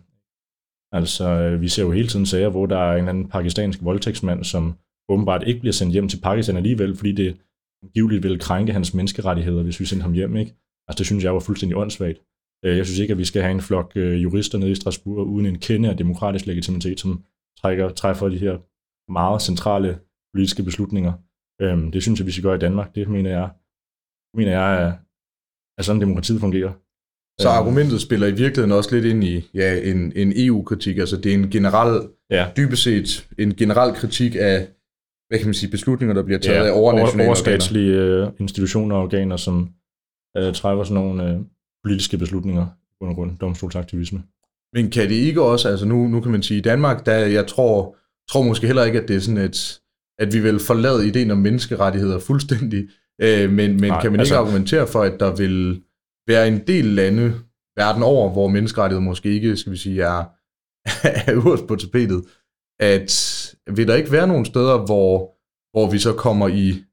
Altså, 0.92 1.26
øh, 1.30 1.62
vi 1.62 1.68
ser 1.68 1.84
jo 1.84 1.92
hele 1.92 2.08
tiden 2.08 2.26
sager, 2.26 2.50
hvor 2.50 2.66
der 2.66 2.78
er 2.78 2.92
en 2.92 2.98
eller 2.98 3.10
anden 3.10 3.30
pakistansk 3.30 3.80
voldtægtsmand, 3.84 4.44
som 4.44 4.74
åbenbart 5.10 5.48
ikke 5.48 5.60
bliver 5.60 5.74
sendt 5.74 5.94
hjem 5.94 6.08
til 6.08 6.22
Pakistan 6.22 6.58
alligevel, 6.58 6.96
fordi 6.96 7.12
det 7.12 7.38
angiveligt 7.84 8.24
vil 8.24 8.40
krænke 8.40 8.74
hans 8.74 8.94
menneskerettigheder, 8.94 9.64
hvis 9.64 9.80
vi 9.80 9.86
sender 9.86 10.04
ham 10.04 10.14
hjem. 10.14 10.36
Ikke? 10.36 10.52
Altså, 10.88 10.98
det 10.98 11.06
synes 11.06 11.24
jeg 11.24 11.34
var 11.34 11.40
fuldstændig 11.40 11.78
åndssvagt. 11.78 12.20
Øh, 12.66 12.78
jeg 12.78 12.86
synes 12.86 13.00
ikke, 13.00 13.12
at 13.12 13.18
vi 13.18 13.26
skal 13.26 13.42
have 13.42 13.52
en 13.52 13.62
flok 13.62 13.92
øh, 13.96 14.24
jurister 14.24 14.58
nede 14.58 14.72
i 14.72 14.76
Strasbourg 14.76 15.28
uden 15.28 15.46
en 15.46 15.60
kende 15.60 15.90
af 15.90 15.98
demokratisk 15.98 16.46
legitimitet, 16.46 17.00
som 17.00 17.24
trækker, 17.62 17.90
træffer 17.90 18.30
de 18.30 18.38
her 18.38 18.58
meget 19.12 19.42
centrale 19.42 20.00
politiske 20.34 20.64
beslutninger. 20.64 21.14
Øhm, 21.62 21.92
det 21.92 22.04
synes 22.04 22.20
jeg, 22.20 22.28
vi 22.28 22.32
skal 22.32 22.44
gøre 22.44 22.56
i 22.56 22.60
Danmark. 22.60 22.96
Det 22.96 23.10
mener 23.10 23.30
jeg, 23.30 23.50
mener 24.38 24.52
jeg 24.52 24.84
er, 24.84 24.94
er 25.78 25.84
sådan, 25.84 26.02
demokratiet 26.02 26.40
fungerer. 26.40 26.72
Så 27.40 27.50
øhm. 27.50 27.58
argumentet 27.58 28.02
spiller 28.02 28.28
i 28.28 28.32
virkeligheden 28.32 28.72
også 28.72 28.96
lidt 28.96 29.06
ind 29.06 29.24
i 29.24 29.50
ja, 29.54 29.92
en, 29.92 30.14
en 30.16 30.34
EU-kritik. 30.36 30.98
Altså 30.98 31.18
det 31.18 31.30
er 31.32 31.34
en 31.34 31.50
generel, 31.50 32.08
ja. 32.30 32.52
dybest 32.58 32.84
set 32.84 33.28
en 33.40 33.56
generel 33.56 33.96
kritik 33.96 34.36
af, 34.36 34.68
hvad 35.28 35.40
kan 35.40 35.48
man 35.48 35.54
sige, 35.54 35.72
beslutninger, 35.72 36.14
der 36.14 36.24
bliver 36.24 36.40
taget 36.40 36.66
ja, 36.66 36.72
af 36.74 36.80
overnationale 36.82 37.28
overstatslige 37.28 38.02
organer. 38.02 38.28
Øh, 38.28 38.34
institutioner 38.40 38.96
og 38.96 39.02
organer, 39.02 39.38
som 39.38 39.70
øh, 40.38 40.54
træffer 40.54 40.84
sådan 40.84 41.04
nogle 41.04 41.30
øh, 41.30 41.40
politiske 41.84 42.18
beslutninger 42.18 42.68
på 43.02 43.14
grund 43.14 43.38
domstolsaktivisme. 43.38 44.24
Men 44.74 44.90
kan 44.90 45.10
det 45.10 45.16
ikke 45.16 45.42
også, 45.42 45.70
altså 45.70 45.86
nu, 45.86 46.08
nu 46.08 46.22
kan 46.22 46.32
man 46.32 46.44
sige, 46.44 46.58
i 46.58 46.62
Danmark, 46.62 47.06
der 47.06 47.16
jeg 47.16 47.48
tror, 47.48 47.96
tror 48.30 48.44
måske 48.44 48.68
heller 48.68 48.84
ikke, 48.84 49.02
at 49.02 49.08
det 49.08 49.16
er 49.16 49.20
sådan 49.20 49.38
et, 49.38 49.82
at 50.24 50.34
vi 50.34 50.40
vil 50.40 50.60
forlade 50.60 51.08
ideen 51.08 51.32
om 51.32 51.38
menneskerettigheder 51.38 52.20
fuldstændig, 52.20 52.90
øh, 53.22 53.52
men, 53.52 53.72
men 53.82 53.92
Nej, 53.92 54.02
kan 54.02 54.12
man 54.12 54.20
altså, 54.20 54.34
ikke 54.36 54.40
argumentere 54.40 54.88
for, 54.88 55.02
at 55.02 55.20
der 55.20 55.36
vil 55.36 55.84
være 56.28 56.48
en 56.48 56.68
del 56.68 56.86
lande 56.86 57.34
verden 57.78 58.04
over, 58.04 58.30
hvor 58.30 58.48
menneskerettigheder 58.48 59.10
måske 59.10 59.30
ikke, 59.30 59.58
skal 59.58 59.72
vi 59.72 59.78
sige, 59.78 60.02
er, 60.02 60.24
er 61.28 61.34
øverst 61.34 61.68
på 61.68 61.76
tapetet, 61.76 62.24
at 62.80 63.12
vil 63.76 63.88
der 63.88 63.96
ikke 63.96 64.12
være 64.12 64.28
nogen 64.28 64.46
steder, 64.46 64.86
hvor, 64.86 65.12
hvor 65.74 65.92
vi 65.92 66.00
så 66.00 66.14
kommer 66.14 66.48
i, 66.48 66.84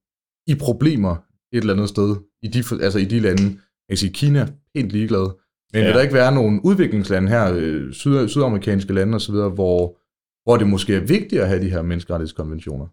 i 0.47 0.55
problemer 0.55 1.17
et 1.53 1.61
eller 1.61 1.75
andet 1.75 1.89
sted, 1.89 2.17
i 2.43 2.49
de, 2.49 2.65
altså 2.85 2.99
i 2.99 3.05
de 3.05 3.21
lande, 3.21 3.43
jeg 3.43 3.89
kan 3.89 3.97
sige 3.97 4.13
Kina, 4.13 4.49
helt 4.75 4.93
ligeglad, 4.93 5.27
men 5.73 5.83
ja. 5.83 5.87
vil 5.87 5.95
der 5.95 6.03
ikke 6.03 6.15
være 6.15 6.35
nogen 6.35 6.61
udviklingslande 6.61 7.29
her, 7.29 7.53
øh, 7.55 7.93
syd, 7.93 8.29
sydamerikanske 8.29 8.93
lande 8.93 9.17
osv., 9.17 9.35
hvor, 9.35 9.97
hvor 10.45 10.57
det 10.57 10.67
måske 10.67 10.95
er 10.95 11.01
vigtigt 11.01 11.43
at 11.43 11.49
have 11.49 11.63
de 11.65 11.71
her 11.71 11.83
menneskerettighedskonventioner? 11.83 12.87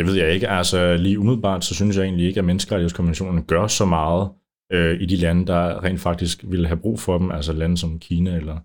Det 0.00 0.08
ved 0.08 0.14
jeg 0.14 0.34
ikke. 0.34 0.48
Altså 0.48 0.96
lige 0.96 1.18
umiddelbart, 1.18 1.64
så 1.64 1.74
synes 1.74 1.96
jeg 1.96 2.04
egentlig 2.04 2.26
ikke, 2.26 2.38
at 2.38 2.44
menneskerettighedskonventionen 2.44 3.44
gør 3.44 3.66
så 3.66 3.84
meget 3.84 4.30
øh, 4.72 5.00
i 5.00 5.06
de 5.06 5.16
lande, 5.16 5.46
der 5.46 5.84
rent 5.84 6.00
faktisk 6.00 6.44
ville 6.48 6.66
have 6.66 6.80
brug 6.80 7.00
for 7.00 7.18
dem, 7.18 7.30
altså 7.30 7.52
lande 7.52 7.76
som 7.76 7.98
Kina 7.98 8.36
eller 8.36 8.58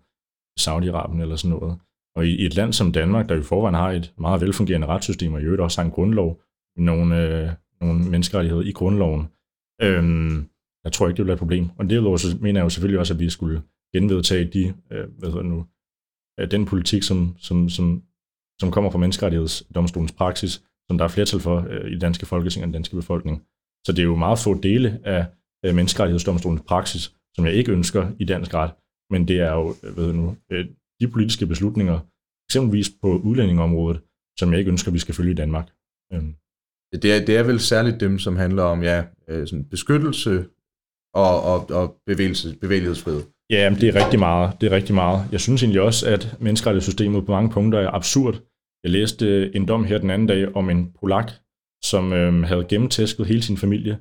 Saudi-Arabien 0.60 1.22
eller 1.22 1.36
sådan 1.36 1.58
noget. 1.58 1.80
Og 2.16 2.28
i, 2.28 2.36
i 2.36 2.46
et 2.46 2.56
land 2.56 2.74
som 2.74 2.92
Danmark, 2.92 3.30
der 3.30 3.36
i 3.36 3.42
forvejen 3.42 3.76
har 3.76 3.92
et 3.92 4.14
meget 4.18 4.42
velfungerende 4.42 4.88
retssystem, 4.88 5.34
og 5.34 5.42
i 5.42 5.44
øvrigt 5.44 5.62
også 5.62 5.82
har 5.82 5.86
en 5.86 5.92
grundlov, 5.92 6.42
nogle, 6.78 7.22
øh, 7.22 7.50
nogle 7.82 8.10
menneskerettigheder 8.10 8.64
i 8.64 8.72
grundloven, 8.72 9.28
øh, 9.82 10.04
jeg 10.84 10.92
tror 10.94 11.08
ikke, 11.08 11.18
det 11.18 11.24
vil 11.24 11.28
være 11.28 11.34
et 11.34 11.40
problem. 11.40 11.70
Og 11.78 11.90
derudover 11.90 12.18
så 12.18 12.38
mener 12.42 12.60
jeg 12.60 12.64
jo 12.64 12.70
selvfølgelig 12.70 13.00
også, 13.00 13.14
at 13.14 13.20
vi 13.20 13.30
skulle 13.30 13.62
genvedtage 13.96 14.46
de, 14.46 14.74
øh, 14.92 15.08
hvad 15.20 15.30
hedder 15.30 15.44
nu, 15.44 15.66
øh, 16.40 16.52
den 16.52 16.66
politik, 16.66 17.04
som, 17.04 17.36
som, 17.38 17.70
som, 17.70 18.04
som 18.62 18.72
kommer 18.72 18.92
fra 18.92 19.00
menneskerettighedsdomstolens 19.00 20.12
praksis, 20.12 20.62
som 20.90 20.98
der 20.98 21.06
er 21.06 21.10
flertal 21.10 21.40
for 21.40 21.68
øh, 21.70 21.88
i 21.92 21.94
det 21.94 22.02
danske 22.02 22.26
folketing 22.26 22.64
og 22.64 22.68
den 22.68 22.74
danske 22.74 22.96
befolkning. 22.96 23.44
Så 23.86 23.92
det 23.92 24.00
er 24.00 24.04
jo 24.04 24.16
meget 24.16 24.40
få 24.40 24.54
dele 24.54 25.00
af 25.04 25.26
øh, 25.66 25.76
menneskerettighedsdomstolens 25.76 26.62
praksis, 26.68 27.14
som 27.36 27.46
jeg 27.46 27.54
ikke 27.54 27.72
ønsker 27.72 28.12
i 28.20 28.26
dansk 28.26 28.54
ret, 28.54 28.72
men 29.10 29.28
det 29.28 29.40
er 29.40 29.54
jo, 29.54 29.76
øh, 29.84 29.98
ved 29.98 30.14
nu, 30.14 30.38
øh, 30.52 30.66
de 31.02 31.08
politiske 31.08 31.46
beslutninger, 31.48 32.00
eksempelvis 32.50 32.90
på 33.02 33.18
udlændingområdet, 33.18 34.02
som 34.40 34.52
jeg 34.52 34.60
ikke 34.60 34.72
ønsker, 34.72 34.92
vi 34.92 35.00
skal 35.00 35.16
følge 35.16 35.32
i 35.32 35.36
Danmark. 35.36 35.68
Øhm. 36.14 36.36
Det 36.94 37.16
er, 37.16 37.26
det 37.26 37.38
er 37.38 37.44
vel 37.44 37.60
særligt 37.60 38.00
dem, 38.00 38.20
som 38.20 38.36
handler 38.36 38.64
om 38.64 38.84
ja, 38.84 39.04
øh, 39.28 39.48
sådan 39.48 39.66
beskyttelse 39.66 40.46
og, 41.14 41.42
og, 41.42 41.70
og 41.70 41.98
bevægelse, 42.06 42.58
bevægelighedsfrihed. 42.62 43.22
Ja, 43.50 43.76
det 43.82 43.90
er 43.90 44.06
rigtig 44.06 44.20
meget. 44.20 44.62
Det 44.62 44.72
er 44.72 44.76
rigtig 44.76 44.96
meget. 44.96 45.28
Jeg 45.32 45.40
synes 45.40 45.64
egentlig 45.64 45.82
også, 45.82 46.10
at 46.10 46.38
menneskerettighedssystemet 46.40 47.26
på 47.26 47.32
mange 47.32 47.50
punkter 47.50 47.80
er 47.80 47.90
absurd. 47.90 48.42
Jeg 48.86 48.92
læste 48.92 49.56
en 49.56 49.68
dom 49.68 49.84
her 49.84 49.98
den 49.98 50.10
anden 50.10 50.28
dag 50.28 50.56
om 50.56 50.70
en 50.70 50.92
polak, 51.00 51.32
som 51.84 52.14
øhm, 52.14 52.44
havde 52.44 52.66
gennemtæsket 52.70 53.26
hele 53.26 53.42
sin 53.42 53.58
familie, 53.58 53.94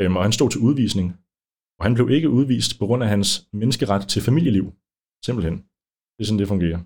øhm, 0.00 0.16
og 0.16 0.22
han 0.22 0.32
stod 0.32 0.50
til 0.50 0.60
udvisning. 0.60 1.08
Og 1.78 1.84
han 1.86 1.94
blev 1.94 2.10
ikke 2.10 2.30
udvist 2.30 2.78
på 2.78 2.86
grund 2.86 3.02
af 3.02 3.08
hans 3.08 3.48
menneskeret 3.52 4.08
til 4.08 4.22
familieliv. 4.22 4.72
Simpelthen. 5.26 5.56
Det 6.14 6.20
er 6.20 6.24
sådan, 6.24 6.38
det 6.38 6.48
fungerer. 6.48 6.80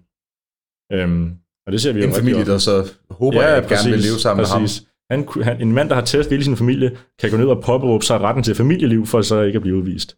Øhm, 0.92 1.24
og 1.66 1.72
det 1.72 1.80
ser 1.80 1.92
vi 1.92 2.04
en 2.04 2.10
jo 2.10 2.16
familie, 2.16 2.44
der 2.44 2.58
så 2.58 2.76
håber, 3.10 3.42
ja, 3.42 3.56
at 3.56 3.62
præcis, 3.62 3.78
gerne 3.78 3.90
vil 3.94 4.04
leve 4.08 4.18
sammen 4.24 4.44
præcis. 4.44 4.74
med 4.80 5.16
ham. 5.16 5.26
Han, 5.36 5.44
han, 5.46 5.56
en 5.66 5.72
mand, 5.72 5.88
der 5.88 5.94
har 5.94 6.04
tæsket 6.04 6.32
hele 6.32 6.44
sin 6.44 6.56
familie, 6.56 6.90
kan 7.20 7.30
gå 7.30 7.36
ned 7.36 7.48
og 7.56 7.62
påberåbe 7.70 8.04
sig 8.04 8.20
retten 8.20 8.42
til 8.44 8.54
familieliv, 8.54 9.06
for 9.06 9.22
så 9.22 9.42
ikke 9.42 9.56
at 9.56 9.62
blive 9.62 9.76
udvist. 9.76 10.10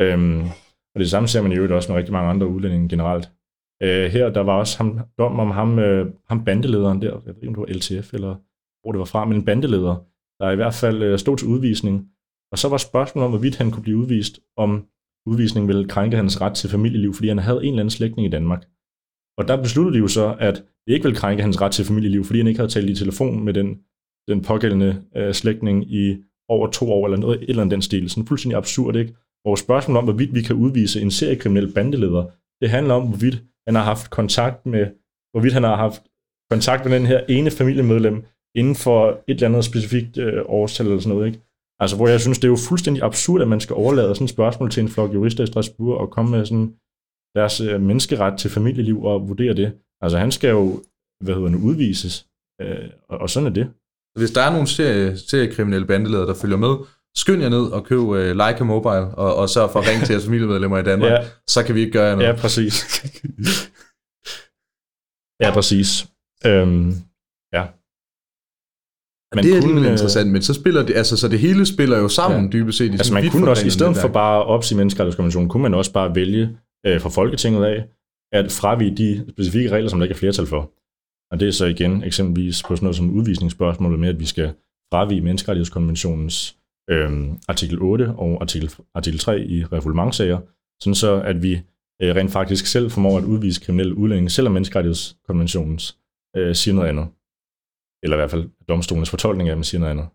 Øhm, 0.00 0.40
og 0.92 0.98
det 1.02 1.10
samme 1.10 1.28
ser 1.28 1.42
man 1.42 1.52
i 1.52 1.56
øvrigt 1.56 1.72
også 1.72 1.88
med 1.88 1.98
rigtig 1.98 2.12
mange 2.12 2.30
andre 2.30 2.46
udlændinge 2.46 2.88
generelt. 2.88 3.26
Øh, 3.82 4.10
her 4.10 4.30
der 4.30 4.40
var 4.40 4.58
også 4.58 4.76
ham, 4.78 5.00
dom 5.18 5.38
om 5.38 5.50
ham, 5.50 5.78
øh, 5.78 6.12
ham 6.28 6.44
bandelederen 6.44 7.02
der, 7.02 7.20
jeg 7.26 7.34
ved 7.34 7.42
ikke 7.42 7.48
om 7.48 7.54
det 7.54 7.74
var 7.74 7.78
LTF 7.78 8.14
eller 8.14 8.34
hvor 8.82 8.92
det 8.92 8.98
var 8.98 9.04
fra, 9.04 9.24
men 9.24 9.36
en 9.36 9.44
bandeleder, 9.44 9.94
der 10.40 10.50
i 10.50 10.56
hvert 10.56 10.74
fald 10.74 11.02
øh, 11.02 11.18
stod 11.18 11.36
til 11.36 11.48
udvisning. 11.48 12.08
Og 12.52 12.58
så 12.58 12.68
var 12.68 12.76
spørgsmålet 12.76 13.24
om, 13.24 13.30
hvorvidt 13.30 13.56
han 13.56 13.70
kunne 13.70 13.82
blive 13.82 13.96
udvist, 13.96 14.40
om 14.56 14.86
udvisningen 15.26 15.68
ville 15.68 15.88
krænke 15.88 16.16
hans 16.16 16.40
ret 16.40 16.54
til 16.54 16.70
familieliv, 16.70 17.14
fordi 17.14 17.28
han 17.28 17.38
havde 17.38 17.58
en 17.58 17.64
eller 17.64 17.80
anden 17.80 17.90
slægtning 17.90 18.26
i 18.26 18.30
Danmark. 18.30 18.64
Og 19.38 19.48
der 19.48 19.62
besluttede 19.62 19.94
de 19.94 19.98
jo 19.98 20.08
så, 20.08 20.36
at 20.38 20.54
det 20.86 20.92
ikke 20.92 21.04
ville 21.04 21.16
krænke 21.16 21.42
hans 21.42 21.60
ret 21.60 21.72
til 21.72 21.84
familieliv, 21.84 22.24
fordi 22.24 22.38
han 22.38 22.46
ikke 22.46 22.60
havde 22.60 22.70
talt 22.70 22.90
i 22.90 22.94
telefon 22.94 23.44
med 23.44 23.54
den, 23.54 23.78
den 24.28 24.42
pågældende 24.42 25.02
øh, 25.16 25.32
slægtning 25.32 25.92
i 25.92 26.16
over 26.48 26.70
to 26.70 26.92
år, 26.92 27.06
eller 27.06 27.18
noget, 27.18 27.42
et 27.42 27.48
eller 27.48 27.62
andet 27.62 27.74
den 27.74 27.82
stil. 27.82 28.10
Sådan 28.10 28.26
fuldstændig 28.26 28.56
absurd, 28.56 28.96
ikke? 28.96 29.14
Vores 29.44 29.60
spørgsmål 29.60 29.96
om, 29.96 30.04
hvorvidt 30.04 30.34
vi 30.34 30.42
kan 30.42 30.56
udvise 30.56 31.00
en 31.00 31.10
seriekriminel 31.10 31.72
bandeleder, 31.72 32.24
det 32.60 32.70
handler 32.70 32.94
om, 32.94 33.08
hvorvidt 33.08 33.42
han 33.66 33.74
har 33.74 33.84
haft 33.84 34.10
kontakt 34.10 34.66
med, 34.66 34.86
hvorvidt 35.32 35.54
han 35.54 35.62
har 35.62 35.76
haft 35.76 36.02
kontakt 36.50 36.84
med 36.84 36.92
den 36.98 37.06
her 37.06 37.20
ene 37.28 37.50
familiemedlem 37.50 38.24
inden 38.54 38.74
for 38.74 39.22
et 39.28 39.34
eller 39.34 39.48
andet 39.48 39.64
specifikt 39.64 40.18
øh, 40.18 40.42
årstal 40.46 40.86
eller 40.86 41.00
sådan 41.00 41.14
noget, 41.16 41.26
ikke? 41.26 41.40
Altså, 41.80 41.96
hvor 41.96 42.08
jeg 42.08 42.20
synes, 42.20 42.38
det 42.38 42.44
er 42.44 42.54
jo 42.56 42.66
fuldstændig 42.68 43.02
absurd, 43.02 43.42
at 43.42 43.48
man 43.48 43.60
skal 43.60 43.76
overlade 43.76 44.14
sådan 44.14 44.24
et 44.24 44.30
spørgsmål 44.30 44.70
til 44.70 44.82
en 44.82 44.88
flok 44.88 45.14
jurister 45.14 45.44
i 45.44 45.46
Strasbourg 45.46 46.00
og 46.00 46.10
komme 46.10 46.30
med 46.30 46.46
sådan 46.46 46.74
deres 47.36 47.60
øh, 47.60 47.80
menneskeret 47.80 48.38
til 48.38 48.50
familieliv 48.50 49.04
og 49.04 49.28
vurdere 49.28 49.54
det. 49.54 49.72
Altså, 50.00 50.18
han 50.18 50.32
skal 50.32 50.50
jo, 50.50 50.82
hvad 51.24 51.34
hedder 51.34 51.48
det, 51.48 51.62
udvises, 51.68 52.26
øh, 52.60 52.88
og, 53.08 53.18
og 53.18 53.30
sådan 53.30 53.46
er 53.46 53.54
det. 53.60 53.66
Hvis 54.18 54.30
der 54.30 54.42
er 54.42 54.52
nogle 54.52 54.66
serie, 54.66 55.16
seriekriminelle 55.16 55.86
bandeledere, 55.86 56.26
der 56.26 56.34
følger 56.34 56.56
med, 56.56 56.74
skynd 57.16 57.42
jer 57.42 57.48
ned 57.48 57.64
og 57.72 57.84
køb 57.84 57.98
uh, 57.98 58.16
Leica 58.16 58.64
Mobile, 58.64 59.06
og, 59.14 59.36
og 59.36 59.48
sørg 59.48 59.70
for 59.70 59.80
at 59.80 59.88
ringe 59.88 60.06
til 60.06 60.12
jeres 60.12 60.24
familiemedlemmer 60.24 60.78
i 60.78 60.82
Danmark. 60.82 61.10
Ja. 61.12 61.24
Så 61.46 61.62
kan 61.62 61.74
vi 61.74 61.80
ikke 61.80 61.92
gøre 61.92 62.16
noget. 62.16 62.28
Ja, 62.28 62.36
præcis. 62.36 62.74
ja, 65.42 65.50
præcis. 65.52 66.06
Øhm, 66.46 66.88
ja. 67.52 67.64
Man 69.34 69.44
det 69.44 69.56
er 69.56 69.62
kunne, 69.62 69.90
interessant, 69.90 70.30
men 70.30 70.42
så 70.42 70.54
spiller 70.54 70.86
det, 70.86 70.96
altså 70.96 71.16
så 71.16 71.28
det 71.28 71.38
hele 71.38 71.66
spiller 71.66 71.98
jo 71.98 72.08
sammen 72.08 72.44
ja. 72.44 72.50
dybest 72.50 72.78
set. 72.78 72.90
I 72.90 72.92
altså 72.92 73.14
man 73.14 73.30
kunne 73.30 73.50
også, 73.50 73.66
i 73.66 73.70
stedet 73.70 73.96
for 73.96 74.08
bare 74.08 74.40
at 74.40 74.46
opsige 74.46 74.78
menneskerettighedskonventionen, 74.78 75.48
kunne 75.48 75.62
man 75.62 75.74
også 75.74 75.92
bare 75.92 76.14
vælge 76.14 76.58
øh, 76.86 77.00
fra 77.00 77.08
Folketinget 77.08 77.64
af, 77.64 77.84
at 78.32 78.52
fravige 78.52 78.96
de 78.96 79.26
specifikke 79.30 79.70
regler, 79.70 79.90
som 79.90 79.98
der 79.98 80.04
ikke 80.04 80.14
er 80.14 80.18
flertal 80.18 80.46
for. 80.46 80.70
Og 81.30 81.40
det 81.40 81.48
er 81.48 81.52
så 81.52 81.66
igen 81.66 82.04
eksempelvis 82.04 82.62
på 82.62 82.76
sådan 82.76 82.84
noget 82.84 82.96
som 82.96 83.10
udvisningsspørgsmålet 83.10 84.00
med, 84.00 84.08
at 84.08 84.20
vi 84.20 84.26
skal 84.26 84.52
fravige 84.92 85.20
menneskerettighedskonventionens 85.20 86.56
øh, 86.90 87.28
artikel 87.48 87.78
8 87.80 88.14
og 88.16 88.38
artikel, 88.40 88.70
artikel 88.94 89.18
3 89.18 89.40
i 89.40 89.64
refoulementsager, 89.64 90.40
sådan 90.80 90.94
så 90.94 91.20
at 91.20 91.42
vi 91.42 91.52
øh, 92.02 92.14
rent 92.14 92.32
faktisk 92.32 92.66
selv 92.66 92.90
formår 92.90 93.18
at 93.18 93.24
udvise 93.24 93.60
kriminelle 93.60 93.94
udlændinge, 93.94 94.30
selvom 94.30 94.52
menneskerettighedskonventionens 94.52 95.98
øh, 96.36 96.54
siger 96.54 96.74
noget 96.74 96.88
andet. 96.88 97.06
Eller 98.02 98.16
i 98.16 98.20
hvert 98.20 98.30
fald 98.30 98.50
domstolens 98.68 99.10
fortolkning 99.10 99.48
af 99.48 99.56
dem 99.56 99.62
siger 99.62 99.78
noget 99.78 99.90
andet. 99.90 100.06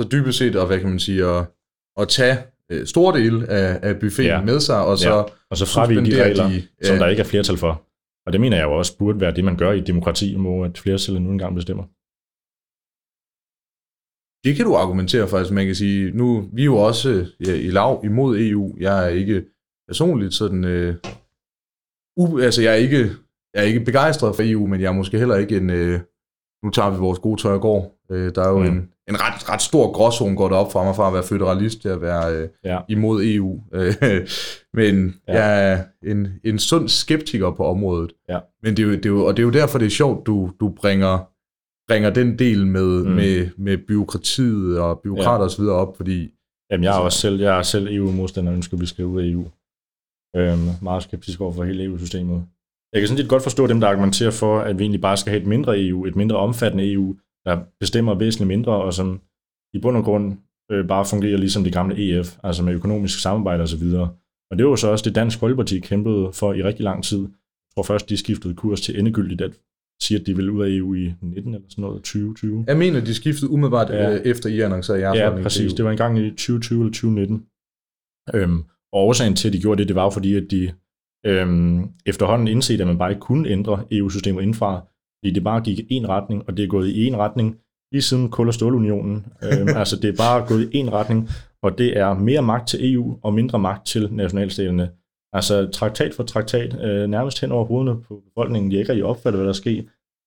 Så 0.00 0.08
dybest 0.12 0.38
set, 0.38 0.56
og 0.56 0.66
hvad 0.66 0.80
kan 0.80 0.88
man 0.88 0.98
sige, 0.98 1.24
at, 1.24 1.46
at 1.96 2.08
tage 2.08 2.38
øh, 2.70 2.86
store 2.86 3.18
dele 3.18 3.48
af, 3.50 3.78
af 3.82 4.00
buffeten 4.00 4.30
ja. 4.30 4.42
med 4.42 4.60
sig, 4.60 4.84
og 4.84 4.98
så, 4.98 5.16
ja. 5.16 5.22
og 5.50 5.56
så 5.56 5.66
fravige 5.66 6.04
de 6.04 6.24
regler, 6.24 6.48
de, 6.48 6.62
som 6.82 6.98
der 6.98 7.06
ikke 7.06 7.20
er 7.20 7.26
flertal 7.26 7.56
for. 7.56 7.84
Og 8.26 8.32
det 8.32 8.40
mener 8.40 8.56
jeg 8.56 8.64
jo 8.64 8.72
også 8.72 8.98
burde 8.98 9.20
være 9.20 9.34
det, 9.34 9.44
man 9.44 9.56
gør 9.56 9.72
i 9.72 9.78
et 9.78 9.86
demokrati, 9.86 10.34
hvor 10.34 10.66
et 10.66 10.78
flertal 10.78 11.22
nu 11.22 11.30
engang 11.30 11.54
bestemmer. 11.54 11.84
Det 14.44 14.56
kan 14.56 14.64
du 14.64 14.74
argumentere 14.74 15.28
for, 15.28 15.38
altså 15.38 15.54
man 15.54 15.66
kan 15.66 15.74
sige, 15.74 16.10
nu, 16.10 16.48
vi 16.52 16.62
er 16.62 16.64
jo 16.64 16.76
også 16.76 17.26
ja, 17.46 17.54
i 17.54 17.70
lav 17.70 18.00
imod 18.04 18.38
EU. 18.38 18.76
Jeg 18.80 19.04
er 19.04 19.08
ikke 19.08 19.44
personligt 19.88 20.34
sådan, 20.34 20.64
øh, 20.64 20.94
u, 22.16 22.38
altså 22.38 22.62
jeg 22.62 22.72
er 22.72 22.76
ikke, 22.76 23.10
jeg 23.54 23.62
er 23.62 23.66
ikke 23.66 23.84
begejstret 23.84 24.36
for 24.36 24.42
EU, 24.46 24.66
men 24.66 24.80
jeg 24.80 24.88
er 24.88 24.92
måske 24.92 25.18
heller 25.18 25.36
ikke 25.36 25.56
en, 25.56 25.70
øh, 25.70 26.00
nu 26.64 26.70
tager 26.70 26.90
vi 26.90 26.98
vores 26.98 27.18
gode 27.18 27.42
tøj 27.42 27.54
og 27.54 27.60
går. 27.60 27.98
Øh, 28.10 28.34
der 28.34 28.42
er 28.42 28.48
jo 28.48 28.58
mm. 28.58 28.64
en, 28.64 28.88
en 29.08 29.20
ret, 29.20 29.48
ret 29.48 29.62
stor 29.62 29.92
gråzone 29.92 30.36
går 30.36 30.48
op 30.48 30.72
fra 30.72 30.84
mig 30.84 30.96
fra 30.96 31.06
at 31.06 31.14
være 31.14 31.22
føderalist 31.22 31.82
til 31.82 31.88
at 31.88 32.00
være 32.00 32.34
øh, 32.36 32.48
ja. 32.64 32.78
imod 32.88 33.24
EU. 33.24 33.60
Øh, 33.72 33.94
men 34.78 35.14
ja. 35.28 35.32
jeg 35.32 35.72
er 35.72 35.84
en, 36.02 36.28
en 36.44 36.58
sund 36.58 36.88
skeptiker 36.88 37.50
på 37.50 37.64
området. 37.64 38.12
Ja. 38.28 38.38
Men 38.62 38.76
det 38.76 38.82
er 38.82 38.86
jo, 38.86 38.92
det 38.92 39.06
er 39.06 39.10
jo, 39.10 39.24
og 39.24 39.36
det 39.36 39.42
er 39.42 39.46
jo 39.46 39.52
derfor, 39.52 39.78
det 39.78 39.86
er 39.86 39.90
sjovt, 39.90 40.26
du, 40.26 40.50
du 40.60 40.68
bringer 40.68 41.18
bringer 41.88 42.10
den 42.10 42.38
del 42.38 42.66
med, 42.66 43.04
mm. 43.04 43.10
med, 43.10 43.50
med 43.56 43.78
byråkratiet 43.78 44.78
og 44.78 45.00
byråkrater 45.00 45.44
ja. 45.44 45.50
osv. 45.50 45.64
op, 45.64 45.96
fordi... 45.96 46.30
Jamen, 46.70 46.84
jeg 46.84 46.96
er 46.96 47.00
også 47.00 47.18
selv, 47.18 47.40
jeg 47.40 47.58
er 47.58 47.62
selv 47.62 47.88
EU-modstander 47.90 48.52
ønsker, 48.52 48.76
at 48.76 48.80
vi 48.80 48.86
skal 48.86 49.04
ud 49.04 49.22
af 49.22 49.26
EU. 49.26 49.44
Øhm, 50.36 50.68
meget 50.82 51.02
skeptisk 51.02 51.40
over 51.40 51.52
for 51.52 51.64
hele 51.64 51.84
EU-systemet. 51.84 52.46
Jeg 52.92 53.00
kan 53.00 53.08
sådan 53.08 53.18
lidt 53.18 53.28
godt 53.28 53.42
forstå 53.42 53.66
dem, 53.66 53.80
der 53.80 53.88
argumenterer 53.88 54.30
for, 54.30 54.60
at 54.60 54.78
vi 54.78 54.82
egentlig 54.82 55.00
bare 55.00 55.16
skal 55.16 55.30
have 55.30 55.40
et 55.40 55.48
mindre 55.48 55.80
EU, 55.80 56.06
et 56.06 56.16
mindre 56.16 56.36
omfattende 56.36 56.92
EU, 56.92 57.16
der 57.46 57.64
bestemmer 57.80 58.14
væsentligt 58.14 58.48
mindre, 58.48 58.72
og 58.72 58.94
som 58.94 59.20
i 59.74 59.78
bund 59.78 59.96
og 59.96 60.04
grund 60.04 60.36
øh, 60.70 60.88
bare 60.88 61.04
fungerer 61.04 61.36
ligesom 61.38 61.64
det 61.64 61.72
gamle 61.72 61.94
EF, 61.96 62.38
altså 62.42 62.62
med 62.62 62.74
økonomisk 62.74 63.22
samarbejde 63.22 63.62
osv. 63.62 63.82
Og, 63.94 64.08
og 64.50 64.58
det 64.58 64.64
var 64.64 64.70
jo 64.70 64.76
så 64.76 64.88
også 64.88 65.04
det 65.04 65.14
Dansk 65.14 65.38
Folkeparti 65.38 65.80
kæmpede 65.80 66.32
for 66.32 66.52
i 66.52 66.62
rigtig 66.62 66.84
lang 66.84 67.04
tid. 67.04 67.20
Jeg 67.20 67.74
tror 67.74 67.82
først, 67.82 68.08
de 68.08 68.16
skiftede 68.16 68.54
kurs 68.54 68.80
til 68.80 68.98
endegyldigt 68.98 69.40
at 69.40 69.52
siger, 70.02 70.20
at 70.20 70.26
de 70.26 70.36
vil 70.36 70.50
ud 70.50 70.64
af 70.64 70.68
EU 70.70 70.94
i 70.94 71.14
19 71.22 71.54
eller 71.54 71.68
sådan 71.68 71.82
noget, 71.82 71.96
2020. 71.96 72.64
Jeg 72.66 72.76
mener, 72.76 73.00
de 73.00 73.14
skiftede 73.14 73.50
umiddelbart 73.50 73.90
ja. 73.90 74.14
Øh, 74.14 74.20
efter 74.20 74.48
I 74.48 74.60
annoncerede 74.60 75.00
jeres 75.00 75.18
Ja, 75.18 75.42
præcis. 75.42 75.72
Det 75.72 75.84
var 75.84 75.90
engang 75.90 76.18
i 76.18 76.30
2020 76.30 76.80
eller 76.80 76.92
2019. 76.92 77.46
Øhm, 78.34 78.64
og 78.92 79.00
årsagen 79.06 79.36
til, 79.36 79.48
at 79.48 79.52
de 79.52 79.60
gjorde 79.60 79.78
det, 79.78 79.88
det 79.88 79.96
var 79.96 80.10
fordi, 80.10 80.34
at 80.34 80.46
de 80.50 80.72
øhm, 81.26 81.86
efterhånden 82.06 82.48
indset, 82.48 82.80
at 82.80 82.86
man 82.86 82.98
bare 82.98 83.10
ikke 83.10 83.20
kunne 83.20 83.48
ændre 83.48 83.84
EU-systemet 83.90 84.42
indfra, 84.42 84.86
fordi 85.20 85.34
det 85.34 85.44
bare 85.44 85.60
gik 85.60 85.78
i 85.78 85.94
en 85.94 86.08
retning, 86.08 86.42
og 86.48 86.56
det 86.56 86.62
er 86.62 86.68
gået 86.68 86.88
i 86.88 87.06
en 87.06 87.16
retning 87.16 87.56
lige 87.92 88.02
siden 88.02 88.30
Kul- 88.30 88.46
og 88.46 88.54
Stålunionen. 88.54 89.26
øhm, 89.42 89.68
altså, 89.82 89.96
det 89.96 90.08
er 90.08 90.16
bare 90.16 90.46
gået 90.48 90.70
i 90.72 90.76
en 90.76 90.92
retning, 90.92 91.28
og 91.62 91.78
det 91.78 91.98
er 91.98 92.14
mere 92.14 92.42
magt 92.42 92.68
til 92.68 92.94
EU 92.94 93.18
og 93.22 93.34
mindre 93.34 93.58
magt 93.58 93.86
til 93.86 94.08
nationalstaterne. 94.12 94.90
Altså 95.32 95.70
traktat 95.72 96.14
for 96.14 96.22
traktat, 96.22 96.80
øh, 96.80 97.06
nærmest 97.08 97.40
hen 97.40 97.52
over 97.52 97.64
hovederne 97.64 98.02
på 98.02 98.22
befolkningen. 98.28 98.70
De 98.70 98.76
ikke 98.76 98.88
rigtig 98.88 99.04
opfattet, 99.04 99.38
hvad 99.38 99.44
der 99.44 99.52
er 99.52 99.62
sket, 99.64 99.84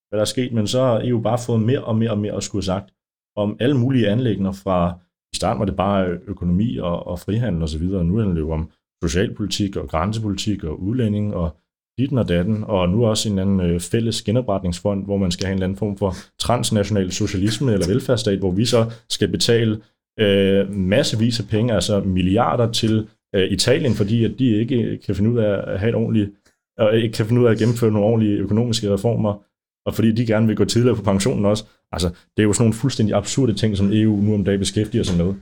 hvad 0.08 0.16
der 0.18 0.20
er 0.20 0.24
sket, 0.24 0.52
men 0.52 0.66
så 0.66 0.82
har 0.82 1.00
EU 1.04 1.20
bare 1.20 1.38
fået 1.46 1.60
mere 1.60 1.84
og 1.84 1.96
mere 1.96 2.10
og 2.10 2.18
mere 2.18 2.32
at 2.32 2.42
skulle 2.42 2.64
sagt 2.64 2.90
om 3.36 3.56
alle 3.60 3.78
mulige 3.78 4.08
anlægner 4.08 4.52
fra, 4.52 4.98
i 5.32 5.36
starten 5.36 5.60
var 5.60 5.66
det 5.66 5.76
bare 5.76 6.18
økonomi 6.26 6.76
og, 6.76 7.06
og 7.06 7.18
frihandel 7.18 7.62
osv., 7.62 7.82
og, 7.92 7.98
og 7.98 8.06
nu 8.06 8.16
handler 8.16 8.34
det 8.34 8.40
jo 8.40 8.52
om 8.52 8.70
socialpolitik 9.02 9.76
og 9.76 9.88
grænsepolitik 9.88 10.64
og 10.64 10.82
udlænding 10.82 11.34
og 11.34 11.56
ditten 11.98 12.18
og 12.18 12.28
datten, 12.28 12.64
og 12.64 12.88
nu 12.88 13.06
også 13.06 13.28
en 13.28 13.38
anden 13.38 13.60
øh, 13.60 13.80
fælles 13.80 14.22
genopretningsfond, 14.22 15.04
hvor 15.04 15.16
man 15.16 15.30
skal 15.30 15.46
have 15.46 15.52
en 15.52 15.56
eller 15.56 15.66
anden 15.66 15.78
form 15.78 15.96
for 15.96 16.14
transnational 16.38 17.12
socialisme 17.12 17.72
eller 17.72 17.86
velfærdsstat, 17.86 18.38
hvor 18.38 18.50
vi 18.50 18.64
så 18.64 18.90
skal 19.08 19.28
betale 19.28 19.80
øh, 20.20 20.70
massevis 20.70 21.40
af 21.40 21.46
penge, 21.46 21.74
altså 21.74 22.00
milliarder 22.00 22.72
til 22.72 23.08
øh, 23.34 23.50
Italien, 23.50 23.94
fordi 23.94 24.24
at 24.24 24.38
de 24.38 24.56
ikke 24.60 24.98
kan 25.06 25.14
finde 25.14 25.30
ud 25.30 25.38
af 25.38 25.72
at 25.72 25.80
have 25.80 25.88
et 25.88 25.94
ordentligt 25.94 26.30
og 26.78 26.96
ikke 26.96 27.12
kan 27.12 27.26
finde 27.26 27.40
ud 27.40 27.46
af 27.46 27.50
at 27.50 27.58
gennemføre 27.58 27.90
nogle 27.90 28.06
ordentlige 28.06 28.38
økonomiske 28.38 28.92
reformer, 28.94 29.42
og 29.86 29.94
fordi 29.94 30.12
de 30.12 30.26
gerne 30.26 30.46
vil 30.46 30.56
gå 30.56 30.64
tidligere 30.64 30.96
på 30.96 31.02
pensionen 31.02 31.44
også. 31.46 31.64
Altså, 31.92 32.08
det 32.08 32.42
er 32.42 32.42
jo 32.42 32.52
sådan 32.52 32.62
nogle 32.62 32.74
fuldstændig 32.74 33.14
absurde 33.16 33.54
ting, 33.54 33.76
som 33.76 33.92
EU 33.92 34.16
nu 34.16 34.34
om 34.34 34.44
dagen 34.44 34.58
beskæftiger 34.58 35.02
sig 35.02 35.26
med. 35.26 35.34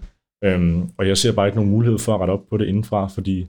Øhm, 0.44 0.90
og 0.98 1.08
jeg 1.08 1.16
ser 1.16 1.32
bare 1.32 1.46
ikke 1.46 1.56
nogen 1.56 1.70
mulighed 1.70 1.98
for 1.98 2.14
at 2.14 2.20
rette 2.20 2.30
op 2.32 2.48
på 2.50 2.56
det 2.56 2.66
indenfra, 2.66 3.08
fordi 3.08 3.46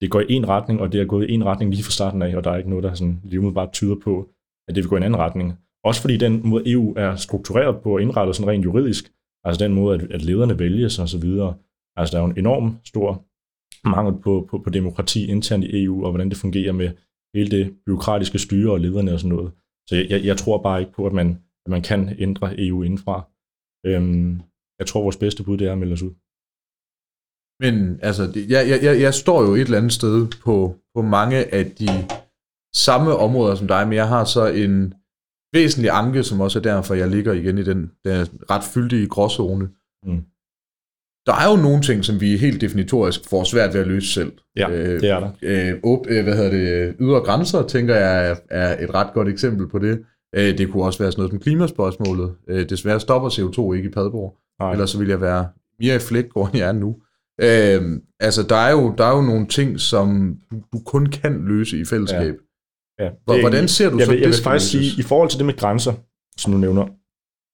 det 0.00 0.10
går 0.10 0.20
i 0.20 0.32
en 0.32 0.48
retning, 0.48 0.80
og 0.80 0.92
det 0.92 1.00
er 1.00 1.04
gået 1.04 1.30
i 1.30 1.32
en 1.32 1.44
retning 1.44 1.70
lige 1.70 1.84
fra 1.84 1.90
starten 1.90 2.22
af, 2.22 2.36
og 2.36 2.44
der 2.44 2.50
er 2.50 2.56
ikke 2.56 2.70
noget, 2.70 2.84
der 2.84 2.94
sådan 2.94 3.20
lige 3.24 3.52
bare 3.52 3.70
tyder 3.72 3.96
på, 4.04 4.28
at 4.68 4.74
det 4.74 4.84
vil 4.84 4.88
gå 4.88 4.96
i 4.96 4.98
en 4.98 5.02
anden 5.02 5.20
retning. 5.20 5.58
Også 5.84 6.00
fordi 6.00 6.16
den 6.16 6.40
måde 6.44 6.72
EU 6.72 6.94
er 6.96 7.16
struktureret 7.16 7.82
på 7.82 7.94
og 7.94 8.02
indrettet 8.02 8.36
sådan 8.36 8.50
rent 8.50 8.64
juridisk, 8.64 9.12
altså 9.44 9.64
den 9.64 9.74
måde, 9.74 9.94
at, 9.94 10.12
at 10.12 10.22
lederne 10.22 10.58
vælges 10.58 10.98
og 10.98 11.08
så 11.08 11.18
videre. 11.18 11.54
Altså 11.96 12.12
der 12.12 12.22
er 12.22 12.26
jo 12.26 12.30
en 12.30 12.38
enorm 12.38 12.76
stor 12.84 13.24
mangel 13.84 14.22
på, 14.22 14.46
på, 14.50 14.58
på 14.58 14.70
demokrati 14.70 15.26
internt 15.26 15.64
i 15.64 15.84
EU, 15.84 16.04
og 16.04 16.10
hvordan 16.10 16.28
det 16.28 16.38
fungerer 16.38 16.72
med 16.72 16.90
hele 17.34 17.50
det 17.50 17.76
byråkratiske 17.86 18.38
styre 18.38 18.72
og 18.72 18.80
lederne 18.80 19.12
og 19.12 19.20
sådan 19.20 19.36
noget. 19.36 19.52
Så 19.88 19.96
jeg, 19.96 20.06
jeg, 20.10 20.24
jeg 20.24 20.36
tror 20.36 20.62
bare 20.62 20.80
ikke 20.80 20.92
på, 20.92 21.06
at 21.06 21.12
man, 21.12 21.28
at 21.66 21.70
man 21.70 21.82
kan 21.82 22.16
ændre 22.18 22.60
EU 22.60 22.82
indenfra. 22.82 23.16
Øhm, 23.86 24.40
jeg 24.78 24.86
tror, 24.86 25.02
vores 25.02 25.16
bedste 25.16 25.44
bud 25.44 25.58
det 25.58 25.66
er 25.66 25.72
at 25.72 25.78
melde 25.78 25.92
os 25.92 26.02
ud. 26.02 26.14
Men 27.62 28.00
altså, 28.02 28.22
det, 28.34 28.50
jeg, 28.50 28.82
jeg, 28.82 29.00
jeg 29.00 29.14
står 29.14 29.42
jo 29.42 29.54
et 29.54 29.60
eller 29.60 29.78
andet 29.78 29.92
sted 29.92 30.28
på, 30.44 30.76
på 30.94 31.02
mange 31.02 31.54
af 31.54 31.64
de 31.70 31.88
samme 32.74 33.16
områder 33.16 33.54
som 33.54 33.68
dig, 33.68 33.88
men 33.88 33.96
jeg 33.96 34.08
har 34.08 34.24
så 34.24 34.46
en 34.46 34.94
væsentlig 35.52 35.90
anke, 35.90 36.22
som 36.22 36.40
også 36.40 36.58
er 36.58 36.62
derfor, 36.62 36.94
jeg 36.94 37.08
ligger 37.10 37.32
igen 37.32 37.58
i 37.58 37.62
den, 37.62 37.80
den 38.04 38.14
ret 38.50 38.64
fyldige 38.74 39.08
gråzone. 39.08 39.70
Mm. 40.06 40.24
Der 41.26 41.32
er 41.32 41.50
jo 41.50 41.56
nogle 41.56 41.82
ting, 41.82 42.04
som 42.04 42.20
vi 42.20 42.36
helt 42.36 42.60
definitorisk 42.60 43.28
får 43.28 43.44
svært 43.44 43.74
ved 43.74 43.80
at 43.80 43.86
løse 43.86 44.12
selv. 44.12 44.32
Ja, 44.56 44.70
øh, 44.70 45.00
det 45.00 45.10
er 45.10 45.20
der. 45.20 45.30
Øh, 45.42 45.74
op, 45.84 46.06
øh, 46.08 46.24
hvad 46.24 46.36
hedder 46.36 46.50
det, 46.50 46.94
ydre 47.00 47.20
grænser, 47.20 47.66
tænker 47.66 47.94
jeg, 47.96 48.36
er, 48.50 48.84
et 48.84 48.94
ret 48.94 49.12
godt 49.14 49.28
eksempel 49.28 49.68
på 49.68 49.78
det. 49.78 50.02
Øh, 50.34 50.58
det 50.58 50.70
kunne 50.70 50.84
også 50.84 50.98
være 50.98 51.12
sådan 51.12 51.20
noget 51.20 51.32
som 51.32 51.40
klimaspørgsmålet. 51.40 52.34
Øh, 52.48 52.68
desværre 52.68 53.00
stopper 53.00 53.28
CO2 53.28 53.72
ikke 53.72 53.88
i 53.88 53.92
Padborg. 53.92 54.36
Nej. 54.60 54.72
Ellers 54.72 54.90
så 54.90 54.98
vil 54.98 55.08
jeg 55.08 55.20
være 55.20 55.48
mere 55.80 55.96
i 55.96 55.98
flækgård, 55.98 56.48
end 56.48 56.58
jeg 56.58 56.68
er 56.68 56.72
nu. 56.72 56.96
Øh, 57.40 58.00
altså, 58.20 58.42
der 58.42 58.56
er, 58.56 58.70
jo, 58.70 58.94
der 58.98 59.04
er 59.04 59.16
jo 59.16 59.22
nogle 59.22 59.46
ting, 59.46 59.80
som 59.80 60.36
du 60.72 60.80
kun 60.86 61.06
kan 61.06 61.44
løse 61.44 61.80
i 61.80 61.84
fællesskab. 61.84 62.34
Ja. 62.34 63.04
Ja, 63.04 63.10
Hvordan 63.24 63.68
ser 63.68 63.90
du 63.90 63.98
jeg 63.98 64.06
så 64.06 64.10
vil, 64.10 64.18
det? 64.18 64.22
Jeg 64.22 64.32
vil 64.32 64.42
faktisk 64.42 64.70
sige, 64.70 64.92
i 64.98 65.02
forhold 65.02 65.28
til 65.28 65.38
det 65.38 65.46
med 65.46 65.56
grænser, 65.56 65.92
som 66.36 66.52
du 66.52 66.58
nævner, 66.58 66.86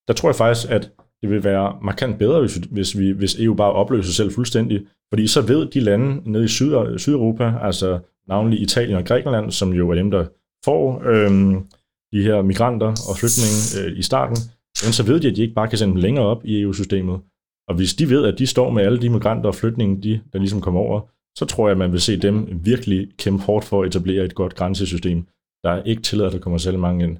der 0.08 0.14
tror 0.14 0.28
jeg 0.28 0.36
faktisk, 0.36 0.70
at 0.70 0.90
det 1.22 1.30
vil 1.30 1.44
være 1.44 1.76
markant 1.82 2.18
bedre, 2.18 2.40
hvis, 2.40 2.54
hvis, 2.54 2.98
vi, 2.98 3.10
hvis 3.10 3.40
EU 3.40 3.54
bare 3.54 3.72
opløser 3.72 4.06
sig 4.06 4.14
selv 4.14 4.32
fuldstændig. 4.32 4.86
Fordi 5.12 5.26
så 5.26 5.40
ved 5.42 5.66
de 5.66 5.80
lande 5.80 6.30
nede 6.32 6.44
i 6.44 6.48
Syd, 6.48 6.98
Sydeuropa, 6.98 7.54
altså 7.62 7.98
navnlig 8.28 8.60
Italien 8.60 8.96
og 8.96 9.04
Grækenland, 9.04 9.50
som 9.50 9.72
jo 9.72 9.90
er 9.90 9.94
dem, 9.94 10.10
der 10.10 10.26
får 10.64 11.02
øhm, 11.06 11.64
de 12.12 12.22
her 12.22 12.42
migranter 12.42 12.86
og 12.86 13.16
flygtninge 13.18 13.60
øh, 13.80 13.98
i 13.98 14.02
starten, 14.02 14.36
men 14.84 14.92
så 14.92 15.02
ved 15.02 15.20
de, 15.20 15.28
at 15.28 15.36
de 15.36 15.42
ikke 15.42 15.54
bare 15.54 15.68
kan 15.68 15.78
sende 15.78 15.94
dem 15.94 16.00
længere 16.00 16.26
op 16.26 16.44
i 16.44 16.60
EU-systemet. 16.60 17.20
Og 17.68 17.74
hvis 17.74 17.94
de 17.94 18.10
ved, 18.10 18.24
at 18.24 18.38
de 18.38 18.46
står 18.46 18.70
med 18.70 18.82
alle 18.82 19.00
de 19.00 19.10
migranter 19.10 19.48
og 19.48 19.54
flygtninge, 19.54 20.02
de, 20.02 20.20
der 20.32 20.38
ligesom 20.38 20.60
kommer 20.60 20.80
over, 20.80 21.00
så 21.38 21.44
tror 21.44 21.68
jeg, 21.68 21.72
at 21.72 21.78
man 21.78 21.92
vil 21.92 22.00
se 22.00 22.16
dem 22.16 22.60
virkelig 22.64 23.08
kæmpe 23.18 23.42
hårdt 23.42 23.64
for 23.64 23.82
at 23.82 23.86
etablere 23.88 24.24
et 24.24 24.34
godt 24.34 24.54
grænsesystem, 24.54 25.26
der 25.64 25.82
ikke 25.82 26.02
tillader, 26.02 26.30
at 26.30 26.34
der 26.34 26.38
kommer 26.38 26.58
selv 26.58 26.78
mange 26.78 27.04
ind. 27.04 27.18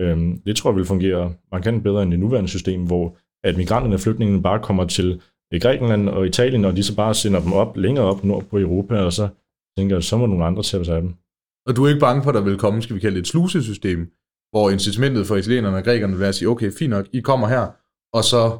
Øhm, 0.00 0.40
det 0.46 0.56
tror 0.56 0.70
jeg 0.70 0.76
vil 0.76 0.84
fungere 0.84 1.34
markant 1.52 1.82
bedre 1.82 2.02
end 2.02 2.10
det 2.10 2.20
nuværende 2.20 2.48
system, 2.48 2.86
hvor 2.86 3.16
at 3.44 3.56
migranterne 3.56 3.94
og 3.94 4.00
flygtningene 4.00 4.42
bare 4.42 4.62
kommer 4.62 4.84
til 4.86 5.22
øh, 5.52 5.60
Grækenland 5.60 6.08
og 6.08 6.26
Italien, 6.26 6.64
og 6.64 6.76
de 6.76 6.82
så 6.82 6.96
bare 6.96 7.14
sender 7.14 7.40
dem 7.40 7.52
op 7.52 7.76
længere 7.76 8.04
op 8.04 8.24
nord 8.24 8.44
på 8.44 8.58
Europa, 8.58 8.96
og 8.98 9.12
så 9.12 9.28
tænker 9.78 9.96
jeg, 9.96 10.02
så 10.02 10.16
må 10.16 10.26
nogle 10.26 10.44
andre 10.44 10.62
tage 10.62 10.84
sig 10.84 10.96
af 10.96 11.02
dem. 11.02 11.14
Og 11.66 11.76
du 11.76 11.84
er 11.84 11.88
ikke 11.88 12.00
bange 12.00 12.22
for, 12.22 12.30
at 12.30 12.34
der 12.34 12.40
vil 12.40 12.58
komme, 12.58 12.82
skal 12.82 12.96
vi 12.96 13.00
kalde 13.00 13.14
det 13.14 13.20
et 13.20 13.28
slusesystem, 13.28 13.98
hvor 14.50 14.70
incitamentet 14.70 15.26
for 15.26 15.36
italienerne 15.36 15.76
og 15.76 15.84
grækerne 15.84 16.12
vil 16.12 16.20
være 16.20 16.28
at 16.28 16.34
sige, 16.34 16.48
okay, 16.48 16.72
fint 16.72 16.90
nok, 16.90 17.06
I 17.12 17.20
kommer 17.20 17.48
her, 17.48 17.66
og 18.16 18.24
så 18.24 18.58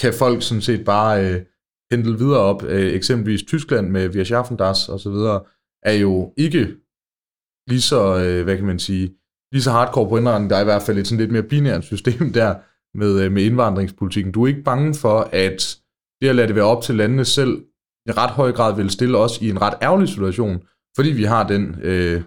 kan 0.00 0.12
folk 0.18 0.42
sådan 0.42 0.62
set 0.62 0.84
bare 0.84 1.26
øh, 1.26 1.44
pendle 1.90 2.18
videre 2.18 2.40
op. 2.40 2.64
Øh, 2.64 2.92
eksempelvis 2.94 3.42
Tyskland 3.42 3.88
med 3.90 4.08
Via 4.08 4.24
Schaffendas 4.24 4.88
og 4.88 5.00
så 5.00 5.10
videre, 5.10 5.44
er 5.82 5.92
jo 5.92 6.34
ikke 6.36 6.62
lige 7.70 7.80
så, 7.80 8.00
øh, 8.24 8.44
hvad 8.44 8.56
kan 8.56 8.66
man 8.66 8.78
sige, 8.78 9.14
lige 9.52 9.62
så 9.62 9.70
hardcore 9.70 10.08
på 10.08 10.16
indvandring. 10.16 10.50
Der 10.50 10.56
er 10.56 10.60
i 10.60 10.64
hvert 10.64 10.82
fald 10.82 10.98
et 10.98 11.06
sådan 11.06 11.20
lidt 11.20 11.32
mere 11.32 11.42
binært 11.42 11.84
system 11.84 12.32
der 12.38 12.54
med, 12.98 13.20
øh, 13.20 13.32
med 13.32 13.42
indvandringspolitikken. 13.42 14.32
Du 14.32 14.42
er 14.42 14.48
ikke 14.48 14.62
bange 14.62 14.94
for, 14.94 15.28
at 15.32 15.78
det 16.20 16.28
at 16.28 16.36
lade 16.36 16.48
det 16.48 16.56
være 16.56 16.64
op 16.64 16.82
til 16.82 16.94
landene 16.94 17.24
selv, 17.24 17.64
i 18.08 18.12
ret 18.12 18.30
høj 18.30 18.52
grad 18.52 18.76
vil 18.76 18.90
stille 18.90 19.18
os 19.18 19.42
i 19.42 19.50
en 19.50 19.62
ret 19.62 19.74
ærgerlig 19.82 20.08
situation, 20.08 20.62
fordi 20.96 21.10
vi 21.10 21.24
har 21.24 21.48
den 21.48 21.76
øh, 21.82 22.22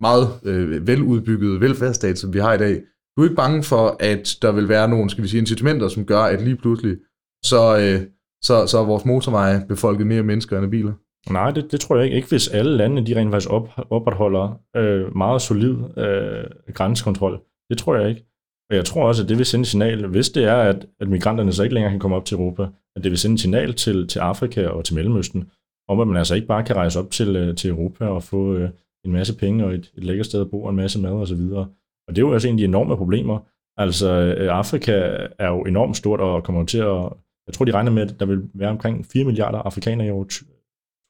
meget 0.00 0.40
øh, 0.44 0.86
veludbyggede 0.86 1.60
velfærdsstat, 1.60 2.18
som 2.18 2.32
vi 2.34 2.38
har 2.38 2.52
i 2.52 2.58
dag. 2.58 2.82
Du 3.16 3.22
er 3.22 3.26
ikke 3.26 3.36
bange 3.36 3.62
for, 3.62 3.96
at 4.00 4.38
der 4.42 4.52
vil 4.52 4.68
være 4.68 4.88
nogle, 4.88 5.10
skal 5.10 5.24
vi 5.24 5.28
sige, 5.28 5.40
incitamenter, 5.40 5.88
som 5.88 6.06
gør, 6.06 6.20
at 6.20 6.42
lige 6.42 6.56
pludselig, 6.56 6.96
så, 7.44 7.78
øh, 7.78 8.06
så, 8.42 8.66
så 8.66 8.78
er 8.78 8.84
vores 8.84 9.04
motorveje 9.04 9.64
befolket 9.68 10.06
mere 10.06 10.22
mennesker 10.22 10.58
end 10.58 10.70
biler? 10.70 10.92
Nej, 11.30 11.50
det, 11.50 11.72
det 11.72 11.80
tror 11.80 11.96
jeg 11.96 12.04
ikke. 12.04 12.16
Ikke 12.16 12.28
hvis 12.28 12.48
alle 12.48 12.76
lande, 12.76 13.06
de 13.06 13.16
rent 13.20 13.30
faktisk 13.30 13.50
op, 13.50 13.68
opretholder 13.90 14.60
øh, 14.76 15.16
meget 15.16 15.42
solid 15.42 15.76
øh, 15.96 16.44
grænsekontrol. 16.74 17.40
Det 17.70 17.78
tror 17.78 17.96
jeg 17.96 18.08
ikke. 18.08 18.24
Og 18.70 18.76
jeg 18.76 18.84
tror 18.84 19.08
også, 19.08 19.22
at 19.22 19.28
det 19.28 19.38
vil 19.38 19.46
sende 19.46 19.62
et 19.62 19.66
signal, 19.66 20.06
hvis 20.06 20.28
det 20.30 20.44
er, 20.44 20.56
at, 20.56 20.86
at 21.00 21.08
migranterne 21.08 21.52
så 21.52 21.62
ikke 21.62 21.74
længere 21.74 21.90
kan 21.90 22.00
komme 22.00 22.16
op 22.16 22.24
til 22.24 22.34
Europa, 22.34 22.66
at 22.96 23.04
det 23.04 23.10
vil 23.10 23.18
sende 23.18 23.34
et 23.34 23.40
signal 23.40 23.74
til, 23.74 24.08
til 24.08 24.18
Afrika 24.18 24.66
og 24.66 24.84
til 24.84 24.94
Mellemøsten, 24.94 25.50
om 25.88 26.00
at 26.00 26.08
man 26.08 26.16
altså 26.16 26.34
ikke 26.34 26.46
bare 26.46 26.64
kan 26.64 26.76
rejse 26.76 26.98
op 26.98 27.10
til, 27.10 27.36
øh, 27.36 27.56
til 27.56 27.70
Europa 27.70 28.04
og 28.06 28.22
få 28.22 28.54
øh, 28.54 28.70
en 29.04 29.12
masse 29.12 29.36
penge 29.36 29.64
og 29.64 29.74
et, 29.74 29.92
et 29.96 30.04
lækkert 30.04 30.26
sted 30.26 30.40
at 30.40 30.50
bo 30.50 30.62
og 30.62 30.70
en 30.70 30.76
masse 30.76 31.00
mad 31.00 31.10
osv. 31.10 31.40
Og, 31.40 31.66
og 32.08 32.16
det 32.16 32.18
er 32.18 32.26
jo 32.26 32.34
også 32.34 32.48
en 32.48 32.54
af 32.54 32.58
de 32.58 32.64
enorme 32.64 32.96
problemer. 32.96 33.38
Altså, 33.76 34.10
øh, 34.10 34.58
Afrika 34.58 34.92
er 35.38 35.48
jo 35.48 35.62
enormt 35.62 35.96
stort 35.96 36.20
og 36.20 36.44
kommer 36.44 36.64
til 36.64 36.78
at... 36.78 37.12
Jeg 37.46 37.54
tror, 37.54 37.64
de 37.64 37.72
regner 37.72 37.90
med, 37.90 38.02
at 38.02 38.20
der 38.20 38.26
vil 38.26 38.42
være 38.54 38.70
omkring 38.70 39.06
4 39.06 39.24
milliarder 39.24 39.58
afrikanere 39.58 40.06
i 40.06 40.10
år 40.10 40.24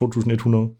2100. 0.01 0.71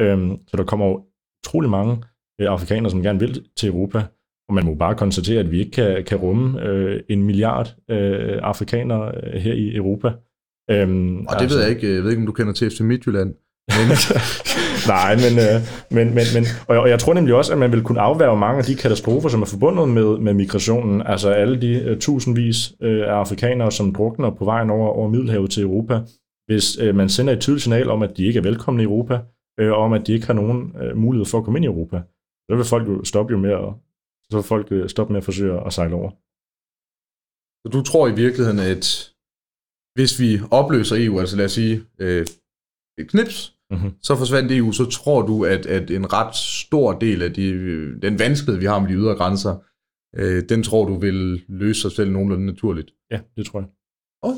Øhm, 0.00 0.38
så 0.46 0.56
der 0.56 0.64
kommer 0.64 0.86
jo 0.86 1.04
utrolig 1.44 1.70
mange 1.70 2.02
øh, 2.40 2.46
afrikanere, 2.50 2.90
som 2.90 3.02
gerne 3.02 3.18
vil 3.18 3.44
til 3.56 3.68
Europa. 3.68 4.02
Og 4.48 4.54
man 4.54 4.64
må 4.64 4.74
bare 4.74 4.94
konstatere, 4.94 5.40
at 5.40 5.50
vi 5.50 5.58
ikke 5.58 5.70
kan, 5.70 6.04
kan 6.04 6.18
rumme 6.18 6.62
øh, 6.62 7.00
en 7.08 7.22
milliard 7.22 7.76
øh, 7.90 8.38
afrikanere 8.42 9.12
øh, 9.16 9.40
her 9.40 9.52
i 9.52 9.76
Europa. 9.76 10.12
Øhm, 10.70 11.18
og 11.18 11.34
det 11.34 11.42
altså, 11.42 11.56
ved 11.56 11.64
jeg 11.64 11.74
ikke. 11.74 11.94
Jeg 11.94 12.02
ved 12.02 12.10
ikke, 12.10 12.20
om 12.20 12.26
du 12.26 12.32
kender 12.32 12.52
til 12.52 12.70
FC 12.70 12.80
Midtjylland. 12.80 13.34
Men... 13.68 13.96
Nej, 14.94 15.16
men, 15.24 15.38
øh, 15.38 15.56
men, 15.90 16.14
men, 16.14 16.24
men 16.34 16.44
og, 16.68 16.74
jeg, 16.74 16.82
og 16.82 16.88
jeg 16.88 16.98
tror 16.98 17.14
nemlig 17.14 17.34
også, 17.34 17.52
at 17.52 17.58
man 17.58 17.72
vil 17.72 17.82
kunne 17.82 18.00
afværge 18.00 18.36
mange 18.36 18.58
af 18.58 18.64
de 18.64 18.74
katastrofer, 18.74 19.28
som 19.28 19.42
er 19.42 19.46
forbundet 19.46 19.88
med, 19.88 20.18
med 20.18 20.34
migrationen. 20.34 21.02
Altså 21.06 21.30
alle 21.30 21.60
de 21.60 21.90
uh, 21.90 21.98
tusindvis 21.98 22.72
uh, 22.80 22.88
af 22.88 23.12
afrikanere, 23.12 23.72
som 23.72 23.94
drukner 23.94 24.30
på 24.30 24.44
vejen 24.44 24.70
over, 24.70 24.88
over 24.88 25.08
Middelhavet 25.08 25.50
til 25.50 25.62
Europa. 25.62 26.00
Hvis 26.46 26.78
uh, 26.78 26.94
man 26.94 27.08
sender 27.08 27.32
et 27.32 27.40
tydeligt 27.40 27.62
signal 27.62 27.90
om, 27.90 28.02
at 28.02 28.16
de 28.16 28.24
ikke 28.24 28.38
er 28.38 28.42
velkomne 28.42 28.82
i 28.82 28.84
Europa, 28.84 29.14
uh, 29.62 29.70
og 29.76 29.76
om 29.76 29.92
at 29.92 30.06
de 30.06 30.12
ikke 30.12 30.26
har 30.26 30.34
nogen 30.34 30.76
uh, 30.82 30.96
mulighed 30.96 31.26
for 31.26 31.38
at 31.38 31.44
komme 31.44 31.58
ind 31.58 31.64
i 31.64 31.72
Europa, 31.74 32.02
så 32.50 32.56
vil 32.56 32.64
folk 32.64 32.88
jo 32.88 33.04
stoppe 33.04 33.30
jo 33.32 33.38
med 33.38 33.50
at, 33.50 33.72
så 34.30 34.36
vil 34.36 34.44
folk 34.44 34.66
uh, 34.70 34.86
stoppe 34.86 35.12
med 35.12 35.20
at 35.20 35.24
forsøge 35.24 35.66
at 35.66 35.72
sejle 35.72 35.94
over. 35.94 36.10
Så 37.62 37.68
du 37.72 37.82
tror 37.82 38.08
i 38.08 38.14
virkeligheden, 38.14 38.58
at 38.58 38.84
hvis 39.96 40.20
vi 40.20 40.40
opløser 40.50 40.96
EU, 40.98 41.20
altså 41.20 41.36
lad 41.36 41.44
os 41.44 41.52
sige 41.52 41.84
øh, 41.98 42.26
et 42.98 43.08
knips, 43.08 43.36
mm-hmm. 43.70 43.90
så 44.02 44.16
forsvandt 44.16 44.52
EU, 44.52 44.72
så 44.72 44.84
tror 44.84 45.22
du, 45.26 45.44
at, 45.44 45.66
at 45.66 45.90
en 45.90 46.12
ret 46.12 46.34
stor 46.36 46.98
del 46.98 47.22
af 47.22 47.32
de, 47.34 47.46
den 48.00 48.18
vanskelighed, 48.18 48.60
vi 48.60 48.66
har 48.66 48.80
med 48.80 48.88
de 48.88 48.94
ydre 48.94 49.16
grænser, 49.16 49.54
øh, 50.16 50.48
den 50.48 50.62
tror 50.62 50.84
du 50.84 50.98
vil 50.98 51.44
løse 51.48 51.80
sig 51.80 51.92
selv 51.92 52.10
nogenlunde 52.10 52.46
naturligt? 52.46 52.90
Ja, 53.10 53.20
det 53.36 53.46
tror 53.46 53.60
jeg. 53.60 53.68
Oh. 54.22 54.36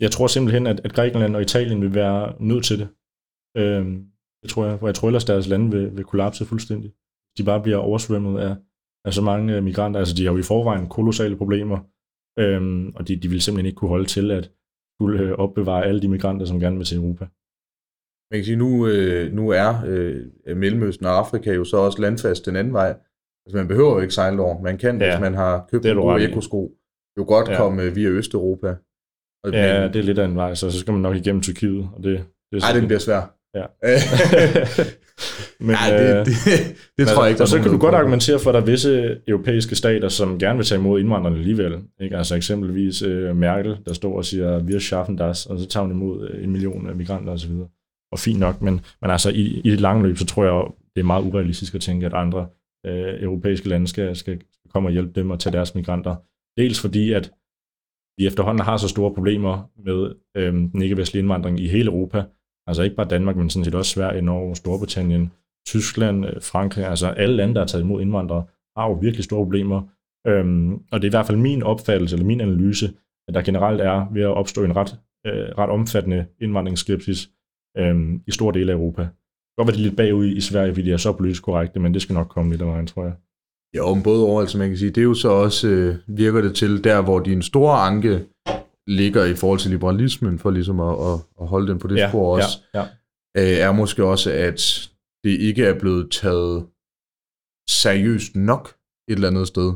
Jeg 0.00 0.10
tror 0.10 0.26
simpelthen, 0.26 0.66
at, 0.66 0.80
at 0.84 0.92
Grækenland 0.92 1.36
og 1.36 1.42
Italien 1.42 1.80
vil 1.82 1.94
være 1.94 2.34
nødt 2.40 2.64
til 2.64 2.78
det. 2.78 2.88
Øh, 3.56 3.84
det 4.42 4.50
tror 4.50 4.66
jeg, 4.66 4.78
for 4.78 4.86
jeg 4.86 4.94
tror 4.94 5.08
ellers, 5.08 5.24
deres 5.24 5.48
lande 5.48 5.70
vil, 5.70 5.96
vil 5.96 6.04
kollapse 6.04 6.44
fuldstændig. 6.44 6.92
De 7.38 7.44
bare 7.44 7.62
bliver 7.62 7.78
oversvømmet 7.78 8.40
af, 8.40 8.56
af 9.04 9.12
så 9.14 9.22
mange 9.22 9.60
migranter. 9.60 10.00
Altså, 10.00 10.14
de 10.14 10.24
har 10.24 10.32
jo 10.32 10.38
i 10.38 10.42
forvejen 10.42 10.88
kolossale 10.88 11.36
problemer, 11.36 11.78
øh, 12.38 12.92
og 12.96 13.08
de, 13.08 13.16
de 13.16 13.28
vil 13.28 13.42
simpelthen 13.42 13.66
ikke 13.66 13.76
kunne 13.76 13.88
holde 13.88 14.06
til 14.06 14.30
at 14.30 14.50
skulle 14.94 15.20
øh, 15.20 15.32
opbevare 15.32 15.84
alle 15.84 16.02
de 16.02 16.08
migranter, 16.08 16.46
som 16.46 16.60
gerne 16.60 16.76
vil 16.76 16.86
til 16.86 16.98
Europa. 16.98 17.26
Man 18.30 18.38
kan 18.38 18.44
sige, 18.44 18.56
nu, 18.56 18.86
øh, 18.86 19.32
nu 19.32 19.50
er 19.50 19.84
øh, 19.86 20.56
Mellemøsten 20.56 21.06
og 21.06 21.18
Afrika 21.18 21.52
jo 21.52 21.64
så 21.64 21.76
også 21.76 22.00
landfast 22.00 22.46
den 22.46 22.56
anden 22.56 22.72
vej. 22.72 22.88
Altså 23.46 23.56
man 23.56 23.68
behøver 23.68 23.92
jo 23.94 24.00
ikke 24.00 24.14
sejle 24.14 24.42
over. 24.42 24.62
Man 24.62 24.78
kan, 24.78 25.00
ja, 25.00 25.10
hvis 25.10 25.20
man 25.20 25.34
har 25.34 25.66
købt 25.70 25.86
en 25.86 25.96
god 25.96 26.20
ekosko, 26.20 26.72
jo 27.18 27.24
godt 27.24 27.48
ja. 27.48 27.56
komme 27.56 27.94
via 27.94 28.08
Østeuropa. 28.08 28.76
Og, 29.46 29.52
ja, 29.52 29.80
men, 29.80 29.92
det 29.92 29.98
er 29.98 30.02
lidt 30.02 30.18
af 30.18 30.24
en 30.24 30.36
vej, 30.36 30.54
så, 30.54 30.70
så 30.70 30.78
skal 30.78 30.92
man 30.92 31.02
nok 31.02 31.16
igennem 31.16 31.42
Tyrkiet. 31.42 31.88
Og 31.96 32.02
det, 32.02 32.24
det 32.52 32.62
Ej, 32.64 32.72
det 32.72 32.86
bliver 32.86 32.98
svært. 32.98 33.24
Ja. 33.54 33.64
men, 35.60 35.70
Nej, 35.70 35.90
det, 35.90 36.26
det, 36.26 36.34
det, 36.44 36.76
det 36.98 37.08
tror 37.08 37.24
jeg 37.24 37.30
ikke. 37.30 37.42
Og 37.42 37.48
så 37.48 37.62
kan 37.62 37.70
du 37.70 37.78
godt 37.78 37.94
argumentere 37.94 38.38
for, 38.38 38.50
at 38.50 38.54
der 38.54 38.60
er 38.60 38.64
visse 38.64 39.16
europæiske 39.28 39.74
stater, 39.74 40.08
som 40.08 40.38
gerne 40.38 40.56
vil 40.56 40.66
tage 40.66 40.78
imod 40.78 41.00
indvandrerne 41.00 41.36
alligevel. 41.36 41.78
Ikke? 42.00 42.16
Altså 42.16 42.34
eksempelvis 42.34 43.02
uh, 43.02 43.36
Merkel, 43.36 43.76
der 43.86 43.94
står 43.94 44.16
og 44.16 44.24
siger, 44.24 44.58
vi 44.58 44.80
schaffen 44.80 45.18
das, 45.18 45.46
og 45.46 45.58
så 45.58 45.66
tager 45.66 45.84
hun 45.84 45.92
imod 45.92 46.30
en 46.42 46.50
million 46.50 46.96
migranter 46.96 47.32
osv 47.32 47.52
og 48.12 48.18
fint 48.18 48.40
nok, 48.40 48.62
men, 48.62 48.80
men 49.02 49.10
altså 49.10 49.30
i, 49.30 49.60
i 49.64 49.70
det 49.70 49.80
lange 49.80 50.02
løb, 50.02 50.16
så 50.16 50.26
tror 50.26 50.44
jeg, 50.44 50.64
det 50.96 51.00
er 51.00 51.06
meget 51.06 51.24
urealistisk 51.24 51.74
at 51.74 51.80
tænke, 51.80 52.06
at 52.06 52.14
andre 52.14 52.46
øh, 52.86 53.22
europæiske 53.22 53.68
lande 53.68 53.88
skal, 53.88 54.16
skal 54.16 54.40
komme 54.72 54.88
og 54.88 54.92
hjælpe 54.92 55.20
dem 55.20 55.30
at 55.30 55.40
tage 55.40 55.52
deres 55.52 55.74
migranter. 55.74 56.16
Dels 56.60 56.80
fordi, 56.80 57.12
at 57.12 57.32
vi 58.18 58.26
efterhånden 58.26 58.64
har 58.64 58.76
så 58.76 58.88
store 58.88 59.14
problemer 59.14 59.70
med 59.84 60.14
øhm, 60.36 60.70
den 60.70 60.82
ikke-vestlige 60.82 61.20
indvandring 61.20 61.60
i 61.60 61.68
hele 61.68 61.90
Europa. 61.90 62.24
Altså 62.66 62.82
ikke 62.82 62.96
bare 62.96 63.08
Danmark, 63.08 63.36
men 63.36 63.50
sådan 63.50 63.64
set 63.64 63.74
også 63.74 63.90
Sverige, 63.90 64.22
Norge, 64.22 64.56
Storbritannien, 64.56 65.32
Tyskland, 65.66 66.26
øh, 66.26 66.42
Frankrig. 66.42 66.86
Altså 66.86 67.06
alle 67.06 67.36
lande, 67.36 67.54
der 67.54 67.60
har 67.60 67.66
taget 67.66 67.84
imod 67.84 68.02
indvandrere, 68.02 68.44
har 68.76 68.88
jo 68.88 68.92
virkelig 68.92 69.24
store 69.24 69.44
problemer. 69.44 69.82
Øhm, 70.26 70.74
og 70.74 71.02
det 71.02 71.04
er 71.04 71.10
i 71.10 71.16
hvert 71.16 71.26
fald 71.26 71.38
min 71.38 71.62
opfattelse, 71.62 72.16
eller 72.16 72.26
min 72.26 72.40
analyse, 72.40 72.86
at 73.28 73.34
der 73.34 73.42
generelt 73.42 73.80
er 73.80 74.06
ved 74.12 74.22
at 74.22 74.36
opstå 74.36 74.64
en 74.64 74.76
ret, 74.76 74.98
øh, 75.26 75.48
ret 75.58 75.70
omfattende 75.70 76.26
indvandringsskepsis 76.40 77.30
øhm, 77.78 78.22
i 78.26 78.30
store 78.30 78.54
dele 78.54 78.72
af 78.72 78.76
Europa. 78.76 79.02
Det 79.02 79.10
kan 79.58 79.64
godt 79.64 79.68
være, 79.68 79.76
det 79.76 79.82
er 79.82 79.88
lidt 79.88 79.96
bagud 79.96 80.26
i 80.26 80.40
Sverige, 80.40 80.74
fordi 80.74 80.86
de 80.86 80.92
er 80.92 80.96
så 80.96 81.12
politisk 81.12 81.42
korrekte, 81.42 81.80
men 81.80 81.94
det 81.94 82.02
skal 82.02 82.14
nok 82.14 82.28
komme 82.28 82.50
lidt 82.50 82.62
af 82.62 82.68
vejen, 82.68 82.86
tror 82.86 83.04
jeg. 83.04 83.14
Ja, 83.74 83.82
om 83.90 84.02
både 84.02 84.24
over, 84.24 84.40
altså 84.40 84.58
man 84.58 84.68
kan 84.68 84.78
sige, 84.78 84.90
det 84.90 85.00
er 85.00 85.04
jo 85.04 85.14
så 85.14 85.28
også, 85.28 85.68
øh, 85.68 85.96
virker 86.06 86.40
det 86.40 86.54
til, 86.54 86.84
der 86.84 87.02
hvor 87.02 87.20
din 87.20 87.42
store 87.42 87.78
anke 87.78 88.26
ligger 88.86 89.24
i 89.24 89.34
forhold 89.34 89.58
til 89.58 89.70
liberalismen, 89.70 90.38
for 90.38 90.50
ligesom 90.50 90.80
at, 90.80 90.94
at, 90.94 91.20
at 91.40 91.46
holde 91.46 91.68
den 91.68 91.78
på 91.78 91.88
det 91.88 91.96
ja, 91.96 92.08
spor 92.08 92.36
også, 92.36 92.58
ja, 92.74 92.80
ja. 92.80 92.86
Øh, 93.36 93.58
er 93.58 93.72
måske 93.72 94.04
også, 94.04 94.30
at 94.32 94.90
det 95.24 95.30
ikke 95.40 95.64
er 95.64 95.78
blevet 95.78 96.10
taget 96.10 96.66
seriøst 97.68 98.36
nok 98.36 98.74
et 99.08 99.14
eller 99.14 99.28
andet 99.28 99.48
sted. 99.48 99.72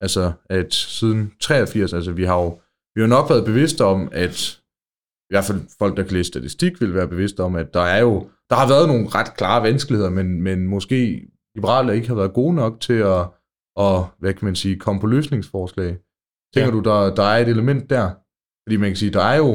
Altså, 0.00 0.32
at 0.50 0.74
siden 0.74 1.32
83, 1.40 1.92
altså 1.92 2.12
vi 2.12 2.24
har 2.24 2.42
jo, 2.42 2.60
vi 2.94 3.00
har 3.00 3.08
nok 3.08 3.30
været 3.30 3.44
bevidste 3.44 3.84
om, 3.84 4.08
at 4.12 4.60
i 5.30 5.32
hvert 5.32 5.44
fald 5.44 5.60
folk, 5.78 5.96
der 5.96 6.02
kan 6.02 6.12
læse 6.12 6.28
statistik, 6.28 6.80
vil 6.80 6.94
være 6.94 7.08
bevidste 7.08 7.40
om, 7.40 7.56
at 7.56 7.74
der 7.74 7.80
er 7.80 8.00
jo, 8.00 8.30
der 8.50 8.56
har 8.56 8.68
været 8.68 8.88
nogle 8.88 9.08
ret 9.08 9.36
klare 9.36 9.62
vanskeligheder, 9.62 10.10
men, 10.10 10.42
men 10.42 10.66
måske 10.66 11.28
liberale 11.58 11.94
ikke 11.96 12.08
har 12.08 12.14
været 12.14 12.38
gode 12.40 12.54
nok 12.54 12.80
til 12.80 12.98
at, 13.14 13.22
at 13.84 13.98
hvad 14.18 14.32
kan 14.34 14.44
man 14.44 14.56
sige, 14.62 14.76
komme 14.76 15.00
på 15.00 15.06
løsningsforslag. 15.06 15.90
Tænker 16.54 16.70
ja. 16.70 16.76
du, 16.76 16.80
der, 16.88 17.14
der 17.14 17.22
er 17.22 17.38
et 17.38 17.48
element 17.48 17.90
der? 17.90 18.06
Fordi 18.64 18.76
man 18.76 18.90
kan 18.90 18.96
sige, 18.96 19.12
der 19.12 19.24
er 19.32 19.36
jo, 19.36 19.50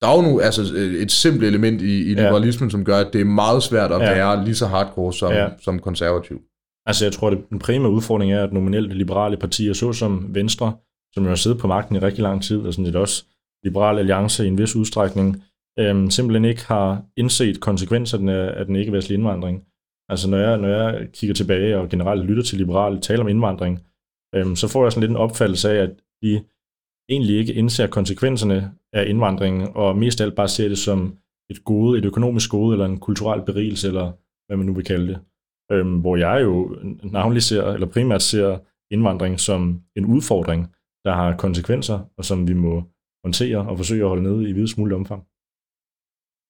der 0.00 0.06
er 0.10 0.16
jo 0.16 0.22
nu, 0.28 0.40
altså 0.40 0.62
et 1.04 1.12
simpelt 1.12 1.44
element 1.44 1.82
i, 1.82 1.94
i 2.10 2.14
liberalismen, 2.14 2.68
ja. 2.68 2.70
som 2.70 2.84
gør, 2.84 2.96
at 2.96 3.12
det 3.12 3.20
er 3.20 3.24
meget 3.24 3.62
svært 3.62 3.92
at 3.92 4.00
ja. 4.00 4.14
være 4.14 4.44
lige 4.44 4.54
så 4.54 4.66
hardcore 4.66 5.12
som, 5.12 5.32
ja. 5.32 5.48
som 5.60 5.78
konservativ. 5.78 6.40
Altså 6.86 7.04
jeg 7.04 7.12
tror, 7.12 7.30
at 7.30 7.38
den 7.50 7.58
primære 7.58 7.90
udfordring 7.90 8.32
er, 8.32 8.44
at 8.44 8.52
nominelt 8.52 8.96
liberale 8.96 9.36
partier, 9.36 9.72
såsom 9.72 10.34
Venstre, 10.34 10.76
som 11.14 11.22
jo 11.24 11.28
har 11.28 11.36
siddet 11.36 11.58
på 11.60 11.66
magten 11.66 11.96
i 11.96 11.98
rigtig 11.98 12.22
lang 12.22 12.42
tid, 12.42 12.58
og 12.66 12.72
sådan 12.72 12.84
lidt 12.84 12.96
også 12.96 13.24
Liberale 13.64 13.98
Alliance 13.98 14.44
i 14.44 14.48
en 14.48 14.58
vis 14.58 14.76
udstrækning, 14.76 15.42
øhm, 15.78 16.10
simpelthen 16.10 16.44
ikke 16.44 16.64
har 16.66 17.02
indset 17.16 17.60
konsekvenserne 17.60 18.32
af 18.32 18.66
den 18.66 18.76
ikke-vestlige 18.76 19.18
indvandring. 19.18 19.64
Altså 20.08 20.30
når 20.30 20.38
jeg, 20.38 20.58
når 20.58 20.68
jeg 20.68 21.08
kigger 21.12 21.34
tilbage 21.34 21.78
og 21.78 21.88
generelt 21.88 22.24
lytter 22.24 22.42
til 22.42 22.58
liberale 22.58 23.00
tale 23.00 23.20
om 23.20 23.28
indvandring, 23.28 23.86
øhm, 24.34 24.56
så 24.56 24.68
får 24.68 24.84
jeg 24.84 24.92
sådan 24.92 25.00
lidt 25.00 25.10
en 25.10 25.24
opfattelse 25.26 25.70
af, 25.70 25.82
at 25.82 25.90
de 26.22 26.44
egentlig 27.08 27.36
ikke 27.36 27.54
indser 27.54 27.86
konsekvenserne 27.86 28.72
af 28.92 29.08
indvandringen, 29.08 29.68
og 29.74 29.98
mest 29.98 30.20
af 30.20 30.24
alt 30.24 30.34
bare 30.34 30.48
ser 30.48 30.68
det 30.68 30.78
som 30.78 31.18
et 31.50 31.64
gode, 31.64 31.98
et 31.98 32.04
økonomisk 32.04 32.50
gode, 32.50 32.74
eller 32.74 32.86
en 32.86 33.00
kulturel 33.00 33.42
berigelse, 33.42 33.88
eller 33.88 34.12
hvad 34.46 34.56
man 34.56 34.66
nu 34.66 34.74
vil 34.74 34.84
kalde 34.84 35.06
det. 35.06 35.18
Øhm, 35.72 36.00
hvor 36.00 36.16
jeg 36.16 36.42
jo 36.42 36.76
navnlig 37.02 37.42
ser, 37.42 37.72
eller 37.72 37.86
primært 37.86 38.22
ser 38.22 38.58
indvandring 38.90 39.40
som 39.40 39.82
en 39.96 40.04
udfordring, 40.04 40.74
der 41.04 41.12
har 41.12 41.36
konsekvenser, 41.36 41.98
og 42.18 42.24
som 42.24 42.48
vi 42.48 42.54
må 42.54 42.82
håndtere 43.24 43.58
og 43.58 43.76
forsøge 43.76 44.02
at 44.02 44.08
holde 44.08 44.22
nede 44.22 44.48
i 44.48 44.52
videst 44.52 44.78
muligt 44.78 44.96
omfang. 44.96 45.22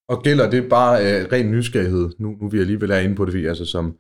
Og 0.08 0.22
gælder 0.22 0.50
det 0.50 0.68
bare 0.68 1.02
øh, 1.02 1.32
ren 1.32 1.50
nysgerrighed, 1.50 2.10
nu, 2.18 2.36
nu 2.40 2.48
vi 2.48 2.60
alligevel 2.60 2.90
er 2.90 2.98
inde 2.98 3.14
på 3.14 3.24
det, 3.24 3.48
altså 3.48 3.64
som 3.64 3.98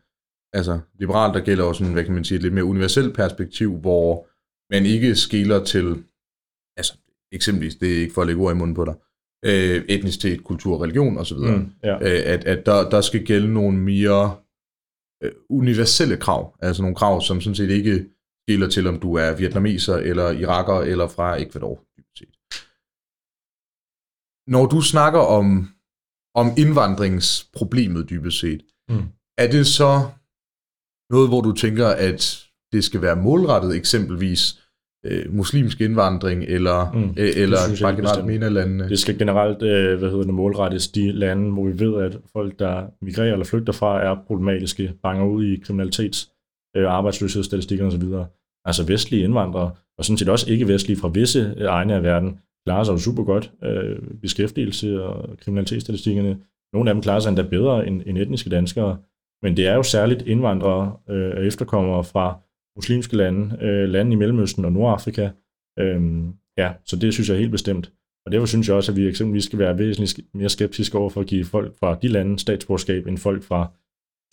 altså, 0.52 0.80
liberal, 1.00 1.34
der 1.34 1.44
gælder 1.44 1.64
også 1.64 1.78
sådan, 1.78 1.92
hvad 1.92 2.04
kan 2.04 2.14
man 2.14 2.24
sige, 2.24 2.36
et 2.36 2.42
lidt 2.42 2.54
mere 2.54 2.64
universelt 2.64 3.16
perspektiv, 3.16 3.76
hvor 3.78 4.28
man 4.72 4.86
ikke 4.86 5.16
skiller 5.16 5.64
til, 5.64 6.04
altså 6.76 6.98
eksempelvis, 7.32 7.76
det 7.76 7.96
er 7.96 8.00
ikke 8.00 8.14
for 8.14 8.20
at 8.20 8.26
lægge 8.26 8.42
ord 8.42 8.54
i 8.54 8.58
munden 8.58 8.74
på 8.74 8.84
dig, 8.84 8.94
øh, 9.44 9.84
etnicitet, 9.88 10.44
kultur, 10.44 10.82
religion 10.82 11.18
osv., 11.18 11.36
mm, 11.36 11.72
ja. 11.84 11.94
øh, 11.94 12.22
at, 12.34 12.44
at 12.44 12.66
der, 12.66 12.90
der 12.90 13.00
skal 13.00 13.26
gælde 13.26 13.52
nogle 13.54 13.78
mere 13.78 14.36
øh, 15.22 15.32
universelle 15.50 16.16
krav, 16.16 16.56
altså 16.60 16.82
nogle 16.82 16.96
krav, 16.96 17.20
som 17.20 17.40
sådan 17.40 17.54
set 17.54 17.70
ikke 17.70 18.06
skiller 18.48 18.68
til, 18.68 18.86
om 18.86 19.00
du 19.00 19.14
er 19.14 19.36
vietnameser, 19.36 19.96
eller 19.96 20.30
iraker, 20.30 20.80
eller 20.80 21.08
fra 21.08 21.42
Ecuador. 21.42 21.84
Når 24.50 24.66
du 24.66 24.80
snakker 24.80 25.20
om, 25.20 25.73
om 26.34 26.46
indvandringsproblemet 26.58 28.10
dybest 28.10 28.40
set, 28.40 28.62
mm. 28.88 29.02
er 29.38 29.50
det 29.50 29.66
så 29.66 30.02
noget, 31.10 31.28
hvor 31.28 31.40
du 31.40 31.52
tænker, 31.52 31.86
at 31.88 32.44
det 32.72 32.84
skal 32.84 33.02
være 33.02 33.16
målrettet 33.16 33.76
eksempelvis 33.76 34.60
øh, 35.06 35.34
muslimsk 35.34 35.80
indvandring, 35.80 36.42
eller, 36.42 36.92
mm, 36.92 37.14
øh, 37.16 37.30
eller 37.36 37.58
bare 37.82 37.96
generelt 37.96 38.26
MENA-landene? 38.26 38.88
Det 38.88 38.98
skal 38.98 39.18
generelt 39.18 39.62
øh, 39.62 39.98
hvad 39.98 40.10
hedder 40.10 40.24
det, 40.24 40.34
målrettes 40.34 40.88
de 40.88 41.12
lande, 41.12 41.52
hvor 41.52 41.66
vi 41.66 41.78
ved, 41.78 42.02
at 42.02 42.18
folk, 42.32 42.58
der 42.58 42.86
migrerer 43.04 43.32
eller 43.32 43.44
flygter 43.44 43.72
fra, 43.72 44.02
er 44.02 44.16
problematiske, 44.26 44.92
banger 45.02 45.26
ud 45.26 45.44
i 45.44 45.56
kriminalitets, 45.56 46.30
øh, 46.76 46.92
arbejdsløshedsstatistikker 46.92 47.86
osv. 47.86 48.02
Altså 48.64 48.86
vestlige 48.86 49.24
indvandrere, 49.24 49.70
og 49.98 50.04
sådan 50.04 50.18
set 50.18 50.28
også 50.28 50.50
ikke-vestlige 50.50 51.00
fra 51.00 51.08
visse 51.08 51.54
øh, 51.56 51.66
egne 51.66 51.94
af 51.94 52.02
verden, 52.02 52.38
klarer 52.66 52.84
sig 52.84 52.92
jo 52.92 52.98
super 52.98 53.24
godt. 53.24 53.52
Øh, 53.64 53.98
beskæftigelse 54.22 55.04
og 55.04 55.38
kriminalitetsstatistikkerne. 55.38 56.38
Nogle 56.72 56.90
af 56.90 56.94
dem 56.94 57.02
klarer 57.02 57.20
sig 57.20 57.28
endda 57.28 57.42
bedre 57.42 57.86
end, 57.86 58.02
end 58.06 58.18
etniske 58.18 58.50
danskere. 58.50 58.98
Men 59.42 59.56
det 59.56 59.66
er 59.66 59.74
jo 59.74 59.82
særligt 59.82 60.22
indvandrere 60.22 60.96
øh, 61.10 61.32
og 61.36 61.44
efterkommere 61.44 62.04
fra 62.04 62.40
muslimske 62.76 63.16
lande, 63.16 63.58
øh, 63.60 63.88
lande 63.88 64.12
i 64.12 64.16
Mellemøsten 64.16 64.64
og 64.64 64.72
Nordafrika. 64.72 65.30
Øh, 65.78 66.24
ja, 66.58 66.72
så 66.84 66.96
det 66.96 67.12
synes 67.14 67.28
jeg 67.28 67.34
er 67.34 67.38
helt 67.38 67.50
bestemt. 67.50 67.92
Og 68.26 68.32
derfor 68.32 68.46
synes 68.46 68.68
jeg 68.68 68.76
også, 68.76 68.92
at 68.92 68.96
vi 68.96 69.08
eksempelvis 69.08 69.44
skal 69.44 69.58
være 69.58 69.78
væsentligt 69.78 70.34
mere 70.34 70.48
skeptiske 70.48 70.98
over 70.98 71.10
for 71.10 71.20
at 71.20 71.26
give 71.26 71.44
folk 71.44 71.78
fra 71.78 71.98
de 72.02 72.08
lande 72.08 72.38
statsborgerskab, 72.38 73.06
end 73.06 73.18
folk 73.18 73.42
fra 73.42 73.72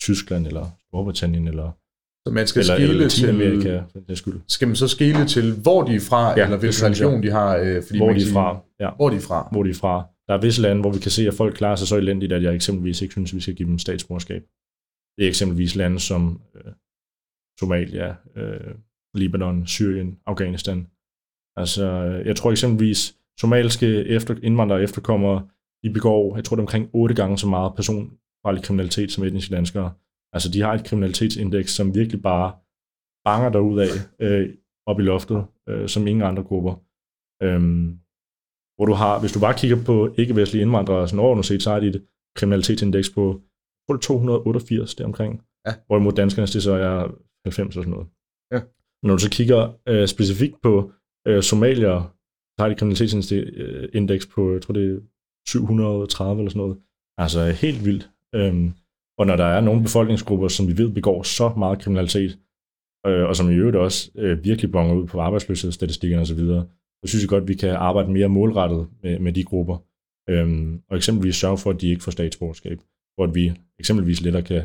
Tyskland 0.00 0.46
eller 0.46 0.66
Storbritannien 0.88 1.48
eller 1.48 1.70
så 2.26 2.32
man 2.32 2.46
skal 2.46 2.60
eller, 2.60 2.74
skille 2.74 2.94
eller 2.94 3.08
til, 3.60 3.84
for 3.92 4.00
den 4.00 4.16
skyld. 4.16 4.40
Skal 4.48 4.68
man 4.68 4.76
så 4.76 4.88
skille 4.88 5.26
til, 5.26 5.52
hvor 5.62 5.82
de 5.82 5.94
er 5.94 6.00
fra, 6.00 6.38
ja, 6.38 6.44
eller 6.44 6.58
hvilken 6.58 6.84
religion 6.84 7.22
de 7.22 7.30
har? 7.30 7.56
Øh, 7.56 7.82
fordi 7.86 7.98
hvor 7.98 8.12
de 8.12 8.22
er 8.22 8.32
fra. 8.32 8.58
Ja. 8.80 8.90
Hvor 8.96 9.10
de 9.10 9.16
er 9.16 9.20
fra. 9.20 9.48
Hvor 9.52 9.62
de 9.62 9.70
er 9.70 9.74
fra. 9.74 10.06
Der 10.28 10.34
er 10.34 10.40
visse 10.40 10.62
lande, 10.62 10.80
hvor 10.80 10.92
vi 10.92 10.98
kan 10.98 11.10
se, 11.10 11.28
at 11.28 11.34
folk 11.34 11.54
klarer 11.54 11.76
sig 11.76 11.88
så 11.88 11.96
elendigt, 11.96 12.32
at 12.32 12.42
jeg 12.42 12.54
eksempelvis 12.54 13.02
ikke 13.02 13.12
synes, 13.12 13.32
at 13.32 13.36
vi 13.36 13.40
skal 13.40 13.54
give 13.54 13.68
dem 13.68 13.78
statsborgerskab. 13.78 14.42
Det 15.18 15.24
er 15.24 15.28
eksempelvis 15.28 15.76
lande 15.76 16.00
som 16.00 16.40
øh, 16.56 16.72
Somalia, 17.60 18.14
øh, 18.36 18.74
Libanon, 19.14 19.66
Syrien, 19.66 20.18
Afghanistan. 20.26 20.86
Altså, 21.56 21.86
jeg 22.24 22.36
tror 22.36 22.50
eksempelvis, 22.50 23.16
somaliske 23.40 23.86
efter, 24.04 24.36
indvandrere 24.42 24.82
efterkommere, 24.82 25.48
de 25.84 25.90
begår, 25.90 26.36
jeg 26.36 26.44
tror 26.44 26.56
det 26.56 26.60
er 26.60 26.64
omkring 26.64 26.90
otte 26.92 27.14
gange 27.14 27.38
så 27.38 27.48
meget 27.48 27.74
personfarlig 27.74 28.62
kriminalitet 28.62 29.12
som 29.12 29.24
etniske 29.24 29.54
danskere. 29.54 29.92
Altså, 30.32 30.48
de 30.50 30.60
har 30.60 30.74
et 30.74 30.84
kriminalitetsindeks, 30.84 31.70
som 31.72 31.94
virkelig 31.94 32.22
bare 32.22 32.52
banger 33.24 33.50
derud 33.50 33.78
af 33.78 33.88
øh, 34.20 34.54
op 34.86 35.00
i 35.00 35.02
loftet, 35.02 35.46
øh, 35.68 35.88
som 35.88 36.06
ingen 36.06 36.22
andre 36.22 36.42
grupper. 36.42 36.74
Øhm, 37.42 37.98
hvor 38.76 38.86
du 38.86 38.92
har, 38.92 39.20
hvis 39.20 39.32
du 39.32 39.40
bare 39.40 39.58
kigger 39.58 39.84
på 39.84 40.14
ikke-vestlige 40.18 40.62
indvandrere, 40.62 41.08
sådan 41.08 41.20
overordnet 41.20 41.46
set, 41.46 41.62
så 41.62 41.70
har 41.70 41.80
de 41.80 41.86
et 41.86 42.06
kriminalitetsindeks 42.36 43.10
på 43.10 43.40
tror 43.88 43.96
288 43.96 44.94
deromkring. 44.94 45.42
Ja. 45.66 45.72
Hvorimod 45.86 46.12
danskernes 46.12 46.50
det 46.50 46.62
så 46.62 46.72
er 46.72 46.96
90 47.44 47.76
og 47.76 47.82
sådan 47.82 47.90
noget. 47.90 48.08
Ja. 48.52 48.60
Når 49.02 49.14
du 49.14 49.18
så 49.18 49.30
kigger 49.30 49.78
øh, 49.88 50.08
specifikt 50.08 50.60
på 50.62 50.92
øh, 51.26 51.42
somalier, 51.42 52.14
så 52.54 52.58
har 52.58 52.66
de 52.66 52.72
et 52.72 52.78
kriminalitetsindeks 52.78 54.26
på, 54.26 54.52
jeg 54.52 54.62
tror 54.62 54.74
det 54.74 54.90
er 54.90 55.00
730 55.48 56.40
eller 56.40 56.50
sådan 56.50 56.60
noget. 56.60 56.78
Altså 57.18 57.50
helt 57.50 57.84
vildt. 57.84 58.10
Øhm, 58.34 58.72
og 59.22 59.26
når 59.26 59.36
der 59.36 59.44
er 59.44 59.60
nogle 59.60 59.82
befolkningsgrupper, 59.82 60.48
som 60.48 60.68
vi 60.68 60.78
ved 60.78 60.88
begår 60.88 61.22
så 61.22 61.48
meget 61.48 61.78
kriminalitet, 61.78 62.38
øh, 63.06 63.24
og 63.28 63.36
som 63.36 63.50
i 63.50 63.54
øvrigt 63.54 63.76
også 63.76 64.10
øh, 64.14 64.44
virkelig 64.44 64.72
bonger 64.72 64.94
ud 64.94 65.06
på 65.06 65.20
arbejdsløshedsstatistikkerne 65.20 66.22
osv., 66.22 66.38
så 67.00 67.08
synes 67.08 67.22
jeg 67.22 67.28
godt, 67.28 67.42
at 67.42 67.48
vi 67.48 67.54
kan 67.54 67.70
arbejde 67.70 68.12
mere 68.12 68.28
målrettet 68.28 68.88
med, 69.02 69.18
med 69.18 69.32
de 69.32 69.44
grupper. 69.44 69.76
Øhm, 70.30 70.82
og 70.90 70.96
eksempelvis 70.96 71.36
sørge 71.36 71.58
for, 71.58 71.70
at 71.70 71.80
de 71.80 71.88
ikke 71.88 72.02
får 72.02 72.10
statsborgerskab. 72.12 72.78
Hvor 73.14 73.24
at 73.24 73.34
vi 73.34 73.52
eksempelvis 73.78 74.20
lettere 74.20 74.42
kan 74.42 74.62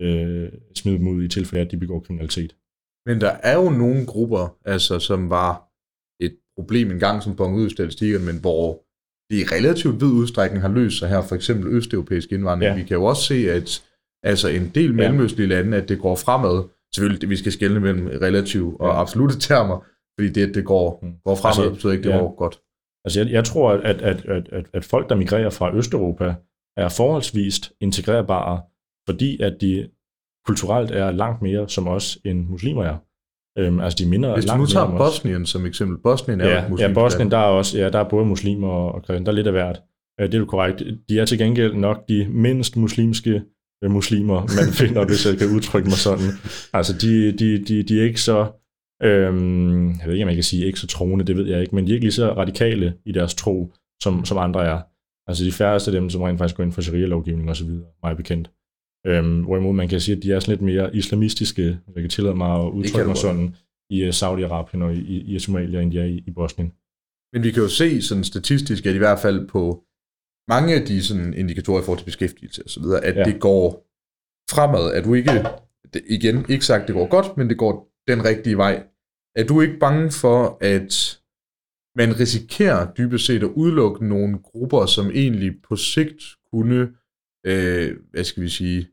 øh, 0.00 0.52
smide 0.74 0.98
dem 0.98 1.08
ud 1.08 1.22
i 1.22 1.28
tilfælde, 1.28 1.64
at 1.64 1.70
de 1.70 1.76
begår 1.76 2.00
kriminalitet. 2.00 2.56
Men 3.06 3.20
der 3.20 3.30
er 3.30 3.56
jo 3.62 3.70
nogle 3.70 4.06
grupper, 4.06 4.56
altså, 4.64 4.98
som 4.98 5.30
var 5.30 5.52
et 6.20 6.36
problem 6.56 6.90
engang, 6.90 7.22
som 7.22 7.36
bongede 7.36 7.62
ud 7.62 7.66
i 7.66 7.74
statistikkerne, 7.74 8.24
men 8.24 8.40
hvor 8.40 8.82
i 9.30 9.44
relativt 9.52 10.00
vid 10.00 10.08
udstrækning 10.08 10.62
har 10.62 10.68
løst 10.68 10.98
sig 10.98 11.08
her, 11.08 11.22
for 11.22 11.34
eksempel 11.34 11.76
østeuropæisk 11.76 12.32
indvandring. 12.32 12.70
Ja. 12.70 12.76
Vi 12.76 12.82
kan 12.82 12.96
jo 12.96 13.04
også 13.04 13.22
se, 13.22 13.50
at 13.50 13.84
altså 14.22 14.48
en 14.48 14.70
del 14.74 14.94
mellemøstlige 14.94 15.48
lande, 15.48 15.76
at 15.76 15.88
det 15.88 15.98
går 15.98 16.16
fremad. 16.16 16.68
Selvfølgelig, 16.94 17.30
vi 17.30 17.36
skal 17.36 17.52
skelne 17.52 17.80
mellem 17.80 18.06
relativ 18.06 18.76
og 18.80 18.88
ja. 18.88 19.00
absolute 19.00 19.38
termer, 19.38 19.84
fordi 20.18 20.28
det, 20.28 20.54
det 20.54 20.64
går, 20.64 20.98
mm. 21.02 21.12
går 21.24 21.34
fremad, 21.34 21.68
altså, 21.68 21.82
så 21.82 21.88
ikke 21.88 22.04
det 22.04 22.10
ja. 22.10 22.18
går 22.18 22.34
godt. 22.36 22.60
Altså 23.04 23.20
jeg, 23.20 23.32
jeg 23.32 23.44
tror, 23.44 23.70
at, 23.72 24.02
at, 24.02 24.24
at, 24.24 24.48
at, 24.52 24.66
at 24.72 24.84
folk, 24.84 25.08
der 25.08 25.14
migrerer 25.14 25.50
fra 25.50 25.76
Østeuropa, 25.76 26.34
er 26.76 26.88
forholdsvist 26.88 27.72
integrerbare, 27.80 28.62
fordi 29.08 29.42
at 29.42 29.56
de 29.60 29.88
kulturelt 30.46 30.90
er 30.90 31.10
langt 31.10 31.42
mere 31.42 31.68
som 31.68 31.88
os, 31.88 32.18
end 32.24 32.48
muslimer 32.48 32.84
er. 32.84 32.96
Øhm, 33.58 33.80
altså 33.80 33.96
de 34.04 34.10
minder 34.10 34.34
Hvis 34.34 34.44
du 34.44 34.56
nu 34.56 34.66
tager 34.66 34.86
os. 34.86 34.98
Bosnien 34.98 35.46
som 35.46 35.66
eksempel, 35.66 35.98
Bosnien 36.02 36.40
er 36.40 36.44
jo 36.44 36.50
et 36.50 36.54
Ja, 36.54 36.62
ja 36.62 36.68
muslimsk 36.68 36.94
Bosnien, 36.94 37.30
der 37.30 37.38
er 37.38 37.42
også, 37.42 37.78
ja, 37.78 37.90
der 37.90 37.98
er 37.98 38.08
både 38.08 38.26
muslimer 38.26 38.68
og 38.68 38.94
og 38.94 39.02
kristne, 39.02 39.26
der 39.26 39.32
er 39.32 39.36
lidt 39.36 39.46
af 39.46 39.52
hvert. 39.52 39.82
Øh, 40.20 40.26
Det 40.26 40.34
er 40.34 40.38
jo 40.38 40.44
korrekt. 40.44 40.82
De 41.08 41.18
er 41.20 41.24
til 41.24 41.38
gengæld 41.38 41.74
nok 41.74 42.08
de 42.08 42.26
mindst 42.30 42.76
muslimske 42.76 43.42
øh, 43.84 43.90
muslimer, 43.90 44.40
man 44.40 44.72
finder, 44.82 45.06
hvis 45.06 45.26
jeg 45.26 45.38
kan 45.38 45.48
udtrykke 45.56 45.88
mig 45.88 45.98
sådan. 45.98 46.30
Altså, 46.72 46.92
de, 47.02 47.32
de, 47.32 47.64
de, 47.64 47.82
de 47.82 48.00
er 48.00 48.04
ikke 48.04 48.20
så, 48.20 48.46
øhm, 49.02 49.88
jeg 49.88 50.06
ved 50.06 50.12
ikke, 50.12 50.24
om 50.24 50.28
jeg 50.28 50.36
kan 50.36 50.44
sige 50.44 50.66
ikke 50.66 50.80
så 50.80 50.86
troende, 50.86 51.24
det 51.24 51.36
ved 51.36 51.46
jeg 51.46 51.60
ikke, 51.60 51.74
men 51.74 51.86
de 51.86 51.90
er 51.90 51.94
ikke 51.94 52.04
lige 52.04 52.12
så 52.12 52.32
radikale 52.32 52.94
i 53.06 53.12
deres 53.12 53.34
tro, 53.34 53.72
som, 54.02 54.24
som 54.24 54.38
andre 54.38 54.64
er. 54.66 54.80
Altså, 55.28 55.44
de 55.44 55.52
færreste 55.52 55.90
af 55.90 56.00
dem, 56.00 56.10
som 56.10 56.22
rent 56.22 56.38
faktisk 56.38 56.56
går 56.56 56.64
ind 56.64 56.72
for 56.72 56.82
sharia-lovgivning 56.82 57.50
osv., 57.50 57.70
meget 58.02 58.16
bekendt. 58.16 58.50
Øhm, 59.08 59.42
hvorimod 59.42 59.74
man 59.74 59.88
kan 59.88 60.00
sige, 60.00 60.16
at 60.16 60.22
de 60.22 60.32
er 60.32 60.40
sådan 60.40 60.52
lidt 60.52 60.62
mere 60.62 60.96
islamistiske, 60.96 61.62
jeg 61.94 62.02
kan 62.02 62.10
tillade 62.10 62.34
mig 62.34 62.64
at 62.64 62.70
udtrykke 62.70 63.08
mig 63.08 63.16
sådan, 63.16 63.54
i 63.90 64.02
øh, 64.04 64.08
Saudi-Arabien 64.08 64.82
og 64.82 64.94
i, 64.94 65.34
i, 65.34 65.38
Somalia, 65.38 65.80
end 65.80 65.92
de 65.92 66.00
er 66.00 66.04
i, 66.04 66.24
i 66.26 66.30
Bosnien. 66.30 66.72
Men 67.32 67.42
vi 67.42 67.50
kan 67.50 67.62
jo 67.62 67.68
se 67.68 68.02
sådan 68.02 68.24
statistisk, 68.24 68.86
at 68.86 68.94
i 68.94 68.98
hvert 68.98 69.18
fald 69.18 69.48
på 69.48 69.84
mange 70.48 70.74
af 70.74 70.86
de 70.86 71.02
sådan 71.02 71.34
indikatorer 71.34 71.80
i 71.80 71.84
forhold 71.84 71.98
til 71.98 72.04
beskæftigelse 72.04 72.80
videre, 72.80 73.04
at 73.04 73.16
Ja. 73.16 73.24
det 73.24 73.40
går 73.40 73.66
fremad. 74.50 74.94
Er 74.96 75.02
du 75.02 75.14
ikke, 75.14 75.30
det, 75.92 76.02
igen, 76.08 76.44
ikke 76.48 76.64
sagt, 76.66 76.86
det 76.86 76.94
går 76.94 77.08
godt, 77.08 77.36
men 77.36 77.48
det 77.48 77.58
går 77.58 77.88
den 78.08 78.24
rigtige 78.24 78.56
vej. 78.56 78.86
Er 79.36 79.44
du 79.44 79.60
ikke 79.60 79.78
bange 79.78 80.10
for, 80.10 80.58
at 80.60 81.20
man 81.96 82.20
risikerer 82.20 82.92
dybest 82.92 83.26
set 83.26 83.42
at 83.42 83.50
udelukke 83.56 84.06
nogle 84.06 84.38
grupper, 84.38 84.86
som 84.86 85.10
egentlig 85.10 85.62
på 85.62 85.76
sigt 85.76 86.22
kunne, 86.52 86.80
øh, 87.46 87.96
hvad 88.10 88.24
skal 88.24 88.42
vi 88.42 88.48
sige, 88.48 88.88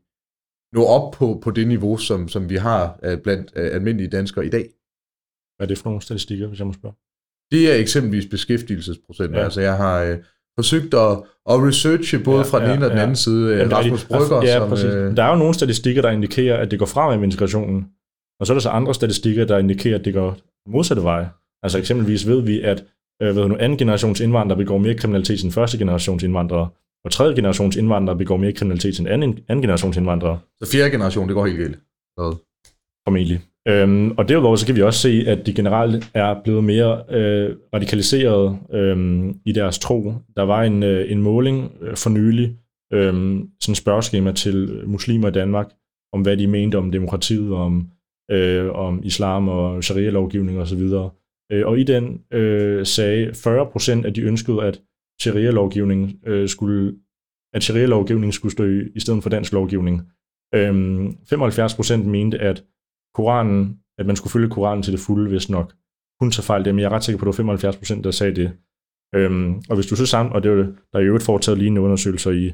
nå 0.72 0.84
op 0.84 1.12
på, 1.12 1.40
på 1.42 1.50
det 1.50 1.68
niveau, 1.68 1.96
som, 1.96 2.28
som 2.28 2.50
vi 2.50 2.56
har 2.56 2.98
øh, 3.02 3.18
blandt 3.18 3.52
øh, 3.56 3.74
almindelige 3.74 4.10
danskere 4.10 4.46
i 4.46 4.48
dag? 4.48 4.66
Hvad 5.56 5.66
er 5.66 5.68
det 5.68 5.78
for 5.78 5.90
nogle 5.90 6.02
statistikker, 6.02 6.46
hvis 6.46 6.58
jeg 6.58 6.66
må 6.66 6.72
spørge? 6.72 6.94
Det 7.52 7.72
er 7.72 7.74
eksempelvis 7.74 8.26
beskæftigelsesprocent. 8.30 9.34
Ja. 9.34 9.44
Altså 9.44 9.60
jeg 9.60 9.76
har 9.76 10.02
øh, 10.02 10.16
forsøgt 10.58 10.94
at, 10.94 11.12
at 11.50 11.56
researche 11.68 12.18
både 12.24 12.38
Ja, 12.38 12.42
fra 12.42 12.60
den 12.60 12.68
ja, 12.68 12.74
ene 12.74 12.84
og 12.86 12.90
den 12.90 12.98
ja. 12.98 13.02
anden 13.02 13.16
side. 13.16 13.50
Jamen, 13.50 13.58
Jamen, 13.58 13.72
Rasmus 13.76 14.04
Brygger, 14.04 14.42
ja, 14.42 14.58
som... 14.58 14.68
præcis. 14.68 14.84
Øh, 14.84 15.16
Der 15.16 15.22
er 15.22 15.30
jo 15.30 15.36
nogle 15.36 15.54
statistikker, 15.54 16.02
der 16.02 16.10
indikerer, 16.10 16.56
at 16.56 16.70
det 16.70 16.78
går 16.78 16.86
fremad 16.86 17.16
med 17.16 17.24
integrationen. 17.24 17.86
Og 18.40 18.46
så 18.46 18.52
er 18.52 18.54
der 18.54 18.60
så 18.62 18.68
andre 18.68 18.94
statistikker, 18.94 19.44
der 19.44 19.58
indikerer, 19.58 19.98
at 19.98 20.04
det 20.04 20.14
går 20.14 20.36
modsatte 20.68 21.02
vej. 21.02 21.26
Altså 21.62 21.78
eksempelvis 21.78 22.26
ved 22.26 22.42
vi, 22.42 22.60
at 22.60 22.84
øh, 23.22 23.36
ved 23.36 23.48
nu, 23.48 23.56
anden 23.60 23.78
generations 23.78 24.20
indvandrere 24.20 24.58
begår 24.58 24.78
mere 24.78 24.94
kriminalitet 24.94 25.44
end 25.44 25.52
første 25.52 25.78
generations 25.78 26.22
indvandrere, 26.22 26.68
og 27.06 27.12
tredje 27.12 27.34
generations 27.34 27.76
indvandrere 27.76 28.18
begår 28.18 28.36
mere 28.36 28.52
kriminalitet 28.52 28.98
end 29.00 29.08
anden, 29.08 29.38
anden 29.48 29.62
generations 29.62 29.96
indvandrere, 29.96 30.38
så 30.62 30.70
fjerde 30.72 30.90
generation, 30.90 31.28
det 31.28 31.34
går 31.34 31.46
helt 31.46 31.58
galt. 31.58 31.78
Så, 32.18 32.36
formentlig. 33.08 33.40
Øhm, 33.68 34.10
og 34.10 34.28
derudover 34.28 34.56
så 34.56 34.66
kan 34.66 34.76
vi 34.76 34.82
også 34.82 35.00
se, 35.00 35.24
at 35.26 35.46
de 35.46 35.54
generelt 35.54 36.10
er 36.14 36.42
blevet 36.44 36.64
mere 36.64 37.02
øh, 37.10 37.56
radikaliseret 37.74 38.58
øhm, 38.72 39.40
i 39.46 39.52
deres 39.52 39.78
tro. 39.78 40.14
Der 40.36 40.42
var 40.42 40.62
en, 40.62 40.82
øh, 40.82 41.12
en 41.12 41.22
måling 41.22 41.72
øh, 41.80 41.96
for 41.96 42.10
nylig, 42.10 42.56
øhm, 42.92 43.48
sådan 43.60 43.72
et 43.72 43.76
spørgeskema 43.76 44.32
til 44.32 44.82
muslimer 44.86 45.28
i 45.28 45.32
Danmark, 45.32 45.72
om 46.12 46.20
hvad 46.20 46.36
de 46.36 46.46
mente 46.46 46.78
om 46.78 46.92
demokratiet, 46.92 47.52
om, 47.52 47.88
øh, 48.30 48.70
om 48.70 49.00
islam 49.04 49.48
og 49.48 49.84
sharia-lovgivning 49.84 50.58
osv. 50.58 50.82
Øh, 51.52 51.66
og 51.66 51.78
i 51.78 51.82
den 51.82 52.20
øh, 52.32 52.86
sagde 52.86 53.30
40% 53.30 54.06
at 54.06 54.16
de 54.16 54.20
ønskede, 54.20 54.62
at 54.62 54.80
sharia-lovgivning 55.20 56.20
øh, 56.26 56.48
skulle 56.48 56.94
at 57.54 57.62
sharia-lovgivning 57.62 58.34
skulle 58.34 58.52
stå 58.52 58.64
i, 58.64 58.80
i 58.94 59.00
stedet 59.00 59.22
for 59.22 59.30
dansk 59.30 59.52
lovgivning. 59.52 60.02
Øhm, 60.54 61.06
75% 61.08 61.96
mente, 61.96 62.38
at 62.38 62.64
Koranen, 63.14 63.78
at 63.98 64.06
man 64.06 64.16
skulle 64.16 64.30
følge 64.32 64.48
Koranen 64.50 64.82
til 64.82 64.92
det 64.92 65.00
fulde, 65.00 65.28
hvis 65.28 65.50
nok. 65.50 65.72
Hun 66.20 66.30
tager 66.30 66.42
fejl 66.44 66.64
det, 66.64 66.74
men 66.74 66.80
jeg 66.82 66.86
er 66.86 66.92
ret 66.92 67.04
sikker 67.04 67.18
på, 67.18 67.28
at 67.28 67.36
det 67.38 67.46
var 67.46 67.72
75%, 67.72 68.02
der 68.02 68.10
sagde 68.10 68.34
det. 68.34 68.50
Øhm, 69.14 69.54
og 69.68 69.74
hvis 69.74 69.86
du 69.86 69.96
så 69.96 70.06
sammen, 70.06 70.32
og 70.34 70.42
det 70.42 70.48
er 70.50 70.54
jo, 70.54 70.62
der 70.62 70.98
er 70.98 71.00
jo 71.00 71.06
øvrigt 71.06 71.24
foretaget 71.24 71.58
lignende 71.58 71.80
undersøgelser 71.80 72.30
i, 72.30 72.52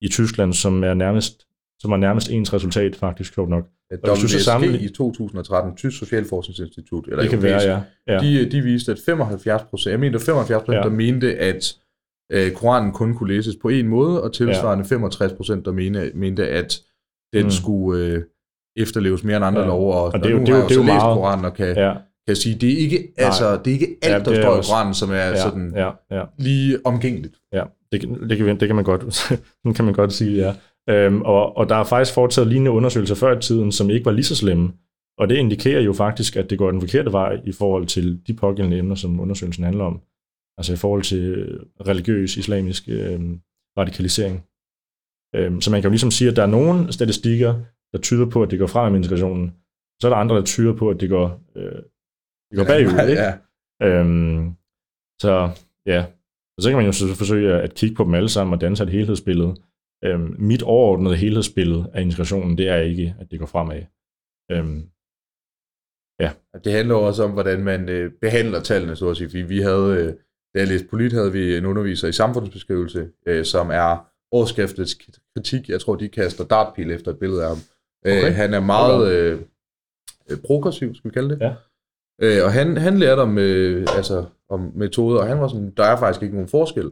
i 0.00 0.08
Tyskland, 0.08 0.52
som 0.52 0.84
er 0.84 0.94
nærmest 0.94 1.46
som 1.80 1.92
er 1.92 1.96
nærmest 1.96 2.30
ens 2.30 2.52
resultat, 2.54 2.96
faktisk, 2.96 3.34
sjovt 3.34 3.50
nok. 3.50 3.68
at 3.90 4.08
Og 4.08 4.10
hvis 4.10 4.22
du 4.22 4.28
så 4.28 4.36
WSG 4.36 4.44
sammenlig- 4.44 4.82
i 4.82 4.88
2013, 4.88 5.76
Tysk 5.76 5.98
Socialforskningsinstitut, 5.98 7.06
eller 7.08 7.22
det 7.22 7.30
kan 7.30 7.42
være, 7.42 7.62
ja. 7.62 7.80
ja. 8.14 8.18
de, 8.20 8.50
de 8.50 8.60
viste, 8.62 8.92
at 8.92 8.98
75 9.06 9.62
procent, 9.70 9.90
jeg 9.90 10.00
mener 10.00 10.18
75 10.18 10.62
procent, 10.64 10.76
Ja. 10.76 10.82
der 10.82 10.88
mente, 10.96 11.38
at 11.38 11.76
øh, 12.32 12.52
Koranen 12.52 12.92
kun 12.92 13.14
kunne 13.14 13.34
læses 13.34 13.56
på 13.62 13.68
en 13.68 13.88
måde, 13.88 14.22
og 14.22 14.32
tilsvarende 14.32 14.84
65 14.84 15.32
procent, 15.32 15.64
der 15.64 15.72
mente, 15.72 16.10
mente, 16.14 16.48
at 16.48 16.80
den 17.32 17.44
Mm. 17.44 17.50
skulle 17.50 18.04
øh, 18.06 18.22
efterleves 18.76 19.24
mere 19.24 19.36
end 19.36 19.44
andre 19.44 19.60
Ja. 19.60 19.66
ja. 19.66 19.72
lov, 19.72 19.92
og, 19.94 20.02
Og 20.04 20.12
det 20.14 20.26
er 20.26 20.30
jo- 20.30 20.36
nu 20.38 20.44
det 20.44 20.48
er 20.48 20.54
har 20.54 20.62
jo- 20.62 20.68
jeg 20.68 20.76
jo 20.76 20.82
det 20.82 20.88
er 20.90 20.92
så 20.92 20.92
læst 20.92 21.04
meget- 21.04 21.16
Koranen, 21.18 21.44
og 21.44 21.54
kan, 21.54 21.76
ja, 21.76 21.92
kan 22.26 22.36
sige, 22.36 22.54
det 22.60 22.72
er 22.72 22.78
ikke, 22.78 23.12
altså, 23.16 23.56
det 23.56 23.66
er 23.66 23.72
ikke 23.72 23.96
alt, 24.02 24.12
Ja, 24.12 24.18
der 24.32 24.38
er 24.38 24.42
står 24.42 24.54
i 24.54 24.58
også- 24.58 24.70
Koranen, 24.72 24.94
som 24.94 25.10
er 25.10 25.14
ja, 25.14 25.36
sådan 25.42 25.72
ja, 25.76 25.90
ja. 26.10 26.22
lige 26.38 26.78
omgængeligt. 26.84 27.34
Ja, 27.52 27.62
det, 27.92 28.00
kan- 28.00 28.28
det, 28.28 28.38
kan, 28.38 28.60
det 28.60 28.68
kan 28.68 28.76
man 28.76 28.84
godt, 28.84 29.32
kan 29.76 29.84
man 29.84 29.94
godt 29.94 30.12
sige, 30.12 30.36
ja. 30.36 30.54
Øhm, 30.94 31.22
og, 31.22 31.56
og 31.56 31.68
der 31.68 31.76
er 31.76 31.84
faktisk 31.84 32.14
foretaget 32.14 32.48
lignende 32.48 32.70
undersøgelser 32.70 33.14
før 33.14 33.36
i 33.36 33.40
tiden, 33.40 33.72
som 33.72 33.90
ikke 33.90 34.04
var 34.06 34.12
lige 34.12 34.24
så 34.24 34.36
slemme. 34.36 34.72
Og 35.18 35.28
det 35.28 35.36
indikerer 35.36 35.80
jo 35.80 35.92
faktisk, 35.92 36.36
at 36.36 36.50
det 36.50 36.58
går 36.58 36.70
den 36.70 36.80
forkerte 36.80 37.12
vej 37.12 37.36
i 37.44 37.52
forhold 37.52 37.86
til 37.86 38.20
de 38.26 38.34
pågældende 38.34 38.78
emner, 38.78 38.94
som 38.94 39.20
undersøgelsen 39.20 39.64
handler 39.64 39.84
om. 39.84 40.00
Altså 40.58 40.72
i 40.72 40.76
forhold 40.76 41.02
til 41.02 41.22
øh, 41.38 41.60
religiøs, 41.90 42.36
islamisk 42.36 42.82
øhm, 42.88 43.40
radikalisering. 43.78 44.36
Øhm, 45.36 45.60
så 45.60 45.70
man 45.70 45.80
kan 45.80 45.88
jo 45.88 45.92
ligesom 45.92 46.10
sige, 46.10 46.30
at 46.30 46.36
der 46.36 46.42
er 46.42 46.56
nogle 46.58 46.92
statistikker, 46.92 47.52
der 47.92 47.98
tyder 47.98 48.30
på, 48.30 48.42
at 48.42 48.50
det 48.50 48.58
går 48.58 48.66
frem 48.66 48.92
med 48.92 49.00
integrationen. 49.00 49.46
Så 50.00 50.06
er 50.06 50.10
der 50.10 50.16
andre, 50.16 50.36
der 50.36 50.44
tyder 50.44 50.74
på, 50.76 50.90
at 50.90 51.00
det 51.00 51.08
går, 51.08 51.26
øh, 51.56 51.82
det 52.50 52.56
går 52.58 52.64
bagud. 52.64 53.08
Ikke? 53.10 53.22
Ja. 53.22 53.32
Øhm, 53.82 54.52
så 55.22 55.32
ja, 55.86 56.00
og 56.56 56.62
så 56.62 56.68
kan 56.68 56.76
man 56.76 56.86
jo 56.86 56.92
så 56.92 57.14
forsøge 57.14 57.62
at 57.62 57.74
kigge 57.74 57.96
på 57.96 58.04
dem 58.04 58.14
alle 58.14 58.28
sammen 58.28 58.54
og 58.54 58.60
danne 58.60 58.76
sig 58.76 58.84
et 58.84 58.90
helhedsbillede. 58.98 59.54
Øhm, 60.04 60.36
mit 60.38 60.62
overordnede 60.62 61.16
helhedsbillede 61.16 61.90
af 61.94 62.02
integrationen, 62.02 62.58
det 62.58 62.68
er 62.68 62.76
ikke, 62.76 63.14
at 63.20 63.30
det 63.30 63.38
går 63.38 63.46
fremad. 63.46 63.82
Øhm, 64.52 64.90
Det 66.64 66.72
handler 66.72 66.94
også 66.94 67.24
om, 67.24 67.32
hvordan 67.32 67.64
man 67.64 67.88
øh, 67.88 68.12
behandler 68.20 68.60
tallene, 68.60 68.96
så 68.96 69.10
at 69.10 69.16
sige. 69.16 69.28
Fordi 69.28 69.42
vi 69.42 69.58
havde, 69.58 69.88
øh, 70.00 70.12
da 70.54 70.58
jeg 70.58 70.68
læste 70.68 70.86
polit, 70.88 71.12
havde 71.12 71.32
vi 71.32 71.56
en 71.56 71.66
underviser 71.66 72.08
i 72.08 72.12
samfundsbeskrivelse, 72.12 73.08
øh, 73.26 73.44
som 73.44 73.70
er 73.70 74.06
årskriftets 74.32 74.98
kritik. 75.36 75.68
Jeg 75.68 75.80
tror, 75.80 75.94
de 75.94 76.08
kaster 76.08 76.44
dartpil 76.44 76.90
efter 76.90 77.10
et 77.10 77.18
billede 77.18 77.42
af 77.42 77.48
ham. 77.48 77.58
Okay. 78.06 78.28
Øh, 78.28 78.34
han 78.34 78.54
er 78.54 78.60
meget 78.60 79.12
øh, 79.12 79.38
øh, 80.30 80.38
progressiv, 80.46 80.94
skal 80.94 81.10
vi 81.10 81.14
kalde 81.14 81.30
det. 81.30 81.40
Ja. 81.40 81.54
Øh, 82.22 82.44
og 82.44 82.52
han, 82.52 82.76
han 82.76 82.98
lærte 82.98 83.20
om, 83.20 83.38
øh, 83.38 83.86
altså, 83.96 84.24
om 84.50 84.72
metoder, 84.74 85.20
og 85.20 85.26
han 85.26 85.40
var 85.40 85.48
sådan, 85.48 85.72
der 85.76 85.84
er 85.84 85.96
faktisk 85.96 86.22
ikke 86.22 86.34
nogen 86.34 86.48
forskel 86.48 86.90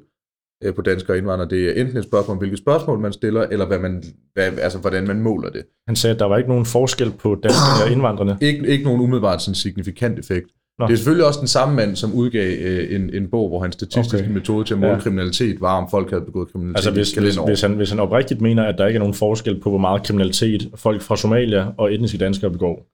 øh, 0.65 0.75
på 0.75 0.83
danskere 0.83 1.15
og 1.15 1.19
indvandrere. 1.19 1.49
Det 1.49 1.69
er 1.69 1.81
enten 1.81 1.97
et 1.97 2.05
spørgsmål 2.05 2.35
om, 2.35 2.39
hvilke 2.39 2.57
spørgsmål 2.57 2.99
man 2.99 3.13
stiller, 3.13 3.43
eller 3.43 3.67
hvad 3.67 3.79
man, 3.79 4.03
hvad, 4.35 4.59
altså, 4.59 4.79
hvordan 4.79 5.07
man 5.07 5.21
måler 5.21 5.51
det. 5.51 5.65
han 5.87 5.97
sagde, 5.97 6.15
at 6.15 6.21
der 6.21 6.27
var 6.27 6.37
ikke 6.37 6.51
nogen 6.51 6.67
forskel 6.67 7.13
på 7.13 7.35
danskerne 7.35 7.85
og 7.85 7.93
indvandrerne. 7.93 8.39
Ikke, 8.41 8.67
ikke 8.67 8.85
nogen 8.85 9.01
umiddelbart 9.01 9.43
sådan 9.43 9.55
signifikant 9.55 10.19
effekt. 10.19 10.51
Nå. 10.79 10.87
Det 10.87 10.93
er 10.93 10.97
selvfølgelig 10.97 11.27
også 11.27 11.41
den 11.41 11.49
samme 11.49 11.75
mand, 11.77 11.97
som 11.97 12.13
udgav 12.15 12.57
øh, 12.59 12.95
en, 12.95 13.15
en 13.15 13.31
bog, 13.31 13.49
hvor 13.49 13.61
hans 13.61 13.75
statistiske 13.75 14.19
Okay. 14.27 14.35
metode 14.39 14.65
til 14.65 14.75
at 14.75 14.81
måle 14.81 14.93
Ja. 14.93 14.99
kriminalitet 14.99 15.61
var, 15.61 15.77
om 15.83 15.91
folk 15.91 16.11
havde 16.11 16.25
begået 16.25 16.49
kriminalitet 16.53 16.77
Altså 16.77 16.91
hvis, 16.91 17.13
hvis, 17.13 17.37
hvis, 17.47 17.61
han, 17.61 17.73
hvis 17.75 17.91
han 17.91 18.01
oprigtigt 18.01 18.41
mener, 18.41 18.65
at 18.65 18.75
der 18.79 18.87
ikke 18.87 18.97
er 18.97 19.01
nogen 19.01 19.15
forskel 19.15 19.61
på, 19.61 19.69
hvor 19.71 19.79
meget 19.79 20.03
kriminalitet 20.03 20.71
folk 20.75 21.03
fra 21.03 21.17
Somalia 21.17 21.67
og 21.79 21.95
etniske 21.95 22.19
danskere 22.19 22.51
begår, 22.51 22.87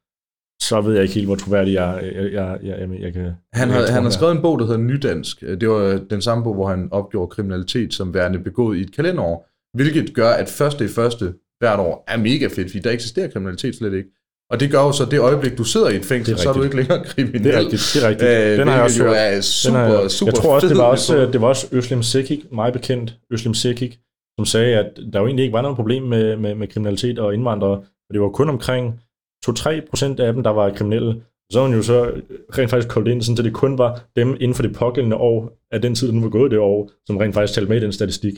så 0.62 0.80
ved 0.80 0.92
jeg 0.94 1.02
ikke 1.02 1.14
helt, 1.14 1.26
hvor 1.26 1.34
troværdig 1.36 1.74
jeg, 1.74 2.00
jeg, 2.14 2.32
jeg, 2.32 2.58
jeg, 2.62 2.78
jeg, 2.80 3.00
jeg 3.00 3.12
kan... 3.12 3.32
Han 3.52 3.68
har, 3.70 3.80
han 3.80 4.02
har 4.02 4.06
er. 4.06 4.10
skrevet 4.10 4.36
en 4.36 4.42
bog, 4.42 4.58
der 4.58 4.66
hedder 4.66 4.80
Nydansk. 4.80 5.40
Det 5.40 5.68
var 5.68 6.00
den 6.10 6.22
samme 6.22 6.44
bog, 6.44 6.54
hvor 6.54 6.68
han 6.68 6.88
opgjorde 6.90 7.30
kriminalitet 7.30 7.94
som 7.94 8.14
værende 8.14 8.38
begået 8.38 8.78
i 8.78 8.80
et 8.80 8.94
kalenderår, 8.96 9.48
hvilket 9.76 10.14
gør, 10.14 10.30
at 10.30 10.48
første 10.48 10.84
i 10.84 10.88
første 10.88 11.34
hvert 11.58 11.80
år 11.80 12.04
er 12.08 12.16
mega 12.16 12.46
fedt, 12.46 12.70
fordi 12.70 12.78
der 12.78 12.90
eksisterer 12.90 13.28
kriminalitet 13.28 13.76
slet 13.76 13.94
ikke. 13.94 14.08
Og 14.50 14.60
det 14.60 14.70
gør 14.70 14.78
jo 14.78 14.92
så, 14.92 15.04
det 15.04 15.18
øjeblik, 15.18 15.58
du 15.58 15.64
sidder 15.64 15.88
i 15.88 15.96
et 15.96 16.04
fængsel, 16.04 16.34
Det 16.34 16.40
er 16.40 16.42
så 16.42 16.48
er 16.48 16.52
du 16.52 16.62
ikke 16.62 16.76
længere 16.76 17.04
kriminel. 17.04 17.44
Det 17.44 17.54
er 17.54 17.58
rigtigt, 17.58 17.82
det 17.94 18.04
er 18.04 18.08
rigtigt. 18.08 18.30
Øh, 18.30 18.58
Den 18.58 18.68
har 18.68 18.74
jeg 18.74 18.84
også 18.84 19.02
hørt. 19.02 19.16
er 19.16 19.30
Den 19.34 19.42
super, 19.42 19.78
har 19.78 20.00
jeg, 20.00 20.10
super 20.10 20.32
jeg 20.32 20.34
tror 20.34 20.54
også, 20.54 20.66
det 20.66 20.76
fed 20.76 20.82
var 20.82 20.88
også, 20.88 21.26
det 21.32 21.40
var 21.40 21.48
også 21.48 21.66
Øslem 21.72 22.02
Sekik, 22.02 22.52
meget 22.52 22.72
bekendt, 22.72 23.16
Øslem 23.32 23.54
Sekik, 23.54 23.98
som 24.38 24.44
sagde, 24.44 24.76
at 24.76 24.90
der 25.12 25.20
jo 25.20 25.26
egentlig 25.26 25.42
ikke 25.42 25.52
var 25.52 25.62
noget 25.62 25.76
problem 25.76 26.02
med, 26.02 26.36
med, 26.36 26.54
med 26.54 26.68
kriminalitet 26.68 27.18
og 27.18 27.34
indvandrere, 27.34 27.76
og 28.08 28.12
det 28.12 28.20
var 28.20 28.28
kun 28.28 28.48
omkring 28.48 29.00
2-3 29.48 29.88
procent 29.90 30.20
af 30.20 30.32
dem, 30.32 30.42
der 30.42 30.50
var 30.50 30.70
kriminelle. 30.70 31.22
Så 31.52 31.62
han 31.64 31.74
jo 31.74 31.82
så 31.82 32.10
rent 32.58 32.70
faktisk 32.70 32.88
koldt 32.88 33.08
ind, 33.08 33.38
at 33.38 33.44
det 33.44 33.52
kun 33.52 33.78
var 33.78 34.00
dem 34.16 34.36
inden 34.40 34.54
for 34.54 34.62
det 34.62 34.74
pågældende 34.74 35.16
år, 35.16 35.52
af 35.72 35.82
den 35.82 35.94
tid, 35.94 36.08
der 36.08 36.14
nu 36.14 36.20
var 36.20 36.28
gået 36.28 36.50
det 36.50 36.58
år, 36.58 36.90
som 37.06 37.16
rent 37.16 37.34
faktisk 37.34 37.54
talte 37.54 37.68
med 37.68 37.76
i 37.76 37.84
den 37.84 37.92
statistik. 37.92 38.34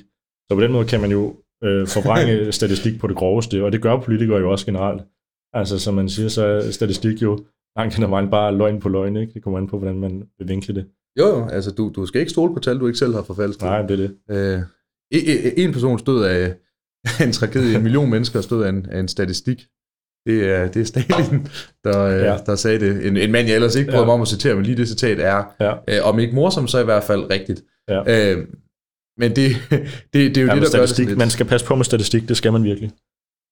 Så 0.48 0.54
på 0.54 0.60
den 0.60 0.72
måde 0.72 0.86
kan 0.86 1.00
man 1.00 1.10
jo 1.10 1.34
øh, 1.64 1.86
forvrænge 1.86 2.52
statistik 2.58 3.00
på 3.00 3.06
det 3.06 3.16
groveste, 3.16 3.64
og 3.64 3.72
det 3.72 3.82
gør 3.82 4.00
politikere 4.00 4.38
jo 4.38 4.50
også 4.50 4.66
generelt. 4.66 5.02
Altså, 5.52 5.78
som 5.78 5.94
man 5.94 6.08
siger, 6.08 6.28
så 6.28 6.44
er 6.44 6.70
statistik 6.70 7.22
jo 7.22 7.44
langt 7.78 7.94
hen 7.94 8.04
ad 8.04 8.08
vejen 8.08 8.30
bare 8.30 8.54
løgn 8.56 8.80
på 8.80 8.88
løgn, 8.88 9.16
ikke? 9.16 9.32
Det 9.34 9.42
kommer 9.42 9.58
an 9.58 9.66
på, 9.68 9.78
hvordan 9.78 9.98
man 10.00 10.22
vil 10.38 10.48
vinkle 10.48 10.74
det. 10.74 10.86
Jo, 11.18 11.26
jo, 11.26 11.48
altså 11.48 11.70
du, 11.70 11.92
du 11.96 12.06
skal 12.06 12.20
ikke 12.20 12.30
stole 12.30 12.54
på 12.54 12.60
tal, 12.60 12.78
du 12.80 12.86
ikke 12.86 12.98
selv 12.98 13.14
har 13.14 13.22
forfalsket. 13.22 13.62
Nej, 13.62 13.82
det 13.82 13.90
er 13.90 13.96
det. 13.96 14.16
Øh, 14.30 14.60
en- 15.10 15.52
en 15.66 15.72
person 15.72 15.98
stod 15.98 16.24
af, 16.24 16.54
en 17.26 17.32
tragedie. 17.32 17.76
En 17.76 17.82
million 17.82 18.10
mennesker 18.10 18.40
stod 18.40 18.64
af 18.64 18.68
en, 18.68 18.86
af 18.90 19.00
en 19.00 19.08
statistik. 19.08 19.66
Det 20.26 20.48
er, 20.50 20.68
det 20.68 20.80
er 20.80 20.84
Stalin, 20.84 21.46
der, 21.84 21.98
ja. 22.06 22.32
Ja. 22.32 22.38
der 22.46 22.54
sagde 22.56 22.80
det. 22.80 23.06
En, 23.06 23.16
en 23.16 23.32
mand, 23.32 23.46
jeg 23.48 23.54
ellers 23.54 23.76
ikke 23.76 23.90
bryder 23.90 24.00
Ja. 24.00 24.06
mig 24.06 24.14
om 24.14 24.20
at 24.22 24.28
citere, 24.28 24.54
men 24.54 24.64
lige 24.64 24.76
det 24.76 24.88
citat 24.88 25.20
er, 25.20 25.44
Ja. 25.60 25.74
øh, 25.88 26.08
om 26.08 26.18
ikke 26.18 26.34
morsomt, 26.34 26.70
så 26.70 26.80
i 26.80 26.84
hvert 26.84 27.04
fald 27.04 27.30
rigtigt. 27.30 27.62
Ja. 27.88 28.32
Øh, 28.36 28.46
men 29.18 29.36
det, 29.36 29.50
det, 30.12 30.34
det 30.34 30.36
er 30.36 30.42
jo 30.42 30.48
Ja, 30.48 30.54
det, 30.54 30.62
der 30.72 30.78
gør 30.78 30.86
det 30.86 30.98
lidt. 30.98 31.18
man 31.18 31.30
skal 31.30 31.46
passe 31.46 31.66
på 31.66 31.74
med 31.74 31.84
statistik, 31.84 32.28
det 32.28 32.36
skal 32.36 32.52
man 32.52 32.64
virkelig. 32.64 32.90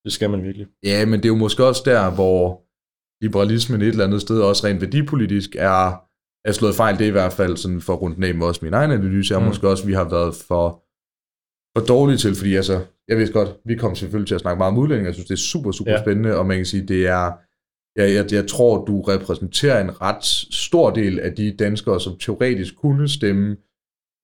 Det 0.04 0.12
skal 0.12 0.30
man 0.30 0.42
virkelig. 0.42 0.66
Ja, 0.84 1.06
men 1.06 1.14
det 1.20 1.24
er 1.24 1.28
jo 1.28 1.36
måske 1.36 1.64
også 1.64 1.82
der, 1.84 2.10
hvor 2.14 2.62
liberalismen 3.24 3.80
et 3.82 3.88
eller 3.88 4.04
andet 4.04 4.20
sted, 4.20 4.40
også 4.40 4.66
rent 4.66 4.80
værdipolitisk, 4.80 5.50
er, 5.58 5.82
er 6.48 6.52
slået 6.52 6.74
fejl. 6.74 6.98
Det 6.98 7.04
er 7.04 7.08
i 7.08 7.18
hvert 7.20 7.32
fald 7.32 7.56
sådan 7.56 7.80
for 7.80 7.94
rundt 7.94 8.24
af 8.24 8.34
med 8.34 8.46
også 8.46 8.60
min 8.64 8.74
egen 8.74 8.90
analyse, 8.90 9.34
er 9.34 9.38
Mm. 9.38 9.44
måske 9.46 9.68
også, 9.68 9.86
vi 9.86 9.92
har 9.92 10.08
været 10.10 10.34
for, 10.34 10.66
for 11.78 11.86
dårlige 11.86 12.16
til, 12.18 12.34
fordi 12.34 12.54
altså, 12.54 12.84
jeg 13.08 13.16
ved 13.16 13.32
godt, 13.32 13.48
vi 13.64 13.76
kommer 13.76 13.94
selvfølgelig 13.94 14.28
til 14.28 14.34
at 14.34 14.40
snakke 14.40 14.58
meget 14.58 14.72
om 14.72 14.78
udlænding, 14.78 15.06
jeg 15.06 15.14
synes, 15.14 15.28
det 15.28 15.34
er 15.34 15.38
super, 15.52 15.72
super 15.72 15.92
ja. 15.92 16.02
spændende, 16.02 16.38
og 16.38 16.46
man 16.46 16.56
kan 16.56 16.66
sige, 16.66 16.86
det 16.86 17.06
er, 17.06 17.32
jeg, 17.96 18.14
jeg, 18.14 18.32
jeg 18.32 18.48
tror, 18.48 18.84
du 18.84 19.00
repræsenterer 19.00 19.80
en 19.80 20.00
ret 20.00 20.24
stor 20.54 20.90
del 20.90 21.20
af 21.20 21.32
de 21.34 21.56
danskere, 21.56 22.00
som 22.00 22.18
teoretisk 22.18 22.76
kunne 22.76 23.08
stemme 23.08 23.56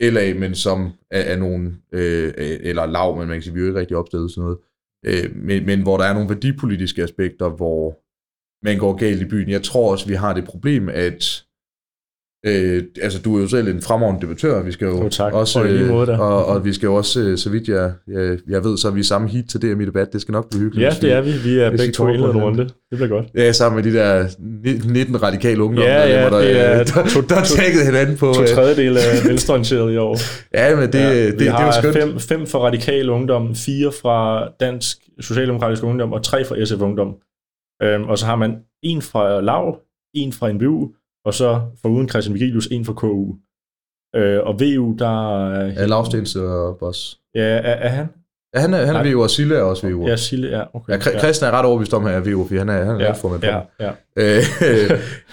LA, 0.03 0.35
men 0.35 0.55
som 0.55 0.93
er, 1.11 1.20
er 1.20 1.37
nogen, 1.37 1.83
øh, 1.93 2.33
eller 2.39 2.87
lav, 2.87 3.16
men 3.16 3.29
man 3.29 3.37
kan 3.37 3.43
sige, 3.43 3.55
vi 3.55 3.61
er 3.61 3.62
jo 3.62 3.68
ikke 3.68 3.81
rigtig 3.81 3.97
opstillet 3.97 4.31
sådan 4.31 4.43
noget, 4.43 4.59
øh, 5.05 5.36
men, 5.36 5.66
men 5.66 5.82
hvor 5.82 5.96
der 5.96 6.05
er 6.05 6.14
nogle 6.14 6.28
værdipolitiske 6.28 7.02
aspekter, 7.02 7.48
hvor 7.48 8.00
man 8.64 8.78
går 8.78 8.94
galt 8.96 9.22
i 9.22 9.24
byen. 9.24 9.50
Jeg 9.50 9.62
tror 9.62 9.90
også, 9.90 10.09
vi 10.09 10.14
har 10.14 10.34
det 10.34 10.44
problem, 10.44 10.88
at 10.88 11.44
øh, 12.47 12.82
altså, 13.03 13.18
du 13.22 13.36
er 13.36 13.40
jo 13.40 13.49
selv 13.49 13.68
en 13.68 13.82
fremragende 13.82 14.20
debattør, 14.22 14.62
vi 14.62 14.72
skal 14.72 14.86
jo 14.86 15.03
Jo, 15.03 15.09
tak. 15.09 15.32
også, 15.32 15.59
Og 15.61 15.66
lige 15.66 15.86
måde 15.86 16.18
og, 16.18 16.47
og 16.47 16.64
vi 16.64 16.72
skal 16.72 16.86
jo 16.86 16.95
også, 16.95 17.20
øh, 17.20 17.38
så 17.38 17.51
vidt 17.51 17.68
jeg, 17.68 17.92
jeg, 18.09 18.38
jeg 18.49 18.64
ved, 18.64 18.76
så 18.78 18.88
er 18.88 18.92
vi 18.92 19.03
samme 19.03 19.28
heat 19.28 19.45
til 19.49 19.62
DM 19.62 19.80
i 19.80 19.84
debat, 19.84 20.12
det 20.12 20.20
skal 20.20 20.32
nok 20.32 20.51
blive 20.51 20.62
hyggeligt. 20.62 21.03
Ja, 21.03 21.07
det 21.09 21.12
er 21.16 21.20
vi. 21.20 21.32
Vi 21.45 21.59
er 21.59 21.70
begge 21.70 21.92
to 21.92 22.07
hinanden. 22.07 22.42
runde. 22.42 22.64
Det 22.64 22.74
bliver 22.90 23.09
godt. 23.09 23.26
Ja, 23.34 23.53
sammen 23.53 23.84
med 23.84 23.92
de 23.92 23.99
der 23.99 24.26
19 24.92 25.22
radikale 25.22 25.62
ungdom, 25.62 25.84
Ja, 25.84 26.09
ja, 26.09 26.30
der, 26.30 26.38
det 26.38 26.61
er 26.61 26.84
der, 26.84 27.03
der, 27.03 27.20
der 27.28 27.84
hinanden 27.84 28.16
på. 28.16 28.32
To 28.32 28.42
øh, 28.42 28.49
tredjedel 28.49 28.97
af 28.97 29.03
venstreorienteret 29.28 29.92
i 29.92 29.97
år. 29.97 30.18
Ja, 30.55 30.76
men 30.76 30.92
det, 30.92 30.95
Ja, 30.95 31.14
det, 31.26 31.32
det, 31.32 31.38
det, 31.38 31.49
er 31.49 31.66
jo 31.66 31.72
skønt. 31.72 31.97
fem, 31.97 32.18
fem 32.18 32.47
fra 32.47 32.59
Radikal 32.59 33.11
Ungdom, 33.11 33.55
fire 33.55 33.92
fra 34.03 34.49
Dansk 34.61 34.97
Socialdemokratisk 35.20 35.82
Ungdom 35.84 36.12
og 36.12 36.22
tre 36.24 36.45
fra 36.45 36.64
SF 36.64 36.80
Ungdom. 36.80 37.14
Øhm, 37.82 38.05
og 38.05 38.18
så 38.18 38.26
har 38.26 38.36
man 38.36 38.57
en 38.82 39.03
fra 39.03 39.40
LAV, 39.40 39.76
en 40.14 40.32
fra 40.32 40.53
NVU, 40.53 40.90
og 41.25 41.35
så 41.35 41.61
for 41.83 41.89
uden 41.89 42.09
Christian 42.09 42.35
Vigilius, 42.35 42.66
en 42.66 42.85
fra 42.85 42.93
KU. 42.93 43.35
Øh, 44.16 44.41
og 44.43 44.61
VU, 44.61 44.95
der 44.99 45.39
er... 45.49 45.66
Ja, 45.66 45.87
Lavstens 45.87 46.37
og 46.37 46.79
Boss. 46.79 47.18
Ja, 47.35 47.41
er, 47.43 47.59
er 47.59 47.89
han? 47.89 48.07
Ja, 48.55 48.61
han 48.61 48.75
er, 48.75 48.87
han 48.87 48.97
er. 48.97 49.12
VU, 49.12 49.22
og 49.22 49.31
Sille 49.31 49.57
er 49.57 49.62
også 49.62 49.89
VU. 49.89 50.07
Ja, 50.07 50.16
Sille, 50.16 50.49
ja, 50.49 50.62
okay. 50.72 50.93
Ja, 50.93 51.18
Christian 51.18 51.55
er 51.55 51.59
ret 51.59 51.64
overbevist 51.64 51.95
om, 51.95 52.05
at 52.07 52.12
han 52.12 52.22
er 52.22 52.31
VU, 52.33 52.45
fordi 52.45 52.59
han 52.59 52.68
er, 52.68 52.85
han 52.85 52.89
er 52.89 53.01
ja, 53.01 53.05
ja, 53.05 53.12
formand 53.12 53.43
for 53.43 53.49
ja, 53.49 53.61
ja. 53.81 53.91
ja. 54.37 54.41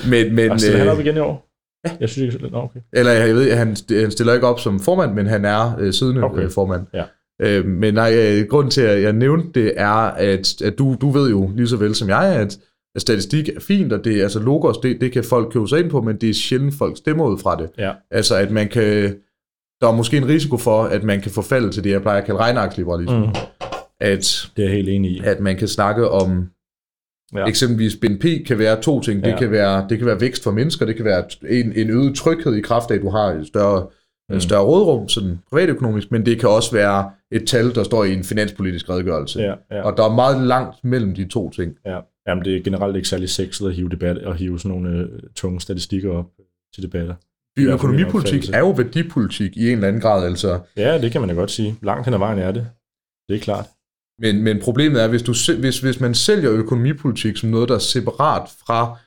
men, 0.09 0.35
men, 0.35 0.51
Og 0.51 0.59
stiller 0.59 0.77
han 0.77 0.87
øh, 0.87 0.93
op 0.93 0.99
igen 0.99 1.15
i 1.15 1.19
år? 1.19 1.47
Ja. 1.87 1.91
Jeg 1.99 2.09
synes 2.09 2.35
ikke, 2.35 2.47
Nå, 2.47 2.57
okay. 2.57 2.79
eller 2.93 3.11
jeg 3.11 3.35
ved, 3.35 3.53
han, 3.53 3.75
han 3.89 4.11
stiller 4.11 4.33
ikke 4.33 4.47
op 4.47 4.59
som 4.59 4.79
formand, 4.79 5.13
men 5.13 5.27
han 5.27 5.45
er 5.45 5.75
øh, 5.79 5.93
siddende 5.93 6.23
Okay. 6.23 6.43
øh, 6.43 6.51
formand. 6.51 6.87
Ja. 6.93 7.03
Øh, 7.41 7.65
men 7.65 7.93
nej, 7.93 8.13
øh, 8.15 8.47
grunden 8.47 8.71
til, 8.71 8.81
at 8.81 9.01
jeg 9.01 9.13
nævnte 9.13 9.61
det, 9.61 9.73
er, 9.75 9.93
at, 10.11 10.61
at 10.61 10.77
du, 10.77 10.95
du 11.01 11.09
ved 11.09 11.29
jo 11.29 11.51
lige 11.55 11.67
så 11.67 11.77
vel 11.77 11.95
som 11.95 12.09
jeg, 12.09 12.35
at 12.35 12.57
statistik 12.97 13.49
er 13.49 13.59
fint, 13.59 13.93
og 13.93 14.03
det 14.03 14.17
er 14.19 14.23
altså 14.23 14.39
logos, 14.39 14.77
det, 14.77 15.01
det 15.01 15.11
kan 15.11 15.23
folk 15.23 15.51
købe 15.53 15.67
sig 15.67 15.79
ind 15.79 15.89
på, 15.89 16.01
men 16.01 16.15
det 16.17 16.29
er 16.29 16.33
sjældent, 16.33 16.73
folk 16.77 16.97
stemmer 16.97 17.25
ud 17.27 17.37
fra 17.37 17.55
det. 17.55 17.69
Ja. 17.77 17.91
Altså, 18.11 18.35
at 18.35 18.51
man 18.51 18.67
kan... 18.69 19.15
Der 19.81 19.87
er 19.87 19.91
måske 19.95 20.17
en 20.17 20.27
risiko 20.27 20.57
for, 20.57 20.83
at 20.83 21.03
man 21.03 21.21
kan 21.21 21.31
forfalde 21.31 21.71
til 21.71 21.83
det, 21.83 21.89
jeg 21.91 22.01
plejer 22.01 22.17
at 22.19 22.25
kalde 22.25 22.39
regnaksliberalisme. 22.39 23.19
Mm, 23.25 23.31
At, 23.99 24.47
det 24.57 24.65
er 24.65 24.69
helt 24.69 24.89
enig 24.89 25.11
i. 25.11 25.21
at 25.25 25.39
man 25.39 25.57
kan 25.57 25.67
snakke 25.67 26.09
om 26.09 26.47
Ja. 27.35 27.45
Eksempelvis 27.45 27.95
BNP 27.95 28.25
kan 28.47 28.59
være 28.59 28.81
to 28.81 29.01
ting. 29.01 29.23
Det, 29.23 29.29
Ja. 29.29 29.37
kan 29.37 29.51
være, 29.51 29.85
det 29.89 29.97
kan 29.97 30.07
være 30.07 30.21
vækst 30.21 30.43
for 30.43 30.51
mennesker, 30.51 30.85
det 30.85 30.95
kan 30.95 31.05
være 31.05 31.23
en, 31.49 31.73
en 31.75 31.89
øget 31.89 32.15
tryghed 32.15 32.55
i 32.55 32.61
kraft 32.61 32.91
af, 32.91 32.95
at 32.95 33.01
du 33.01 33.09
har 33.09 33.25
et 33.25 33.47
større, 33.47 33.87
Mm. 34.31 34.35
mm. 34.35 34.41
større 34.41 34.63
rådrum, 34.63 35.09
sådan 35.09 35.39
privatøkonomisk, 35.51 36.11
men 36.11 36.25
det 36.25 36.39
kan 36.39 36.49
også 36.49 36.71
være 36.71 37.11
et 37.31 37.47
tal, 37.47 37.75
der 37.75 37.83
står 37.83 38.03
i 38.03 38.13
en 38.13 38.23
finanspolitisk 38.23 38.89
redegørelse. 38.89 39.41
Ja, 39.41 39.53
ja. 39.71 39.81
Og 39.81 39.97
der 39.97 40.03
er 40.03 40.15
meget 40.15 40.47
langt 40.47 40.83
mellem 40.83 41.15
de 41.15 41.27
to 41.27 41.49
ting. 41.49 41.75
Ja, 41.85 41.99
jamen 42.27 42.45
det 42.45 42.57
er 42.57 42.61
generelt 42.63 42.95
ikke 42.95 43.07
særlig 43.07 43.29
sexet 43.29 43.67
at 43.67 43.73
hive, 43.73 43.89
debat, 43.89 44.17
at 44.17 44.37
hive 44.37 44.59
sådan 44.59 44.77
nogle 44.77 44.99
øh, 44.99 45.09
tunge 45.35 45.61
statistikker 45.61 46.11
op 46.11 46.25
til 46.73 46.83
debatter. 46.83 47.15
I 47.57 47.63
økonomipolitik 47.63 48.49
er 48.53 48.59
jo 48.59 48.69
værdipolitik 48.69 49.57
i 49.57 49.67
en 49.67 49.75
eller 49.75 49.87
anden 49.87 50.01
grad, 50.01 50.25
altså. 50.25 50.59
Ja, 50.77 51.01
det 51.01 51.11
kan 51.11 51.21
man 51.21 51.29
da 51.29 51.35
godt 51.35 51.51
sige. 51.51 51.75
Langt 51.81 52.05
hen 52.05 52.13
ad 52.13 52.19
vejen 52.19 52.39
er 52.39 52.51
det. 52.51 52.67
Det 53.29 53.35
er 53.35 53.39
klart. 53.39 53.65
Men, 54.19 54.43
men 54.43 54.59
problemet 54.61 55.03
er, 55.03 55.07
hvis, 55.07 55.23
du, 55.23 55.33
hvis, 55.59 55.79
hvis 55.79 55.99
man 55.99 56.13
sælger 56.13 56.51
økonomipolitik 56.51 57.37
som 57.37 57.49
noget, 57.49 57.69
der 57.69 57.75
er 57.75 57.79
separat 57.79 58.49
fra 58.65 58.97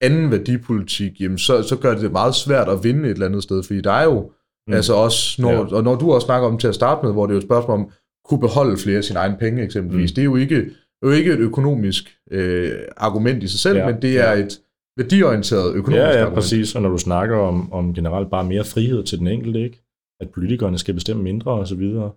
anden 0.00 0.30
værdipolitik, 0.30 1.20
jamen 1.20 1.38
så, 1.38 1.62
så 1.62 1.76
gør 1.76 1.92
det 1.92 2.02
det 2.02 2.12
meget 2.12 2.34
svært 2.34 2.68
at 2.68 2.84
vinde 2.84 3.08
et 3.08 3.10
eller 3.10 3.26
andet 3.26 3.42
sted, 3.42 3.62
fordi 3.62 3.80
der 3.80 3.92
er 3.92 4.04
jo 4.04 4.32
Mm. 4.68 4.74
altså 4.74 4.94
også, 4.94 5.42
når, 5.42 5.50
Ja. 5.50 5.56
ja. 5.58 5.74
og 5.76 5.84
når 5.84 5.94
du 5.96 6.12
også 6.12 6.24
snakker 6.24 6.48
om 6.48 6.58
til 6.58 6.68
at 6.68 6.74
starte 6.74 7.04
med, 7.06 7.12
hvor 7.12 7.26
det 7.26 7.30
er 7.32 7.34
jo 7.34 7.38
et 7.38 7.44
spørgsmål 7.44 7.78
om, 7.80 7.90
kunne 8.24 8.40
beholde 8.40 8.76
flere 8.76 8.96
af 8.98 9.04
sine 9.04 9.18
egne 9.18 9.36
penge 9.38 9.62
eksempelvis, 9.62 10.10
Mm. 10.10 10.14
det 10.14 10.20
er 10.22 10.24
jo 10.24 10.36
ikke, 10.36 10.56
det 10.64 11.02
er 11.02 11.06
jo 11.06 11.10
ikke 11.10 11.32
et 11.32 11.38
økonomisk 11.38 12.18
øh, 12.30 12.72
argument 12.96 13.42
i 13.42 13.48
sig 13.48 13.60
selv, 13.60 13.76
Ja, 13.78 13.86
ja. 13.86 13.92
men 13.92 14.02
det 14.02 14.18
er 14.20 14.32
ja. 14.32 14.44
et 14.44 14.60
værdiorienteret 14.98 15.74
økonomisk 15.74 16.00
Ja, 16.02 16.08
ja, 16.08 16.16
argument. 16.20 16.34
præcis. 16.34 16.74
Og 16.74 16.82
når 16.82 16.88
du 16.88 16.98
snakker 16.98 17.36
om, 17.36 17.72
om 17.72 17.94
generelt 17.94 18.30
bare 18.30 18.44
mere 18.44 18.64
frihed 18.64 19.04
til 19.04 19.18
den 19.18 19.26
enkelte, 19.26 19.60
ikke? 19.60 19.80
at 20.20 20.30
politikerne 20.30 20.78
skal 20.78 20.94
bestemme 20.94 21.22
mindre 21.22 21.50
og 21.52 21.68
så 21.68 21.74
videre, 21.74 22.12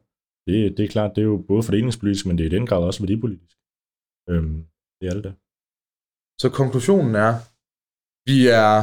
det, 0.48 0.78
det 0.78 0.86
er 0.86 0.89
klart, 0.89 1.12
det 1.16 1.22
er 1.22 1.26
jo 1.26 1.38
både 1.48 1.64
fordelingspolitisk, 1.64 2.26
men 2.26 2.38
det 2.38 2.43
er 2.43 2.48
i 2.50 2.56
den 2.58 2.66
grad 2.66 2.84
også 2.84 3.00
værdipolitisk. 3.02 3.58
Øhm, 4.30 4.64
det 5.02 5.08
er 5.10 5.14
det 5.14 5.24
da. 5.24 5.32
Så 6.41 6.50
konklusionen 6.50 7.16
er, 7.16 7.34
vi 8.30 8.48
er, 8.48 8.74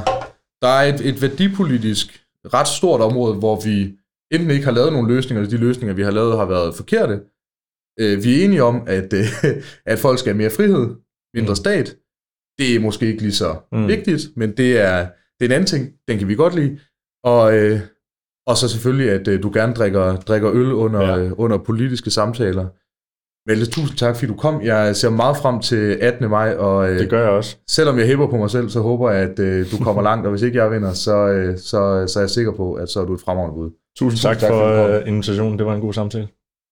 der 0.63 0.69
er 0.79 0.83
et, 0.95 1.01
et 1.11 1.23
værdipolitisk 1.23 2.24
ret 2.55 2.69
stort 2.69 3.01
område, 3.01 3.35
hvor 3.39 3.61
vi 3.65 3.93
enten 4.33 4.51
ikke 4.51 4.65
har 4.65 4.73
lavet 4.73 4.93
nogle 4.93 5.15
løsninger, 5.15 5.41
eller 5.43 5.59
de 5.59 5.65
løsninger, 5.65 5.95
vi 5.95 6.03
har 6.03 6.11
lavet, 6.11 6.37
har 6.39 6.45
været 6.47 6.75
forkerte. 6.75 7.21
Øh, 8.01 8.25
vi 8.25 8.41
er 8.41 8.45
enige 8.45 8.63
om, 8.63 8.83
at, 8.87 9.13
øh, 9.13 9.27
at 9.93 9.99
folk 9.99 10.19
skal 10.19 10.33
have 10.33 10.39
mere 10.39 10.51
frihed, 10.51 10.87
mindre 11.35 11.51
Mm. 11.51 11.57
stat. 11.57 11.97
Det 12.59 12.75
er 12.75 12.81
måske 12.81 13.07
ikke 13.07 13.23
lige 13.23 13.33
så 13.33 13.57
Mm. 13.73 13.89
vigtigt, 13.89 14.23
men 14.37 14.57
det 14.57 14.81
er, 14.81 14.99
det 15.41 15.41
er 15.41 15.45
en 15.45 15.53
anden 15.53 15.67
ting. 15.67 15.93
Den 16.09 16.19
kan 16.19 16.29
vi 16.29 16.35
godt 16.35 16.55
lide. 16.55 16.79
Og, 17.25 17.59
øh, 17.59 17.81
og 18.47 18.57
så 18.57 18.69
selvfølgelig, 18.69 19.11
at 19.11 19.29
øh, 19.29 19.43
du 19.43 19.51
gerne 19.55 19.75
drikker, 19.75 20.17
drikker 20.17 20.51
øl 20.53 20.73
under, 20.73 21.01
ja. 21.03 21.19
øh, 21.19 21.33
under 21.37 21.59
politiske 21.59 22.11
samtaler. 22.11 22.67
Mette, 23.49 23.67
tusind 23.67 23.99
tak, 23.99 24.17
fordi 24.17 24.27
du 24.27 24.35
kom. 24.37 24.63
Jeg 24.63 24.97
ser 24.97 25.11
meget 25.11 25.37
frem 25.37 25.61
til 25.61 25.99
18. 26.01 26.31
maj, 26.31 26.55
og 26.55 26.91
øh, 26.91 26.99
Det 26.99 27.11
gør 27.11 27.21
jeg 27.21 27.31
også. 27.31 27.57
selvom 27.69 27.99
jeg 27.99 28.07
hæpper 28.07 28.27
på 28.27 28.37
mig 28.37 28.51
selv, 28.51 28.69
så 28.71 28.81
håber 28.81 29.11
jeg, 29.11 29.21
at 29.31 29.39
øh, 29.39 29.71
du 29.73 29.77
kommer 29.85 30.03
langt, 30.09 30.27
og 30.27 30.31
hvis 30.31 30.43
ikke 30.43 30.59
jeg 30.59 30.71
vinder, 30.71 30.93
så, 30.93 31.17
øh, 31.29 31.59
så, 31.59 32.05
så 32.07 32.19
er 32.19 32.23
jeg 32.23 32.31
sikker 32.31 32.53
på, 32.53 32.73
at 32.75 32.89
så 32.89 33.01
er 33.01 33.05
du 33.05 33.15
et 33.15 33.21
fremragende 33.25 33.55
bud. 33.55 33.71
Tusind 33.99 34.21
tak, 34.21 34.39
tak, 34.39 34.51
for 34.51 34.83
kom. 34.83 34.91
øh, 34.91 35.09
invitationen. 35.09 35.59
Det 35.59 35.67
var 35.67 35.75
en 35.75 35.81
god 35.81 35.93
samtale. 35.93 36.29